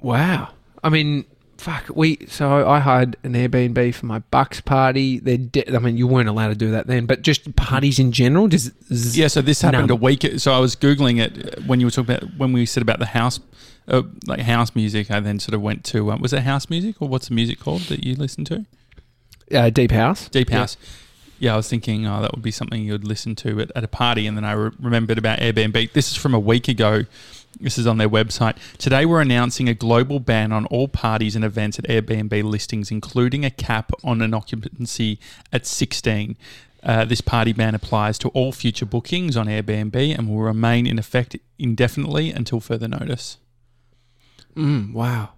Wow. 0.00 0.48
I 0.84 0.88
mean, 0.90 1.24
fuck. 1.58 1.86
We 1.94 2.18
so 2.28 2.68
I 2.68 2.78
hired 2.80 3.16
an 3.22 3.32
Airbnb 3.34 3.94
for 3.94 4.06
my 4.06 4.18
Bucks 4.30 4.60
party. 4.60 5.18
They 5.18 5.36
de- 5.36 5.74
I 5.74 5.78
mean, 5.78 5.96
you 5.96 6.06
weren't 6.06 6.28
allowed 6.28 6.48
to 6.48 6.54
do 6.54 6.70
that 6.72 6.86
then, 6.86 7.06
but 7.06 7.22
just 7.22 7.54
parties 7.56 7.98
in 7.98 8.12
general. 8.12 8.48
Just 8.48 8.70
z- 8.92 9.20
Yeah, 9.20 9.28
so 9.28 9.40
this 9.42 9.62
happened 9.62 9.90
a 9.90 9.96
week. 9.96 10.24
So 10.38 10.52
I 10.52 10.58
was 10.58 10.76
googling 10.76 11.20
it 11.20 11.64
when 11.66 11.80
you 11.80 11.86
were 11.86 11.90
talking 11.90 12.14
about 12.16 12.36
when 12.36 12.52
we 12.52 12.66
said 12.66 12.82
about 12.82 12.98
the 12.98 13.06
house, 13.06 13.40
uh, 13.88 14.02
like 14.26 14.40
house 14.40 14.74
music. 14.74 15.10
I 15.10 15.20
then 15.20 15.38
sort 15.40 15.54
of 15.54 15.62
went 15.62 15.84
to 15.86 16.10
um, 16.12 16.20
was 16.20 16.32
it 16.32 16.42
house 16.42 16.68
music 16.70 16.96
or 17.00 17.08
what's 17.08 17.28
the 17.28 17.34
music 17.34 17.58
called 17.60 17.82
that 17.82 18.04
you 18.04 18.14
listen 18.14 18.44
to? 18.46 18.64
uh, 19.54 19.70
Deep 19.70 19.90
House. 19.92 20.28
Deep 20.28 20.50
Yeah. 20.50 20.58
House. 20.58 20.76
Yeah, 21.38 21.52
I 21.52 21.56
was 21.58 21.68
thinking, 21.68 22.06
oh, 22.06 22.22
that 22.22 22.32
would 22.32 22.42
be 22.42 22.50
something 22.50 22.82
you'd 22.82 23.04
listen 23.04 23.36
to 23.36 23.60
at, 23.60 23.70
at 23.76 23.84
a 23.84 23.88
party, 23.88 24.26
and 24.26 24.38
then 24.38 24.44
I 24.46 24.52
re- 24.52 24.70
remembered 24.80 25.18
about 25.18 25.38
Airbnb. 25.38 25.92
This 25.92 26.10
is 26.10 26.16
from 26.16 26.32
a 26.32 26.38
week 26.38 26.66
ago. 26.66 27.04
This 27.58 27.78
is 27.78 27.86
on 27.86 27.96
their 27.98 28.08
website. 28.08 28.56
Today, 28.78 29.06
we're 29.06 29.20
announcing 29.22 29.68
a 29.68 29.74
global 29.74 30.20
ban 30.20 30.52
on 30.52 30.66
all 30.66 30.88
parties 30.88 31.34
and 31.34 31.44
events 31.44 31.78
at 31.78 31.86
Airbnb 31.86 32.42
listings, 32.44 32.90
including 32.90 33.44
a 33.44 33.50
cap 33.50 33.92
on 34.04 34.20
an 34.20 34.34
occupancy 34.34 35.18
at 35.52 35.66
16. 35.66 36.36
Uh, 36.82 37.04
this 37.04 37.20
party 37.20 37.52
ban 37.52 37.74
applies 37.74 38.18
to 38.18 38.28
all 38.28 38.52
future 38.52 38.86
bookings 38.86 39.36
on 39.36 39.46
Airbnb 39.46 40.16
and 40.16 40.28
will 40.28 40.38
remain 40.40 40.86
in 40.86 40.98
effect 40.98 41.34
indefinitely 41.58 42.30
until 42.30 42.60
further 42.60 42.86
notice. 42.88 43.38
Mm, 44.54 44.92
wow. 44.92 45.30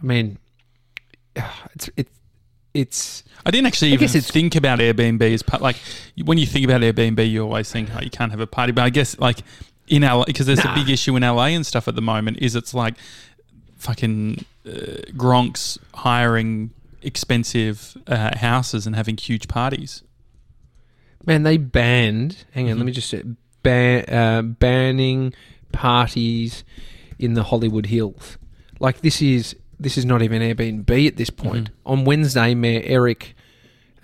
I 0.00 0.06
mean, 0.06 0.38
it's 1.74 1.90
it, 1.96 2.08
it's 2.74 3.24
I 3.44 3.50
didn't 3.50 3.66
actually 3.66 3.92
even 3.92 4.04
it's- 4.04 4.30
think 4.30 4.54
about 4.54 4.78
Airbnb 4.78 5.22
as 5.34 5.42
part. 5.42 5.62
Like 5.62 5.76
when 6.24 6.38
you 6.38 6.46
think 6.46 6.64
about 6.64 6.80
Airbnb, 6.82 7.28
you 7.28 7.42
always 7.42 7.70
think, 7.72 7.88
"Oh, 7.94 8.00
you 8.00 8.10
can't 8.10 8.30
have 8.30 8.40
a 8.40 8.46
party." 8.46 8.72
But 8.72 8.82
I 8.82 8.90
guess 8.90 9.18
like 9.18 9.38
in 9.88 10.02
LA, 10.02 10.24
because 10.24 10.46
there's 10.46 10.64
Nah. 10.64 10.72
a 10.72 10.74
big 10.76 10.88
issue 10.88 11.16
in 11.16 11.22
LA 11.22 11.46
and 11.46 11.66
stuff 11.66 11.88
at 11.88 11.94
the 11.94 12.02
moment, 12.02 12.38
is 12.40 12.54
it's 12.56 12.72
like 12.74 12.94
fucking 13.78 14.44
uh, 14.66 14.70
Gronks 15.16 15.78
hiring 15.94 16.70
expensive 17.02 17.96
uh, 18.06 18.36
houses 18.38 18.86
and 18.86 18.94
having 18.96 19.16
huge 19.16 19.48
parties. 19.48 20.02
man. 21.24 21.42
They 21.44 21.56
banned. 21.56 22.44
Hang 22.52 22.68
on, 22.68 22.74
Mhm. 22.74 22.78
let 22.78 22.86
me 22.86 22.92
just 22.92 23.08
say, 23.08 23.22
ban, 23.62 24.04
uh, 24.08 24.42
banning 24.42 25.32
parties 25.70 26.64
in 27.18 27.34
the 27.34 27.44
Hollywood 27.44 27.86
Hills. 27.86 28.38
Like 28.80 29.00
this 29.02 29.22
is 29.22 29.54
this 29.78 29.98
is 29.98 30.04
not 30.04 30.22
even 30.22 30.42
Airbnb 30.42 31.06
at 31.08 31.16
this 31.16 31.30
point. 31.30 31.68
Mhm. 31.70 31.72
On 31.86 32.04
Wednesday, 32.04 32.54
Mayor 32.54 32.82
Eric 32.84 33.34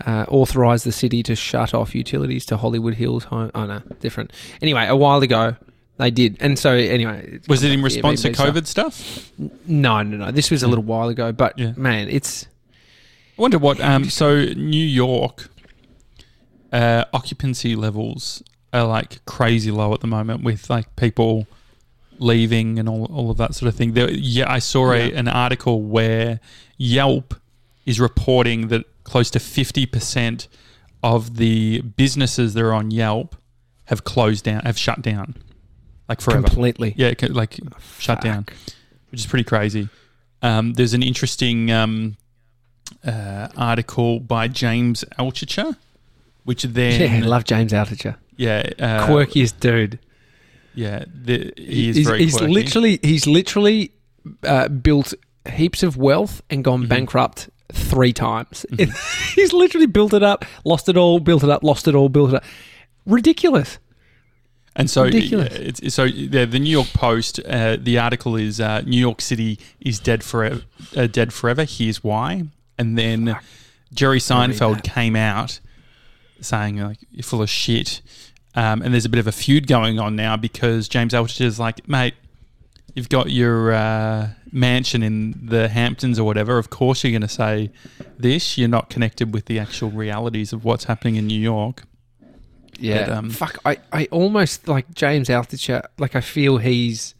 uh, 0.06 0.24
authorised 0.28 0.84
the 0.86 0.92
city 0.92 1.22
to 1.24 1.34
shut 1.36 1.72
off 1.74 1.92
utilities 1.94 2.44
to 2.46 2.56
Hollywood 2.56 2.94
Hills 2.94 3.24
home. 3.24 3.50
Oh 3.54 3.66
no, 3.66 3.82
different. 4.00 4.32
Anyway, 4.62 4.86
a 4.86 4.94
while 4.96 5.20
ago, 5.22 5.56
They 5.98 6.10
did, 6.12 6.36
and 6.40 6.58
so 6.58 6.72
anyway, 6.72 7.40
Was 7.48 7.62
it 7.64 7.72
in 7.72 7.82
response 7.82 8.22
to 8.22 8.32
stuff. 8.32 8.46
COVID 8.48 8.66
stuff? 8.66 9.32
No, 9.66 10.02
no, 10.02 10.16
no. 10.16 10.30
This 10.30 10.50
was 10.50 10.62
a 10.62 10.68
little 10.68 10.84
while 10.84 11.08
ago, 11.08 11.32
but 11.32 11.58
Yeah. 11.58 11.72
man, 11.76 12.08
it's 12.08 12.46
I 13.36 13.42
wonder 13.42 13.58
what. 13.58 13.80
Um, 13.80 14.04
so 14.10 14.44
New 14.44 14.84
York 14.84 15.50
uh, 16.72 17.04
occupancy 17.12 17.74
levels 17.76 18.42
are 18.72 18.84
like 18.86 19.24
crazy 19.24 19.70
low 19.70 19.92
at 19.94 20.00
the 20.00 20.06
moment, 20.06 20.42
with 20.44 20.68
like 20.70 20.94
people 20.96 21.46
leaving 22.18 22.78
and 22.78 22.88
all, 22.88 23.04
all 23.06 23.30
of 23.30 23.36
that 23.38 23.54
sort 23.54 23.68
of 23.68 23.74
thing. 23.74 23.92
There, 23.94 24.10
yeah, 24.10 24.50
I 24.50 24.58
saw 24.58 24.92
a, 24.92 25.08
Yeah. 25.08 25.18
an 25.18 25.28
article 25.28 25.82
where 25.82 26.40
Yelp 26.76 27.34
is 27.86 27.98
reporting 27.98 28.68
that 28.68 28.84
close 29.04 29.30
to 29.30 29.40
fifty 29.40 29.86
percent 29.86 30.46
of 31.02 31.36
the 31.38 31.80
businesses 31.80 32.54
that 32.54 32.62
are 32.62 32.72
on 32.74 32.90
Yelp 32.90 33.36
have 33.86 34.04
closed 34.04 34.44
down, 34.44 34.62
have 34.62 34.76
shut 34.76 35.00
down, 35.00 35.34
like 36.08 36.20
forever. 36.20 36.42
completely 36.46 36.94
Yeah, 36.96 37.14
like 37.30 37.58
shut 37.98 38.20
down 38.20 38.46
which 39.10 39.20
is 39.20 39.26
pretty 39.26 39.44
crazy. 39.44 39.88
Um, 40.42 40.74
there's 40.74 40.92
an 40.94 41.02
interesting 41.02 41.70
um, 41.70 42.16
uh, 43.04 43.48
article 43.56 44.20
by 44.20 44.48
James 44.48 45.04
Altucher, 45.18 45.76
which 46.44 46.62
then 46.64 47.22
Yeah, 47.22 47.26
love 47.26 47.44
James 47.44 47.72
Altucher, 47.72 48.16
yeah 48.36 48.68
uh, 48.78 49.06
quirkiest 49.06 49.58
dude. 49.60 49.98
yeah 50.74 51.04
the, 51.12 51.52
he 51.56 51.88
is 51.88 51.96
he's 51.96 52.06
very 52.06 52.18
he's 52.22 52.36
quirky. 52.36 52.52
literally 52.52 52.98
he's 53.02 53.26
literally 53.26 53.92
uh, 54.44 54.68
built 54.68 55.14
heaps 55.50 55.82
of 55.82 55.96
wealth 55.96 56.42
and 56.50 56.62
gone 56.62 56.80
Mm-hmm. 56.80 56.88
bankrupt 56.88 57.48
three 57.72 58.12
times. 58.12 58.64
he's 59.34 59.52
literally 59.52 59.86
built 59.86 60.12
it 60.14 60.22
up, 60.22 60.44
lost 60.64 60.88
it 60.88 60.96
all, 60.96 61.18
built 61.20 61.42
it 61.44 61.50
up, 61.50 61.62
lost 61.62 61.88
it 61.88 61.94
all, 61.94 62.08
built 62.08 62.30
it 62.30 62.36
up. 62.36 62.44
Ridiculous. 63.06 63.78
And 64.78 64.88
so 64.88 65.04
ridiculous. 65.04 65.54
it's, 65.54 65.94
so 65.94 66.04
yeah, 66.04 66.44
the 66.44 66.58
New 66.58 66.70
York 66.70 66.88
Post 66.94 67.40
uh, 67.46 67.76
the 67.78 67.98
article 67.98 68.36
is 68.36 68.60
uh, 68.60 68.82
New 68.82 68.98
York 68.98 69.20
City 69.20 69.58
is 69.80 69.98
dead 69.98 70.24
forever 70.24 70.62
uh, 70.96 71.06
dead 71.06 71.32
forever 71.32 71.64
here's 71.64 72.02
why 72.02 72.44
and 72.78 72.96
then 72.96 73.38
Jerry 73.92 74.20
Seinfeld 74.20 74.82
came 74.84 75.16
out 75.16 75.60
saying 76.40 76.78
like 76.78 76.98
you're 77.10 77.22
full 77.22 77.42
of 77.42 77.50
shit 77.50 78.00
um, 78.54 78.82
and 78.82 78.94
there's 78.94 79.04
a 79.04 79.10
bit 79.10 79.20
of 79.20 79.26
a 79.26 79.32
feud 79.32 79.66
going 79.66 79.98
on 79.98 80.16
now 80.16 80.36
because 80.36 80.88
James 80.88 81.12
Altucher 81.12 81.42
is 81.42 81.58
like 81.58 81.86
mate 81.88 82.14
you've 82.94 83.08
got 83.08 83.30
your 83.30 83.72
uh, 83.72 84.30
mansion 84.52 85.02
in 85.02 85.34
the 85.46 85.68
Hamptons 85.68 86.18
or 86.18 86.24
whatever, 86.24 86.58
of 86.58 86.70
course 86.70 87.04
you're 87.04 87.12
going 87.12 87.22
to 87.22 87.28
say 87.28 87.70
this. 88.18 88.58
You're 88.58 88.68
not 88.68 88.90
connected 88.90 89.32
with 89.32 89.46
the 89.46 89.58
actual 89.58 89.90
realities 89.90 90.52
of 90.52 90.64
what's 90.64 90.84
happening 90.84 91.16
in 91.16 91.26
New 91.26 91.40
York. 91.40 91.84
Yeah. 92.78 93.06
But, 93.06 93.12
um, 93.14 93.30
Fuck. 93.30 93.58
I, 93.64 93.78
I 93.92 94.06
almost 94.10 94.68
like 94.68 94.92
James 94.94 95.28
Altucher. 95.28 95.84
Like 95.98 96.14
I 96.16 96.20
feel 96.20 96.58
he's. 96.58 97.14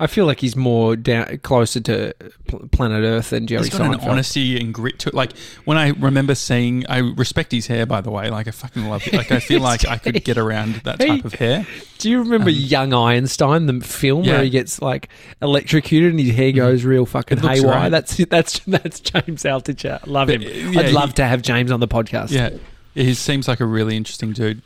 I 0.00 0.06
feel 0.06 0.26
like 0.26 0.38
he's 0.38 0.54
more 0.54 0.94
down 0.94 1.38
closer 1.38 1.80
to 1.80 2.14
pl- 2.46 2.68
planet 2.70 3.02
Earth 3.02 3.30
than 3.30 3.48
Jerry 3.48 3.64
He's 3.64 3.76
got 3.76 3.92
an 3.92 3.98
honesty 4.08 4.56
and 4.56 4.72
grit 4.72 5.00
to 5.00 5.08
it. 5.08 5.14
Like 5.14 5.36
when 5.64 5.76
I 5.76 5.88
remember 5.88 6.36
seeing, 6.36 6.86
I 6.88 6.98
respect 6.98 7.50
his 7.50 7.66
hair, 7.66 7.84
by 7.84 8.00
the 8.00 8.12
way. 8.12 8.30
Like 8.30 8.46
I 8.46 8.52
fucking 8.52 8.84
love 8.88 9.04
it. 9.08 9.12
Like 9.12 9.32
I 9.32 9.40
feel 9.40 9.60
like 9.60 9.88
I 9.88 9.98
could 9.98 10.22
get 10.24 10.38
around 10.38 10.74
that 10.84 11.00
type 11.00 11.24
of 11.24 11.34
hair. 11.34 11.66
Do 11.98 12.10
you 12.10 12.20
remember 12.20 12.48
Um, 12.50 12.54
Young 12.56 12.92
Einstein, 12.94 13.66
the 13.66 13.80
film 13.84 14.22
Yeah. 14.22 14.34
where 14.34 14.44
he 14.44 14.50
gets 14.50 14.80
like 14.80 15.08
electrocuted 15.42 16.10
and 16.12 16.20
his 16.20 16.32
hair 16.36 16.52
goes 16.52 16.84
real 16.84 17.04
fucking 17.04 17.38
haywire? 17.38 17.80
great. 17.80 17.90
That's 17.90 18.16
that's 18.26 18.58
that's 18.68 19.00
James 19.00 19.42
Altucher. 19.42 20.06
Love 20.06 20.28
But, 20.28 20.42
him. 20.42 20.74
yeah, 20.74 20.80
I'd 20.80 20.92
love 20.92 21.08
he- 21.08 21.14
to 21.14 21.24
have 21.24 21.42
James 21.42 21.72
on 21.72 21.80
the 21.80 21.88
podcast. 21.88 22.30
Yeah, 22.30 22.50
he 22.94 23.14
seems 23.14 23.48
like 23.48 23.60
a 23.60 23.66
really 23.66 23.96
interesting 23.96 24.32
dude. 24.32 24.62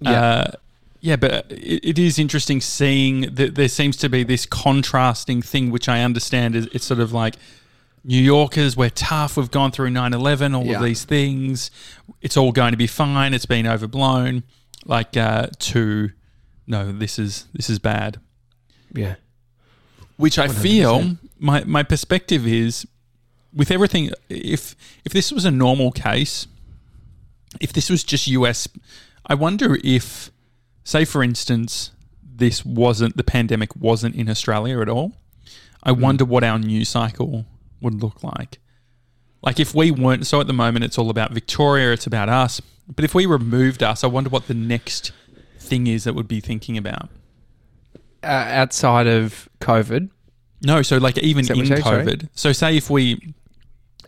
Yeah. 0.00 0.10
Uh, 0.10 0.50
yeah, 1.00 1.16
but 1.16 1.50
it, 1.50 1.84
it 1.84 1.98
is 1.98 2.18
interesting 2.18 2.60
seeing 2.60 3.34
that 3.34 3.54
there 3.56 3.68
seems 3.68 3.96
to 3.98 4.08
be 4.08 4.22
this 4.24 4.46
contrasting 4.46 5.42
thing, 5.42 5.70
which 5.70 5.88
I 5.88 6.02
understand 6.02 6.54
is 6.54 6.66
it's 6.72 6.84
sort 6.84 7.00
of 7.00 7.12
like 7.12 7.34
New 8.04 8.20
Yorkers, 8.22 8.76
we're 8.76 8.90
tough, 8.90 9.36
we've 9.36 9.50
gone 9.50 9.70
through 9.72 9.90
9 9.90 10.12
11, 10.12 10.54
all 10.54 10.64
Yeah. 10.64 10.76
of 10.78 10.82
these 10.84 11.04
things, 11.04 11.70
it's 12.20 12.36
all 12.36 12.52
going 12.52 12.72
to 12.72 12.76
be 12.76 12.86
fine, 12.88 13.32
it's 13.34 13.46
been 13.46 13.66
overblown. 13.66 14.42
Like, 14.84 15.16
uh, 15.16 15.46
to 15.58 16.10
no, 16.66 16.90
this 16.92 17.18
is 17.18 17.46
this 17.52 17.70
is 17.70 17.78
bad. 17.78 18.18
yeah. 18.92 19.14
Which 20.16 20.38
I 20.38 20.46
feel 20.48 21.00
100%. 21.00 21.18
my 21.38 21.64
my 21.64 21.82
perspective 21.82 22.46
is 22.46 22.86
with 23.54 23.70
everything. 23.70 24.10
If 24.28 24.74
if 25.04 25.12
this 25.12 25.30
was 25.32 25.44
a 25.44 25.50
normal 25.50 25.90
case, 25.92 26.46
if 27.60 27.72
this 27.72 27.90
was 27.90 28.04
just 28.04 28.26
US, 28.28 28.68
I 29.26 29.34
wonder 29.34 29.78
if, 29.84 30.30
say 30.84 31.04
for 31.04 31.22
instance, 31.22 31.90
this 32.22 32.64
wasn't 32.64 33.16
the 33.16 33.24
pandemic 33.24 33.76
wasn't 33.76 34.14
in 34.14 34.28
Australia 34.28 34.80
at 34.80 34.88
all. 34.88 35.12
I 35.82 35.92
wonder 35.92 36.24
what 36.24 36.44
our 36.44 36.58
news 36.58 36.88
cycle 36.88 37.46
would 37.80 38.02
look 38.02 38.22
like. 38.22 38.58
Like 39.42 39.58
if 39.58 39.74
we 39.74 39.90
weren't 39.90 40.26
so 40.26 40.40
at 40.40 40.46
the 40.46 40.52
moment 40.52 40.84
it's 40.84 40.98
all 40.98 41.10
about 41.10 41.32
Victoria, 41.32 41.92
it's 41.92 42.06
about 42.06 42.28
us. 42.28 42.60
But 42.94 43.04
if 43.04 43.14
we 43.14 43.26
removed 43.26 43.82
us, 43.82 44.04
I 44.04 44.06
wonder 44.06 44.30
what 44.30 44.46
the 44.46 44.54
next 44.54 45.12
thing 45.58 45.86
is 45.86 46.04
that 46.04 46.14
would 46.14 46.28
be 46.28 46.40
thinking 46.40 46.76
about. 46.78 47.08
Uh, 48.22 48.26
outside 48.26 49.08
of 49.08 49.48
COVID, 49.60 50.08
No, 50.64 50.82
so 50.82 50.98
like 50.98 51.18
even 51.18 51.44
in? 51.44 51.66
COVID. 51.66 52.28
So 52.34 52.52
say 52.52 52.76
if 52.76 52.88
we 52.88 53.34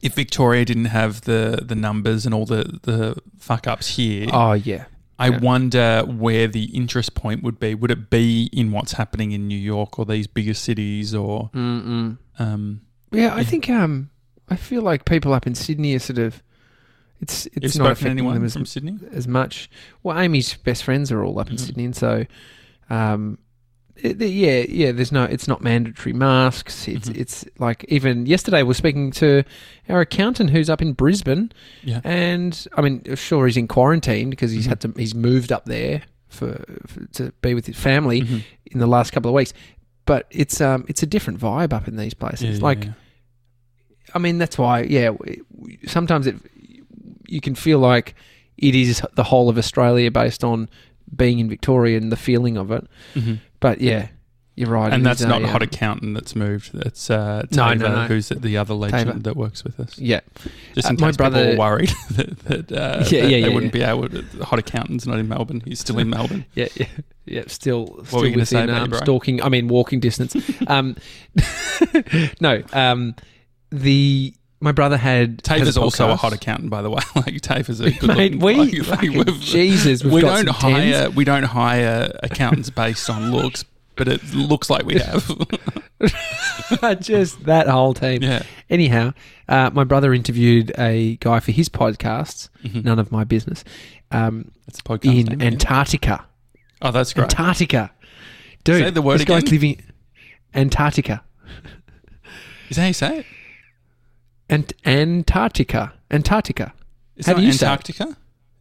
if 0.04 0.14
Victoria 0.14 0.64
didn't 0.64 0.84
have 0.86 1.22
the 1.22 1.60
the 1.64 1.74
numbers 1.74 2.24
and 2.26 2.34
all 2.34 2.46
the 2.46 2.78
the 2.82 3.16
fuck 3.38 3.66
ups 3.66 3.96
here, 3.96 4.28
oh 4.32 4.52
yeah, 4.52 4.84
I 5.18 5.28
yeah. 5.28 5.38
wonder 5.38 6.02
where 6.02 6.46
the 6.46 6.64
interest 6.76 7.14
point 7.14 7.42
would 7.42 7.58
be. 7.58 7.74
Would 7.74 7.90
it 7.90 8.10
be 8.10 8.48
in 8.52 8.70
what's 8.70 8.92
happening 8.92 9.32
in 9.32 9.48
New 9.48 9.58
York 9.58 9.98
or 9.98 10.04
these 10.04 10.26
bigger 10.26 10.54
cities 10.54 11.14
or 11.14 11.50
Mm-mm. 11.54 12.18
um 12.38 12.80
yeah. 13.10 13.34
I 13.34 13.44
think 13.44 13.70
um, 13.70 14.10
I 14.48 14.56
feel 14.56 14.82
like 14.82 15.04
people 15.04 15.32
up 15.32 15.46
in 15.46 15.54
Sydney 15.54 15.94
are 15.94 16.00
sort 16.00 16.18
of. 16.18 16.42
It's 17.20 17.44
have 17.44 17.52
you 17.54 17.66
it's 17.66 17.76
not 17.76 17.84
spoken 17.84 17.86
to 17.86 17.92
affecting 17.92 18.10
anyone 18.18 18.34
them 18.34 18.44
as, 18.44 18.52
from 18.52 18.66
Sydney? 18.66 18.98
as 19.12 19.26
much. 19.28 19.70
Well, 20.02 20.18
Amy's 20.18 20.54
best 20.54 20.82
friends 20.84 21.10
are 21.12 21.22
all 21.24 21.38
up 21.38 21.48
in 21.48 21.56
Mhm. 21.56 21.60
Sydney, 21.60 21.84
and 21.86 21.96
so, 21.96 22.26
um, 22.90 23.38
it- 23.96 24.20
yeah, 24.20 24.64
yeah. 24.68 24.92
There's 24.92 25.12
no, 25.12 25.24
it's 25.24 25.46
not 25.48 25.62
mandatory 25.62 26.12
masks. 26.12 26.88
It's 26.88 27.08
Mhm. 27.08 27.16
it's 27.18 27.44
like 27.58 27.84
even 27.88 28.26
yesterday 28.26 28.62
we're 28.62 28.74
speaking 28.74 29.10
to 29.12 29.44
our 29.88 30.00
accountant 30.00 30.50
who's 30.50 30.68
up 30.70 30.82
in 30.82 30.92
Brisbane, 30.92 31.52
Yeah. 31.82 32.00
and 32.04 32.66
I 32.76 32.80
mean, 32.82 33.02
sure 33.14 33.46
he's 33.46 33.56
in 33.56 33.68
quarantine 33.68 34.30
because 34.30 34.50
he's 34.52 34.66
Mhm. 34.66 34.68
had 34.68 34.80
to, 34.82 34.92
he's 34.96 35.14
moved 35.14 35.52
up 35.52 35.64
there 35.66 36.02
for, 36.28 36.64
for 36.86 37.06
to 37.12 37.32
be 37.42 37.54
with 37.54 37.66
his 37.66 37.76
family 37.76 38.22
Mhm. 38.22 38.42
in 38.72 38.78
the 38.80 38.86
last 38.88 39.12
couple 39.12 39.30
of 39.30 39.34
weeks. 39.34 39.52
But 40.06 40.26
it's 40.30 40.60
um 40.60 40.84
it's 40.88 41.02
a 41.02 41.06
different 41.06 41.38
vibe 41.40 41.72
up 41.72 41.88
in 41.88 41.96
these 41.96 42.14
places. 42.14 42.58
Yeah, 42.58 42.64
like 42.64 42.84
yeah. 42.84 42.92
I 44.14 44.18
mean, 44.18 44.38
that's 44.38 44.58
why, 44.58 44.82
yeah. 44.82 45.10
Sometimes 45.86 46.26
it, 46.26 46.36
you 47.26 47.40
can 47.40 47.54
feel 47.54 47.78
like 47.78 48.14
it 48.58 48.74
is 48.74 49.02
the 49.16 49.24
whole 49.24 49.48
of 49.48 49.58
Australia 49.58 50.10
based 50.10 50.44
on 50.44 50.68
being 51.16 51.38
in 51.38 51.48
Victoria 51.48 51.96
and 51.96 52.12
the 52.12 52.16
feeling 52.16 52.56
of 52.56 52.70
it. 52.70 52.86
But 53.64 53.80
yeah, 53.80 54.08
you're 54.56 54.68
right. 54.68 54.92
and 54.92 55.06
that's 55.06 55.22
not 55.22 55.40
a, 55.40 55.46
a 55.46 55.48
hot 55.48 55.62
accountant 55.62 56.12
that's 56.12 56.36
moved. 56.36 56.74
That's 56.74 57.08
uh, 57.08 57.46
No, 57.50 57.56
Tava, 57.56 57.76
no, 57.76 57.88
no. 57.94 58.06
who's 58.08 58.28
the 58.28 58.58
other 58.58 58.74
legend 58.74 59.06
Tava. 59.06 59.18
that 59.20 59.36
works 59.36 59.64
with 59.64 59.80
us. 59.80 59.98
Yeah, 59.98 60.20
Just 60.74 60.86
Uh, 60.86 60.90
in 60.90 60.96
my 61.00 61.06
case 61.08 61.16
brother- 61.16 61.44
people 61.52 61.58
worried 61.64 61.88
that, 62.10 62.38
that, 62.40 62.72
uh, 62.72 63.04
Yeah, 63.10 63.22
that 63.22 63.22
yeah, 63.22 63.22
they 63.22 63.38
yeah, 63.40 63.48
wouldn't 63.48 63.74
yeah. 63.74 63.94
be 63.94 64.06
able 64.06 64.08
to. 64.10 64.44
Hot 64.44 64.58
accountant's 64.58 65.06
not 65.06 65.18
in 65.18 65.28
Melbourne. 65.28 65.62
He's 65.64 65.80
still 65.80 65.98
in 65.98 66.10
Melbourne. 66.10 66.44
yeah, 66.54 66.68
yeah, 66.76 66.86
yeah. 67.24 67.44
Still, 67.46 67.86
were 67.96 68.04
still 68.04 68.20
say 68.20 68.36
within 68.36 68.68
about 68.68 68.92
um, 68.92 68.94
stalking. 68.98 69.42
I 69.42 69.48
mean, 69.48 69.66
walking 69.68 69.98
distance. 69.98 70.36
um, 70.66 70.96
no, 72.38 72.62
um, 72.74 73.14
the 73.70 74.34
my 74.64 74.72
brother 74.72 74.96
had 74.96 75.42
has 75.46 75.58
Taver's 75.58 75.76
also 75.76 76.08
a 76.08 76.12
podcast. 76.14 76.18
hot 76.18 76.32
accountant, 76.32 76.70
by 76.70 76.82
the 76.82 76.90
way. 76.90 77.02
like 77.16 77.40
Taver's 77.40 77.80
a 77.80 77.90
good 78.00 78.08
Mate, 78.16 78.32
looking 78.34 78.38
we 78.40 78.54
bloke. 78.54 78.72
Like, 78.88 78.98
fucking- 79.00 79.12
we've- 79.18 79.38
Jesus, 79.40 80.02
we've 80.02 80.12
we 80.14 80.20
got 80.22 80.44
don't 80.44 80.54
some 80.54 80.70
tens. 80.72 80.94
hire 80.96 81.10
we 81.10 81.24
don't 81.24 81.42
hire 81.44 82.10
accountants 82.22 82.70
based 82.70 83.08
on 83.10 83.30
looks, 83.30 83.64
but 83.96 84.08
it 84.08 84.22
looks 84.34 84.68
like 84.70 84.84
we 84.86 84.94
have. 84.98 85.30
just 87.00 87.44
that 87.44 87.68
whole 87.68 87.94
team. 87.94 88.22
yeah. 88.22 88.42
Anyhow, 88.70 89.12
uh, 89.48 89.70
my 89.72 89.84
brother 89.84 90.12
interviewed 90.14 90.72
a 90.78 91.16
guy 91.16 91.40
for 91.40 91.52
his 91.52 91.68
podcasts, 91.68 92.48
Mhm. 92.64 92.84
none 92.84 92.98
of 92.98 93.12
my 93.12 93.24
business, 93.24 93.64
um, 94.10 94.50
It's 94.66 94.80
a 94.80 94.82
podcast. 94.82 95.04
in 95.12 95.18
isn't 95.28 95.40
it? 95.42 95.44
Antarctica. 95.46 96.24
oh, 96.82 96.90
that's 96.90 97.12
great. 97.12 97.24
Antarctica. 97.24 97.90
Dude, 98.64 98.82
Say 98.82 98.90
the 98.90 99.02
word 99.02 99.18
this 99.20 99.26
guy's 99.26 99.42
again. 99.42 99.52
living 99.52 99.82
Antarctica. 100.54 101.22
Is 102.70 102.76
that 102.76 102.82
how 102.82 102.86
you 102.88 102.92
say 102.94 103.18
it? 103.18 103.26
Ant- 104.48 104.72
Antarctica. 104.84 105.92
Antarctica. 106.10 106.72
It's 107.16 107.26
How 107.26 107.34
not 107.34 107.40
do 107.40 107.46
you 107.46 107.52
say 107.52 107.66
it? 107.66 107.70
Antarctica. 107.70 108.16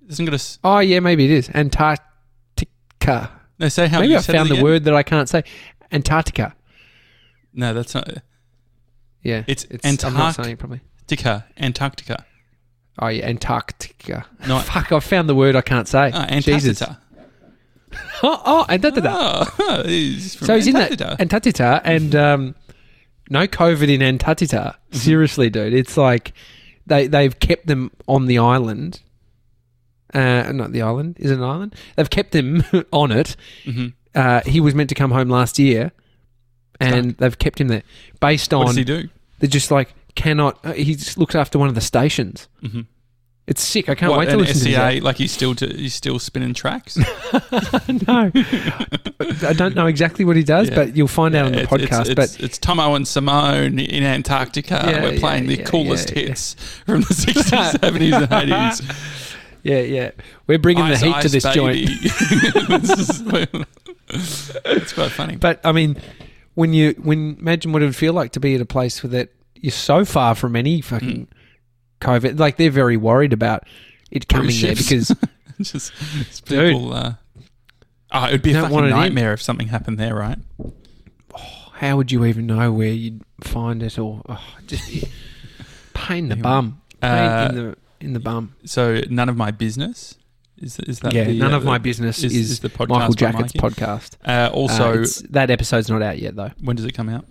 It 0.06 0.12
Isn't 0.12 0.26
gonna 0.26 0.36
s- 0.36 0.60
Oh, 0.64 0.80
yeah, 0.80 1.00
maybe 1.00 1.26
it 1.26 1.32
is. 1.32 1.50
Antarctica. 1.50 3.32
no 3.60 3.70
say 3.70 3.88
how 3.88 4.00
maybe 4.00 4.12
you 4.14 4.18
I 4.18 4.22
said 4.22 4.36
it 4.36 4.38
found 4.38 4.50
the 4.50 4.54
again. 4.56 4.64
word 4.64 4.84
that 4.86 4.94
I 4.94 5.04
can't 5.04 5.28
say. 5.30 5.44
Antarctica. 5.92 6.56
No, 7.54 7.74
that's 7.74 7.94
not 7.94 8.10
Yeah. 9.22 9.44
It's 9.48 9.66
I'm 9.84 9.92
not 9.96 10.00
Antarc- 10.34 10.36
saying 10.36 10.50
it 10.54 10.60
properly. 10.60 10.82
Antarctica. 11.02 11.46
Antarctica. 11.58 12.26
Oh, 13.00 13.08
yeah, 13.08 13.28
Antarctica. 13.28 14.26
No. 14.48 14.60
Fuck, 14.60 14.92
I 14.92 15.00
found 15.00 15.28
the 15.28 15.36
word 15.36 15.56
I 15.56 15.62
can't 15.62 15.88
say. 15.88 16.12
Ah, 16.14 16.28
Jesus. 16.40 16.82
Antarctica. 16.82 17.00
Oh, 18.24 18.42
oh 18.46 18.66
Antarctica. 18.70 19.10
Oh, 19.14 19.84
he's 19.86 20.34
from 20.36 20.48
So 20.48 20.56
he's 20.56 20.68
Antarctica. 20.68 21.04
in 21.12 21.16
the 21.18 21.22
Antarctica, 21.22 21.82
and 21.84 22.16
um, 22.16 22.56
no 23.30 23.48
COVID 23.48 23.90
in 23.90 24.02
Antarctica. 24.02 24.78
Mm-hmm. 24.90 24.98
Seriously, 24.98 25.50
dude, 25.50 25.74
it's 25.74 25.98
like 25.98 26.34
they 26.86 27.08
they've 27.08 27.38
kept 27.40 27.68
them 27.68 27.92
on 28.08 28.26
the 28.26 28.38
island. 28.38 29.02
Uh, 30.14 30.52
not 30.54 30.72
the 30.72 30.82
island. 30.82 31.18
Is 31.20 31.32
it 31.32 31.38
an 31.38 31.44
island? 31.44 31.76
They've 31.96 32.10
kept 32.10 32.32
them 32.34 32.64
on 32.92 33.12
it. 33.12 33.36
Mhm. 33.66 33.94
Uh, 34.14 34.42
he 34.46 34.60
was 34.60 34.76
meant 34.76 34.90
to 34.90 34.96
come 34.96 35.10
home 35.12 35.28
last 35.30 35.58
year, 35.58 35.92
and 36.80 37.18
they've 37.18 37.38
kept 37.40 37.60
him 37.60 37.68
there 37.68 37.82
based 38.20 38.54
on 38.54 38.60
What 38.60 38.68
does 38.68 38.76
he 38.76 38.84
do? 38.84 39.10
they're 39.40 39.50
just 39.50 39.72
like 39.72 39.94
cannot. 40.16 40.64
Uh, 40.64 40.74
he 40.74 40.94
just 40.96 41.18
looks 41.18 41.34
after 41.34 41.58
one 41.58 41.68
of 41.68 41.74
the 41.76 41.82
stations. 41.82 42.48
Mhm. 42.62 42.86
It's 43.46 43.62
sick. 43.62 43.90
I 43.90 43.96
can't 43.96 44.10
What, 44.10 44.20
wait 44.20 44.30
to 44.30 44.38
listen 44.38 44.54
to 44.54 44.72
SCA, 44.74 44.92
this. 44.96 45.04
like 45.04 45.18
he's 45.18 45.32
still 45.34 45.54
to, 45.56 45.68
he's 45.68 45.94
still 45.94 46.18
spinning 46.18 46.54
tracks. 46.54 46.96
no, 46.98 47.06
I 48.34 49.54
don't 49.54 49.76
know 49.76 49.88
exactly 49.88 50.24
what 50.24 50.38
he 50.38 50.44
does, 50.44 50.70
Yeah. 50.70 50.76
but 50.76 50.96
you'll 50.96 51.10
find 51.10 51.36
out 51.36 51.48
on 51.48 51.52
the 51.52 51.64
It's- 51.64 51.70
podcast. 51.90 52.06
It's, 52.12 52.16
but 52.16 52.44
it's, 52.44 52.58
Tomo 52.58 52.96
and 52.96 53.06
Simone 53.06 53.80
in 53.80 54.04
Antarctica. 54.04 54.82
Yeah, 54.88 55.04
We're 55.04 55.20
playing 55.20 55.44
yeah, 55.50 55.56
the 55.58 55.62
yeah, 55.62 55.66
coolest 55.68 56.12
yeah, 56.12 56.20
yeah. 56.22 56.28
hits 56.30 56.54
from 56.86 57.02
the 57.02 57.08
60s, 57.08 57.74
70s, 57.80 58.14
and 58.32 58.52
80s. 58.52 59.36
yeah, 59.64 59.80
yeah, 59.82 60.12
we're 60.48 60.58
bringing 60.60 60.86
Ice, 60.86 61.02
the 61.02 61.08
heat 61.08 61.22
to 61.24 61.30
this 61.30 61.44
joint. 61.44 61.76
baby. 61.76 61.92
Is- 62.94 63.24
it's 64.66 64.94
quite 64.94 65.12
funny. 65.12 65.36
But 65.36 65.60
I 65.66 65.72
mean, 65.74 65.98
when 66.56 66.74
you 66.74 66.92
when 67.02 67.36
imagine 67.40 67.72
what 67.74 67.82
it 67.82 67.86
would 67.86 67.96
feel 67.96 68.14
like 68.14 68.32
to 68.34 68.40
be 68.40 68.56
at 68.56 68.62
a 68.62 68.66
place 68.66 69.04
where 69.04 69.10
that 69.12 69.30
you're 69.56 69.72
so 69.72 70.06
far 70.06 70.36
from 70.36 70.56
any 70.56 70.82
fucking 70.82 71.28
mm. 71.28 71.28
COVID. 72.04 72.40
Like 72.40 72.58
they're 72.58 72.70
very 72.72 72.98
worried 72.98 73.34
about 73.34 73.64
it 74.12 74.28
coming 74.28 74.48
Cruise 74.48 74.62
there 74.62 74.76
ships. 74.76 75.10
because 75.10 75.16
just, 75.72 76.46
Dude. 76.46 76.74
people. 76.74 76.94
Uh, 76.94 77.14
oh, 78.12 78.26
it 78.26 78.32
would 78.34 78.42
be 78.42 78.52
a 78.52 78.56
fucking 78.56 78.72
want 78.74 78.86
it 78.86 78.90
in. 78.90 78.96
nightmare 78.96 79.34
if 79.34 79.42
something 79.42 79.68
happened 79.68 79.98
there, 79.98 80.16
right? 80.16 80.38
how 81.76 81.98
would 81.98 82.12
you 82.12 82.24
even 82.24 82.46
know 82.46 82.72
where 82.72 82.88
you'd 82.94 83.22
find 83.42 83.84
it 83.84 83.98
or 84.00 84.22
oh, 84.30 84.42
just 84.68 85.06
pain 85.94 86.26
in 86.26 86.30
the 86.30 86.36
bum, 86.38 86.82
pain 87.02 87.12
Uh, 87.12 87.48
in 87.50 87.56
the 87.56 87.78
in 88.00 88.14
the 88.14 88.20
bum. 88.20 88.56
So 88.66 89.02
none 89.10 89.28
of 89.30 89.36
my 89.38 89.52
business. 89.52 90.16
Is, 90.58 90.80
is 90.80 91.00
that 91.00 91.14
Yeah, 91.14 91.26
the, 91.26 91.38
none 91.38 91.54
uh, 91.54 91.58
of 91.58 91.66
my 91.66 91.78
business 91.78 92.24
is, 92.24 92.34
is, 92.34 92.60
the 92.62 92.70
podcast 92.70 92.88
Michael 92.90 93.14
Jackett's 93.16 93.52
podcast. 93.54 94.16
Uh, 94.26 94.30
Uh, 94.32 94.50
also, 94.54 94.92
it's- 94.94 95.22
that 95.32 95.50
episode's 95.50 95.90
not 95.90 96.02
out 96.02 96.20
yet 96.20 96.36
though. 96.38 96.52
when 96.62 96.76
does 96.78 96.86
it 96.86 96.94
come 96.94 97.10
out? 97.10 97.26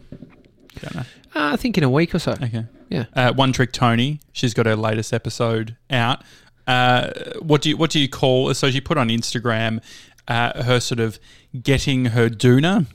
Don't 0.80 0.94
know. 0.94 1.00
Uh, 1.34 1.52
I 1.52 1.56
think 1.56 1.78
in 1.78 1.84
a 1.84 1.90
week 1.90 2.14
or 2.14 2.18
so. 2.18 2.32
Okay. 2.32 2.64
Yeah. 2.88 3.04
Uh, 3.14 3.32
One 3.32 3.52
Trick 3.52 3.72
Tony. 3.72 4.20
She's 4.32 4.54
got 4.54 4.66
her 4.66 4.76
latest 4.76 5.12
episode 5.12 5.76
out. 5.90 6.22
Uh, 6.66 7.10
what 7.40 7.62
do 7.62 7.70
you 7.70 7.76
what 7.76 7.90
do 7.90 7.98
you 7.98 8.08
call? 8.08 8.52
So 8.54 8.70
she 8.70 8.80
put 8.80 8.96
on 8.98 9.08
Instagram 9.08 9.80
uh, 10.28 10.62
her 10.62 10.78
sort 10.80 11.00
of 11.00 11.18
getting 11.62 12.06
her 12.06 12.28
doona 12.28 12.86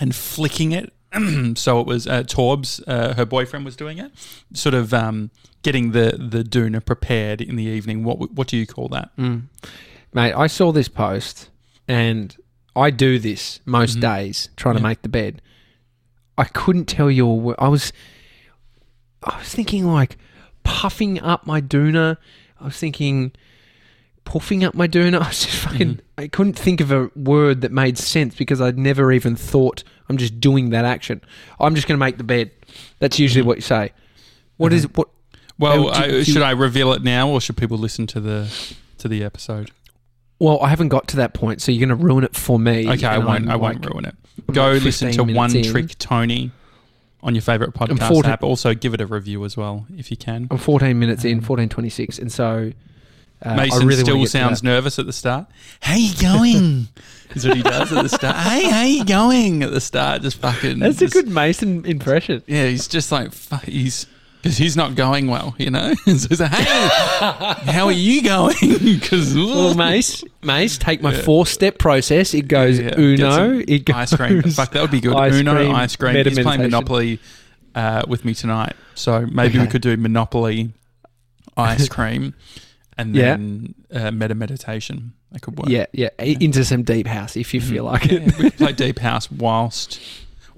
and 0.00 0.14
flicking 0.14 0.72
it. 0.72 0.92
so 1.58 1.80
it 1.80 1.86
was 1.86 2.06
uh, 2.06 2.22
Torbs, 2.22 2.80
uh, 2.86 3.14
her 3.14 3.24
boyfriend, 3.24 3.64
was 3.64 3.74
doing 3.76 3.98
it. 3.98 4.12
Sort 4.54 4.74
of 4.74 4.92
um, 4.94 5.30
getting 5.62 5.92
the 5.92 6.16
the 6.18 6.42
doona 6.44 6.84
prepared 6.84 7.40
in 7.40 7.56
the 7.56 7.64
evening. 7.64 8.04
What 8.04 8.32
what 8.32 8.46
do 8.48 8.56
you 8.56 8.66
call 8.66 8.88
that? 8.88 9.16
Mm. 9.16 9.44
Mate, 10.12 10.34
I 10.34 10.46
saw 10.48 10.72
this 10.72 10.88
post 10.88 11.50
and 11.88 12.36
I 12.76 12.90
do 12.90 13.18
this 13.18 13.60
most 13.64 13.96
Mhm. 13.98 14.00
days 14.00 14.48
trying 14.56 14.74
to 14.76 14.80
Yeah. 14.80 14.88
make 14.88 15.02
the 15.02 15.08
bed. 15.08 15.40
I 16.40 16.44
couldn't 16.44 16.86
tell 16.86 17.10
you 17.10 17.26
a 17.28 17.34
wo- 17.34 17.54
I 17.58 17.68
was 17.68 17.92
I 19.22 19.38
was 19.38 19.48
thinking 19.48 19.84
like 19.86 20.16
puffing 20.64 21.20
up 21.20 21.46
my 21.46 21.60
doona. 21.60 22.16
I 22.60 22.64
was 22.64 22.76
thinking 22.76 23.32
puffing 24.24 24.64
up 24.64 24.74
my 24.74 24.88
doona. 24.88 25.20
I 25.22 25.28
was 25.28 25.44
just 25.44 25.56
fucking 25.58 25.88
Mm-hmm. 25.88 26.00
I 26.20 26.28
couldn't 26.28 26.52
think 26.58 26.80
of 26.80 26.92
a 26.92 27.10
word 27.16 27.62
that 27.62 27.72
made 27.72 27.96
sense 27.98 28.34
because 28.34 28.60
I'd 28.60 28.78
never 28.78 29.10
even 29.12 29.36
thought 29.36 29.82
I'm 30.08 30.16
just 30.18 30.38
doing 30.40 30.70
that 30.70 30.84
action. 30.84 31.20
I'm 31.58 31.74
just 31.74 31.86
going 31.88 31.98
to 31.98 32.04
make 32.04 32.18
the 32.18 32.24
bed. 32.24 32.50
That's 32.98 33.18
usually 33.18 33.42
what 33.42 33.56
you 33.56 33.62
say. 33.62 33.92
What 34.58 34.72
is 34.74 34.84
what 34.94 35.08
Well, 35.58 35.84
do- 35.84 35.88
I, 35.90 36.08
do 36.08 36.16
you- 36.18 36.24
should 36.24 36.42
I 36.42 36.50
reveal 36.52 36.92
it 36.92 37.02
now, 37.02 37.28
or 37.30 37.40
should 37.40 37.56
people 37.56 37.78
listen 37.78 38.06
to 38.08 38.20
the 38.20 38.48
to 38.98 39.08
the 39.08 39.24
episode? 39.24 39.70
Well, 40.38 40.58
I 40.62 40.68
haven't 40.68 40.88
got 40.88 41.06
to 41.08 41.16
that 41.16 41.34
point, 41.34 41.60
so 41.62 41.70
you're 41.72 41.86
going 41.86 41.98
to 41.98 42.02
ruin 42.04 42.24
it 42.24 42.34
for 42.34 42.58
me. 42.58 42.88
Okay, 42.88 43.06
I 43.06 43.18
won't. 43.18 43.44
I'm 43.44 43.50
I 43.50 43.56
won't 43.56 43.82
like- 43.82 43.90
ruin 43.92 44.04
it. 44.06 44.14
Go 44.52 44.72
like 44.72 44.82
listen 44.82 45.12
to 45.12 45.24
One 45.24 45.54
in. 45.54 45.64
Trick 45.64 45.96
Tony 45.98 46.50
on 47.22 47.34
your 47.34 47.42
favorite 47.42 47.72
podcast 47.74 48.08
14 48.08 48.30
app. 48.30 48.42
Also, 48.42 48.74
give 48.74 48.94
it 48.94 49.00
a 49.00 49.06
review 49.06 49.44
as 49.44 49.56
well 49.56 49.86
if 49.96 50.10
you 50.10 50.16
can. 50.16 50.48
I'm 50.50 50.58
14 50.58 50.98
minutes 50.98 51.24
in, 51.24 51.38
Um, 51.38 51.44
14:26, 51.44 52.18
and 52.18 52.32
so 52.32 52.72
uh, 53.42 53.54
Mason 53.54 53.86
really 53.86 54.02
still 54.02 54.14
wanna 54.14 54.24
get 54.24 54.32
to 54.32 54.38
sounds 54.38 54.62
nervous 54.62 54.98
at 54.98 55.06
the 55.06 55.12
start. 55.12 55.46
How 55.80 55.94
you 55.94 56.14
going? 56.20 56.88
is 57.34 57.46
what 57.46 57.56
he 57.56 57.62
does 57.62 57.92
at 57.92 58.02
the 58.02 58.08
start. 58.08 58.36
Hey, 58.36 58.68
how 58.68 58.82
you 58.82 59.04
going 59.04 59.62
at 59.62 59.70
the 59.70 59.80
start? 59.80 60.22
Just 60.22 60.38
fucking. 60.38 60.78
That's 60.78 61.00
a 61.02 61.08
good 61.08 61.28
Mason 61.28 61.84
impression. 61.86 62.42
Yeah, 62.46 62.66
he's 62.66 62.88
just 62.88 63.12
like 63.12 63.32
he's 63.64 64.06
because 64.42 64.56
he's 64.58 64.76
not 64.76 64.94
going 64.94 65.26
well, 65.26 65.54
you 65.58 65.70
know. 65.70 65.92
so 66.04 66.12
he's 66.28 66.40
like, 66.40 66.50
hey, 66.50 66.88
how 67.72 67.86
are 67.86 67.92
you 67.92 68.22
going? 68.22 68.54
Because 69.00 69.34
Well, 69.34 69.74
Mace, 69.74 70.24
Mace, 70.42 70.78
take 70.78 71.02
my 71.02 71.12
Yeah. 71.12 71.22
four-step 71.22 71.78
process. 71.78 72.32
It 72.34 72.48
goes 72.48 72.78
Yeah, 72.78 72.94
Uno. 72.98 73.58
It 73.66 73.84
goes 73.84 73.96
ice 73.96 74.16
cream. 74.16 74.42
Fuck, 74.42 74.72
that 74.72 74.82
would 74.82 74.90
be 74.90 75.00
good. 75.00 75.14
ice 75.14 75.34
Uno 75.34 75.54
cream, 75.54 75.74
ice 75.74 75.96
cream. 75.96 76.24
He's 76.24 76.38
playing. 76.38 76.60
Monopoly 76.62 77.18
uh, 77.74 78.02
with 78.08 78.24
me 78.24 78.34
tonight, 78.34 78.74
so 78.94 79.26
maybe 79.26 79.58
we 79.58 79.66
could 79.66 79.82
do 79.82 79.96
Monopoly 79.96 80.72
ice 81.56 81.88
cream 81.96 82.34
and 82.98 83.14
Yeah. 83.14 83.36
then 83.36 83.74
uh, 83.92 84.10
metta 84.10 84.34
meditation. 84.34 85.12
That 85.32 85.42
could 85.42 85.56
work. 85.56 85.68
Yeah, 85.68 85.86
yeah, 85.92 86.08
into 86.18 86.64
some 86.64 86.82
deep 86.82 87.06
house 87.06 87.36
if 87.36 87.54
you 87.54 87.60
feel 87.60 87.84
like 87.84 88.06
it. 88.10 88.22
We 88.36 88.50
could 88.50 88.56
play 88.56 88.72
Deep 88.72 88.98
House 88.98 89.30
whilst 89.30 90.00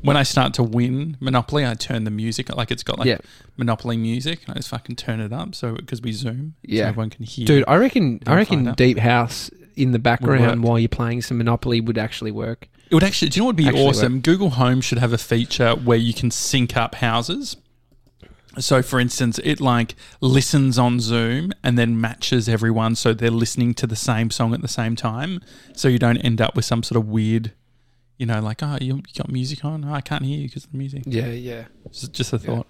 when 0.02 0.16
I 0.16 0.22
start 0.22 0.54
to 0.54 0.62
win 0.62 1.16
Monopoly, 1.20 1.64
I 1.66 1.74
turn 1.74 2.04
the 2.04 2.10
music 2.10 2.54
like 2.54 2.70
it's 2.70 2.82
got 2.82 2.98
like 2.98 3.06
Yeah. 3.08 3.18
Monopoly 3.56 3.96
music. 3.96 4.40
And 4.46 4.54
I 4.54 4.54
just 4.58 4.68
fucking 4.68 4.96
turn 4.96 5.20
it 5.20 5.32
up 5.32 5.54
so 5.54 5.74
because 5.74 6.02
we 6.02 6.12
zoom, 6.12 6.54
so 6.66 6.74
Yeah. 6.74 6.88
everyone 6.88 7.10
can 7.10 7.24
hear. 7.24 7.46
Dude, 7.46 7.64
I 7.68 7.76
reckon, 7.76 8.20
I 8.26 8.34
reckon 8.34 8.72
deep 8.74 8.98
house 8.98 9.50
in 9.76 9.92
the 9.92 9.98
background 9.98 10.62
while 10.62 10.78
you're 10.78 10.88
playing 10.88 11.22
some 11.22 11.38
Monopoly 11.38 11.80
would 11.80 11.98
actually 11.98 12.30
work. 12.32 12.68
It 12.90 12.94
would 12.94 13.04
actually. 13.04 13.30
Do 13.30 13.36
you 13.38 13.40
know 13.42 13.46
what 13.46 13.50
would 13.56 13.56
be 13.56 13.68
Actually 13.68 13.84
awesome? 13.86 14.20
Google 14.20 14.50
Home 14.50 14.80
should 14.82 14.98
have 14.98 15.14
a 15.14 15.18
feature 15.18 15.74
where 15.74 15.96
you 15.96 16.12
can 16.12 16.30
sync 16.30 16.76
up 16.76 16.96
houses. 16.96 17.56
So, 18.58 18.82
for 18.82 19.00
instance, 19.00 19.40
it 19.42 19.62
like 19.62 19.94
listens 20.20 20.78
on 20.78 21.00
Zoom 21.00 21.52
and 21.64 21.78
then 21.78 21.98
matches 21.98 22.50
everyone 22.50 22.96
so 22.96 23.14
they're 23.14 23.30
listening 23.30 23.72
to 23.74 23.86
the 23.86 23.96
same 23.96 24.30
song 24.30 24.52
at 24.52 24.60
the 24.60 24.68
same 24.68 24.94
time. 24.94 25.40
So 25.74 25.88
you 25.88 25.98
don't 25.98 26.18
end 26.18 26.42
up 26.42 26.54
with 26.54 26.66
some 26.66 26.82
sort 26.82 26.98
of 27.02 27.08
weird, 27.08 27.52
you 28.22 28.26
know, 28.26 28.40
like 28.40 28.62
oh 28.62 28.78
you 28.80 29.02
got 29.18 29.28
music 29.32 29.64
on, 29.64 29.84
oh, 29.84 29.92
I 29.92 30.00
can't 30.00 30.24
hear 30.24 30.38
you 30.38 30.46
because 30.46 30.64
of 30.64 30.70
the 30.70 30.78
music. 30.78 31.02
Yeah, 31.06 31.26
yeah. 31.26 31.64
Just, 31.90 32.12
just 32.12 32.32
a 32.32 32.38
thought. 32.38 32.68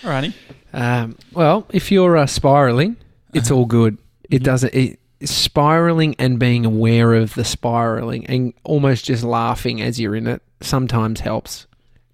Alrighty. 0.00 0.32
Um, 0.72 1.18
well, 1.34 1.66
if 1.74 1.92
you're 1.92 2.16
uh, 2.16 2.24
spiraling, 2.24 2.96
it's 3.34 3.50
Uh-huh. 3.50 3.60
all 3.60 3.66
good. 3.66 3.98
It 4.30 4.42
doesn't. 4.42 4.72
It, 4.74 4.98
spiraling 5.22 6.16
and 6.18 6.38
being 6.38 6.64
aware 6.64 7.12
of 7.12 7.34
the 7.34 7.44
spiraling 7.44 8.24
and 8.28 8.54
almost 8.64 9.04
just 9.04 9.22
laughing 9.22 9.82
as 9.82 10.00
you're 10.00 10.16
in 10.16 10.26
it 10.26 10.40
sometimes 10.62 11.20
helps, 11.20 11.66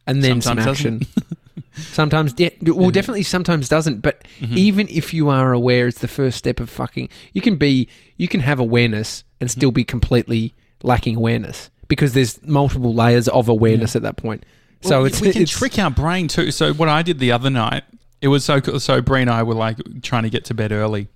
and 0.09 0.25
then 0.25 0.43
Sometimes 0.43 0.65
some 0.81 0.99
action. 0.99 1.07
sometimes, 1.93 2.35
yeah, 2.39 2.49
well, 2.63 2.87
Yeah. 2.87 2.91
definitely 2.91 3.23
sometimes 3.23 3.69
doesn't. 3.69 4.03
But 4.03 4.25
Mhm. 4.41 4.57
even 4.57 4.89
if 4.89 5.15
you 5.15 5.29
are 5.29 5.53
aware, 5.53 5.87
it's 5.87 6.01
the 6.01 6.09
first 6.09 6.39
step 6.39 6.59
of 6.59 6.69
fucking. 6.69 7.09
You 7.35 7.41
can 7.41 7.55
be, 7.55 7.87
you 8.17 8.27
can 8.27 8.41
have 8.41 8.59
awareness 8.59 9.23
and 9.41 9.49
still 9.49 9.71
be 9.71 9.85
completely 9.85 10.55
lacking 10.83 11.15
awareness 11.15 11.71
because 11.89 12.13
there's 12.13 12.43
multiple 12.47 12.95
layers 12.95 13.29
of 13.29 13.49
awareness 13.49 13.97
at 13.97 14.03
that 14.03 14.17
point. 14.17 14.45
so 14.83 14.99
Well, 14.99 15.07
it's 15.07 15.21
we 15.21 15.33
can 15.33 15.43
it's, 15.43 15.53
trick 15.53 15.79
our 15.79 15.91
brain 15.91 16.29
too. 16.29 16.51
So 16.51 16.73
what 16.73 16.89
I 16.89 17.03
did 17.03 17.19
the 17.19 17.33
other 17.33 17.51
night, 17.51 17.85
it 18.21 18.29
was 18.29 18.45
so 18.45 18.61
cool. 18.61 18.81
So 18.81 19.01
Bree 19.01 19.23
and 19.23 19.31
I 19.31 19.43
were 19.43 19.55
like 19.55 19.79
trying 20.03 20.25
to 20.25 20.31
get 20.31 20.45
to 20.47 20.55
bed 20.55 20.73
early, 20.73 21.09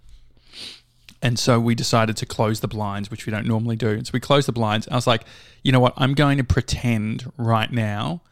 and 1.23 1.39
so 1.39 1.59
we 1.59 1.75
decided 1.75 2.17
to 2.19 2.27
close 2.27 2.61
the 2.61 2.69
blinds, 2.69 3.11
which 3.11 3.27
we 3.27 3.31
don't 3.31 3.47
normally 3.47 3.77
do. 3.77 4.03
So 4.05 4.11
we 4.13 4.21
closed 4.21 4.49
the 4.49 4.53
blinds. 4.53 4.89
I 4.89 4.95
was 4.95 5.07
like, 5.07 5.25
you 5.63 5.73
know 5.73 5.81
what? 5.81 5.95
I'm 5.97 6.15
going 6.15 6.39
to 6.39 6.45
pretend 6.45 7.31
right 7.37 7.71
now 7.71 8.23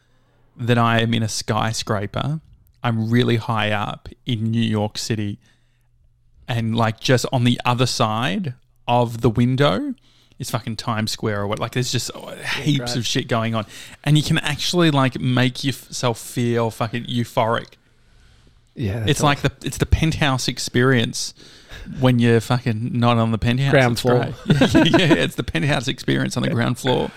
that 0.57 0.77
I 0.77 0.99
am 1.01 1.13
in 1.13 1.23
a 1.23 1.29
skyscraper. 1.29 2.41
I'm 2.83 3.09
really 3.09 3.35
high 3.35 3.71
up 3.71 4.07
in 4.25 4.51
New 4.51 4.61
York 4.61 4.97
City, 4.97 5.39
and 6.47 6.75
like 6.75 6.99
just 6.99 7.25
on 7.31 7.43
the 7.43 7.59
other 7.65 7.85
side 7.85 8.53
of 8.87 9.21
the 9.21 9.29
window 9.29 9.93
is 10.39 10.49
fucking 10.49 10.77
Times 10.77 11.11
Square 11.11 11.41
or 11.41 11.47
what. 11.47 11.59
Like 11.59 11.73
there's 11.73 11.91
just 11.91 12.09
uh, 12.15 12.35
heaps 12.35 12.93
great. 12.93 12.95
of 12.95 13.05
shit 13.05 13.27
going 13.27 13.53
on, 13.53 13.65
and 14.03 14.17
you 14.17 14.23
can 14.23 14.37
actually 14.39 14.89
like 14.89 15.19
make 15.19 15.63
yourself 15.63 16.19
feel 16.19 16.71
fucking 16.71 17.05
euphoric. 17.05 17.73
yeah, 18.75 19.05
it's 19.07 19.21
like 19.21 19.41
the 19.41 19.51
it's 19.63 19.77
the 19.77 19.85
penthouse 19.85 20.47
experience 20.47 21.33
when 21.99 22.19
you're 22.19 22.39
fucking 22.39 22.97
not 22.99 23.17
on 23.17 23.31
the 23.31 23.37
penthouse. 23.37 23.71
Ground 23.71 23.93
It's 23.93 24.01
floor. 24.01 24.33
yeah, 24.85 25.13
it's 25.13 25.35
the 25.35 25.43
penthouse 25.43 25.87
experience 25.87 26.37
on 26.37 26.43
the 26.43 26.49
ground 26.49 26.77
floor. 26.77 27.11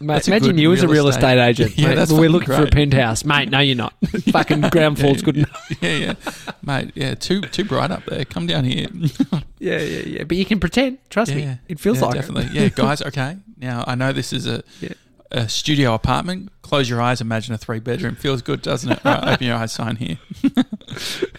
Mate, 0.00 0.26
imagine 0.28 0.58
you 0.58 0.72
as 0.72 0.82
a 0.82 0.88
real 0.88 1.08
estate- 1.08 1.38
estate 1.38 1.48
agent. 1.48 1.78
Yeah, 1.78 1.88
mate. 1.88 1.94
that's 1.94 2.12
we're 2.12 2.28
looking 2.28 2.54
for 2.54 2.62
a 2.64 2.66
penthouse, 2.66 3.24
mate. 3.24 3.48
No, 3.50 3.60
you're 3.60 3.76
not. 3.76 3.94
Fucking 4.32 4.60
ground 4.62 4.98
floor's 4.98 5.22
good 5.22 5.36
enough. 5.38 5.72
Yeah, 5.80 5.96
yeah, 5.96 6.14
mate. 6.62 6.92
Yeah, 6.94 7.14
too 7.14 7.40
too 7.42 7.64
bright 7.64 7.90
up 7.90 8.04
there. 8.06 8.24
Come 8.24 8.46
down 8.46 8.64
here. 8.64 8.88
yeah, 9.58 9.78
yeah, 9.78 10.00
yeah. 10.00 10.24
But 10.24 10.36
you 10.36 10.44
can 10.44 10.60
pretend. 10.60 10.98
Trust 11.10 11.30
Yeah, 11.32 11.36
me, 11.54 11.58
it 11.68 11.80
feels 11.80 11.98
yeah, 12.00 12.04
like 12.06 12.14
definitely. 12.14 12.44
it. 12.46 12.52
yeah, 12.52 12.68
guys. 12.68 13.00
Okay, 13.02 13.38
now 13.58 13.84
I 13.86 13.94
know 13.94 14.12
this 14.12 14.32
is 14.32 14.46
a 14.46 14.62
Yeah. 14.80 14.90
a 15.30 15.48
studio 15.48 15.94
apartment. 15.94 16.50
Close 16.62 16.88
your 16.90 17.00
eyes. 17.00 17.20
Imagine 17.20 17.54
a 17.54 17.58
three 17.58 17.78
bedroom. 17.80 18.14
Feels 18.16 18.42
good, 18.42 18.62
doesn't 18.62 18.90
it? 18.92 19.04
Right, 19.04 19.22
open 19.34 19.46
your 19.46 19.56
eyes. 19.56 19.72
Sign 19.72 19.96
here. 19.96 20.18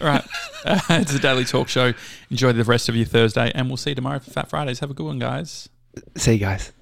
All 0.00 0.06
right, 0.06 0.24
uh, 0.64 0.80
it's 0.90 1.14
a 1.14 1.18
daily 1.18 1.44
talk 1.44 1.68
show. 1.68 1.92
Enjoy 2.30 2.52
the 2.52 2.64
rest 2.64 2.88
of 2.88 2.96
your 2.96 3.06
Thursday, 3.06 3.52
and 3.54 3.68
we'll 3.68 3.76
see 3.76 3.90
you 3.90 3.96
tomorrow 3.96 4.18
for 4.18 4.30
Fat 4.30 4.48
Fridays. 4.48 4.80
Have 4.80 4.90
a 4.90 4.94
good 4.94 5.06
one, 5.06 5.18
guys. 5.18 5.68
See 6.16 6.32
you 6.34 6.38
guys. 6.38 6.72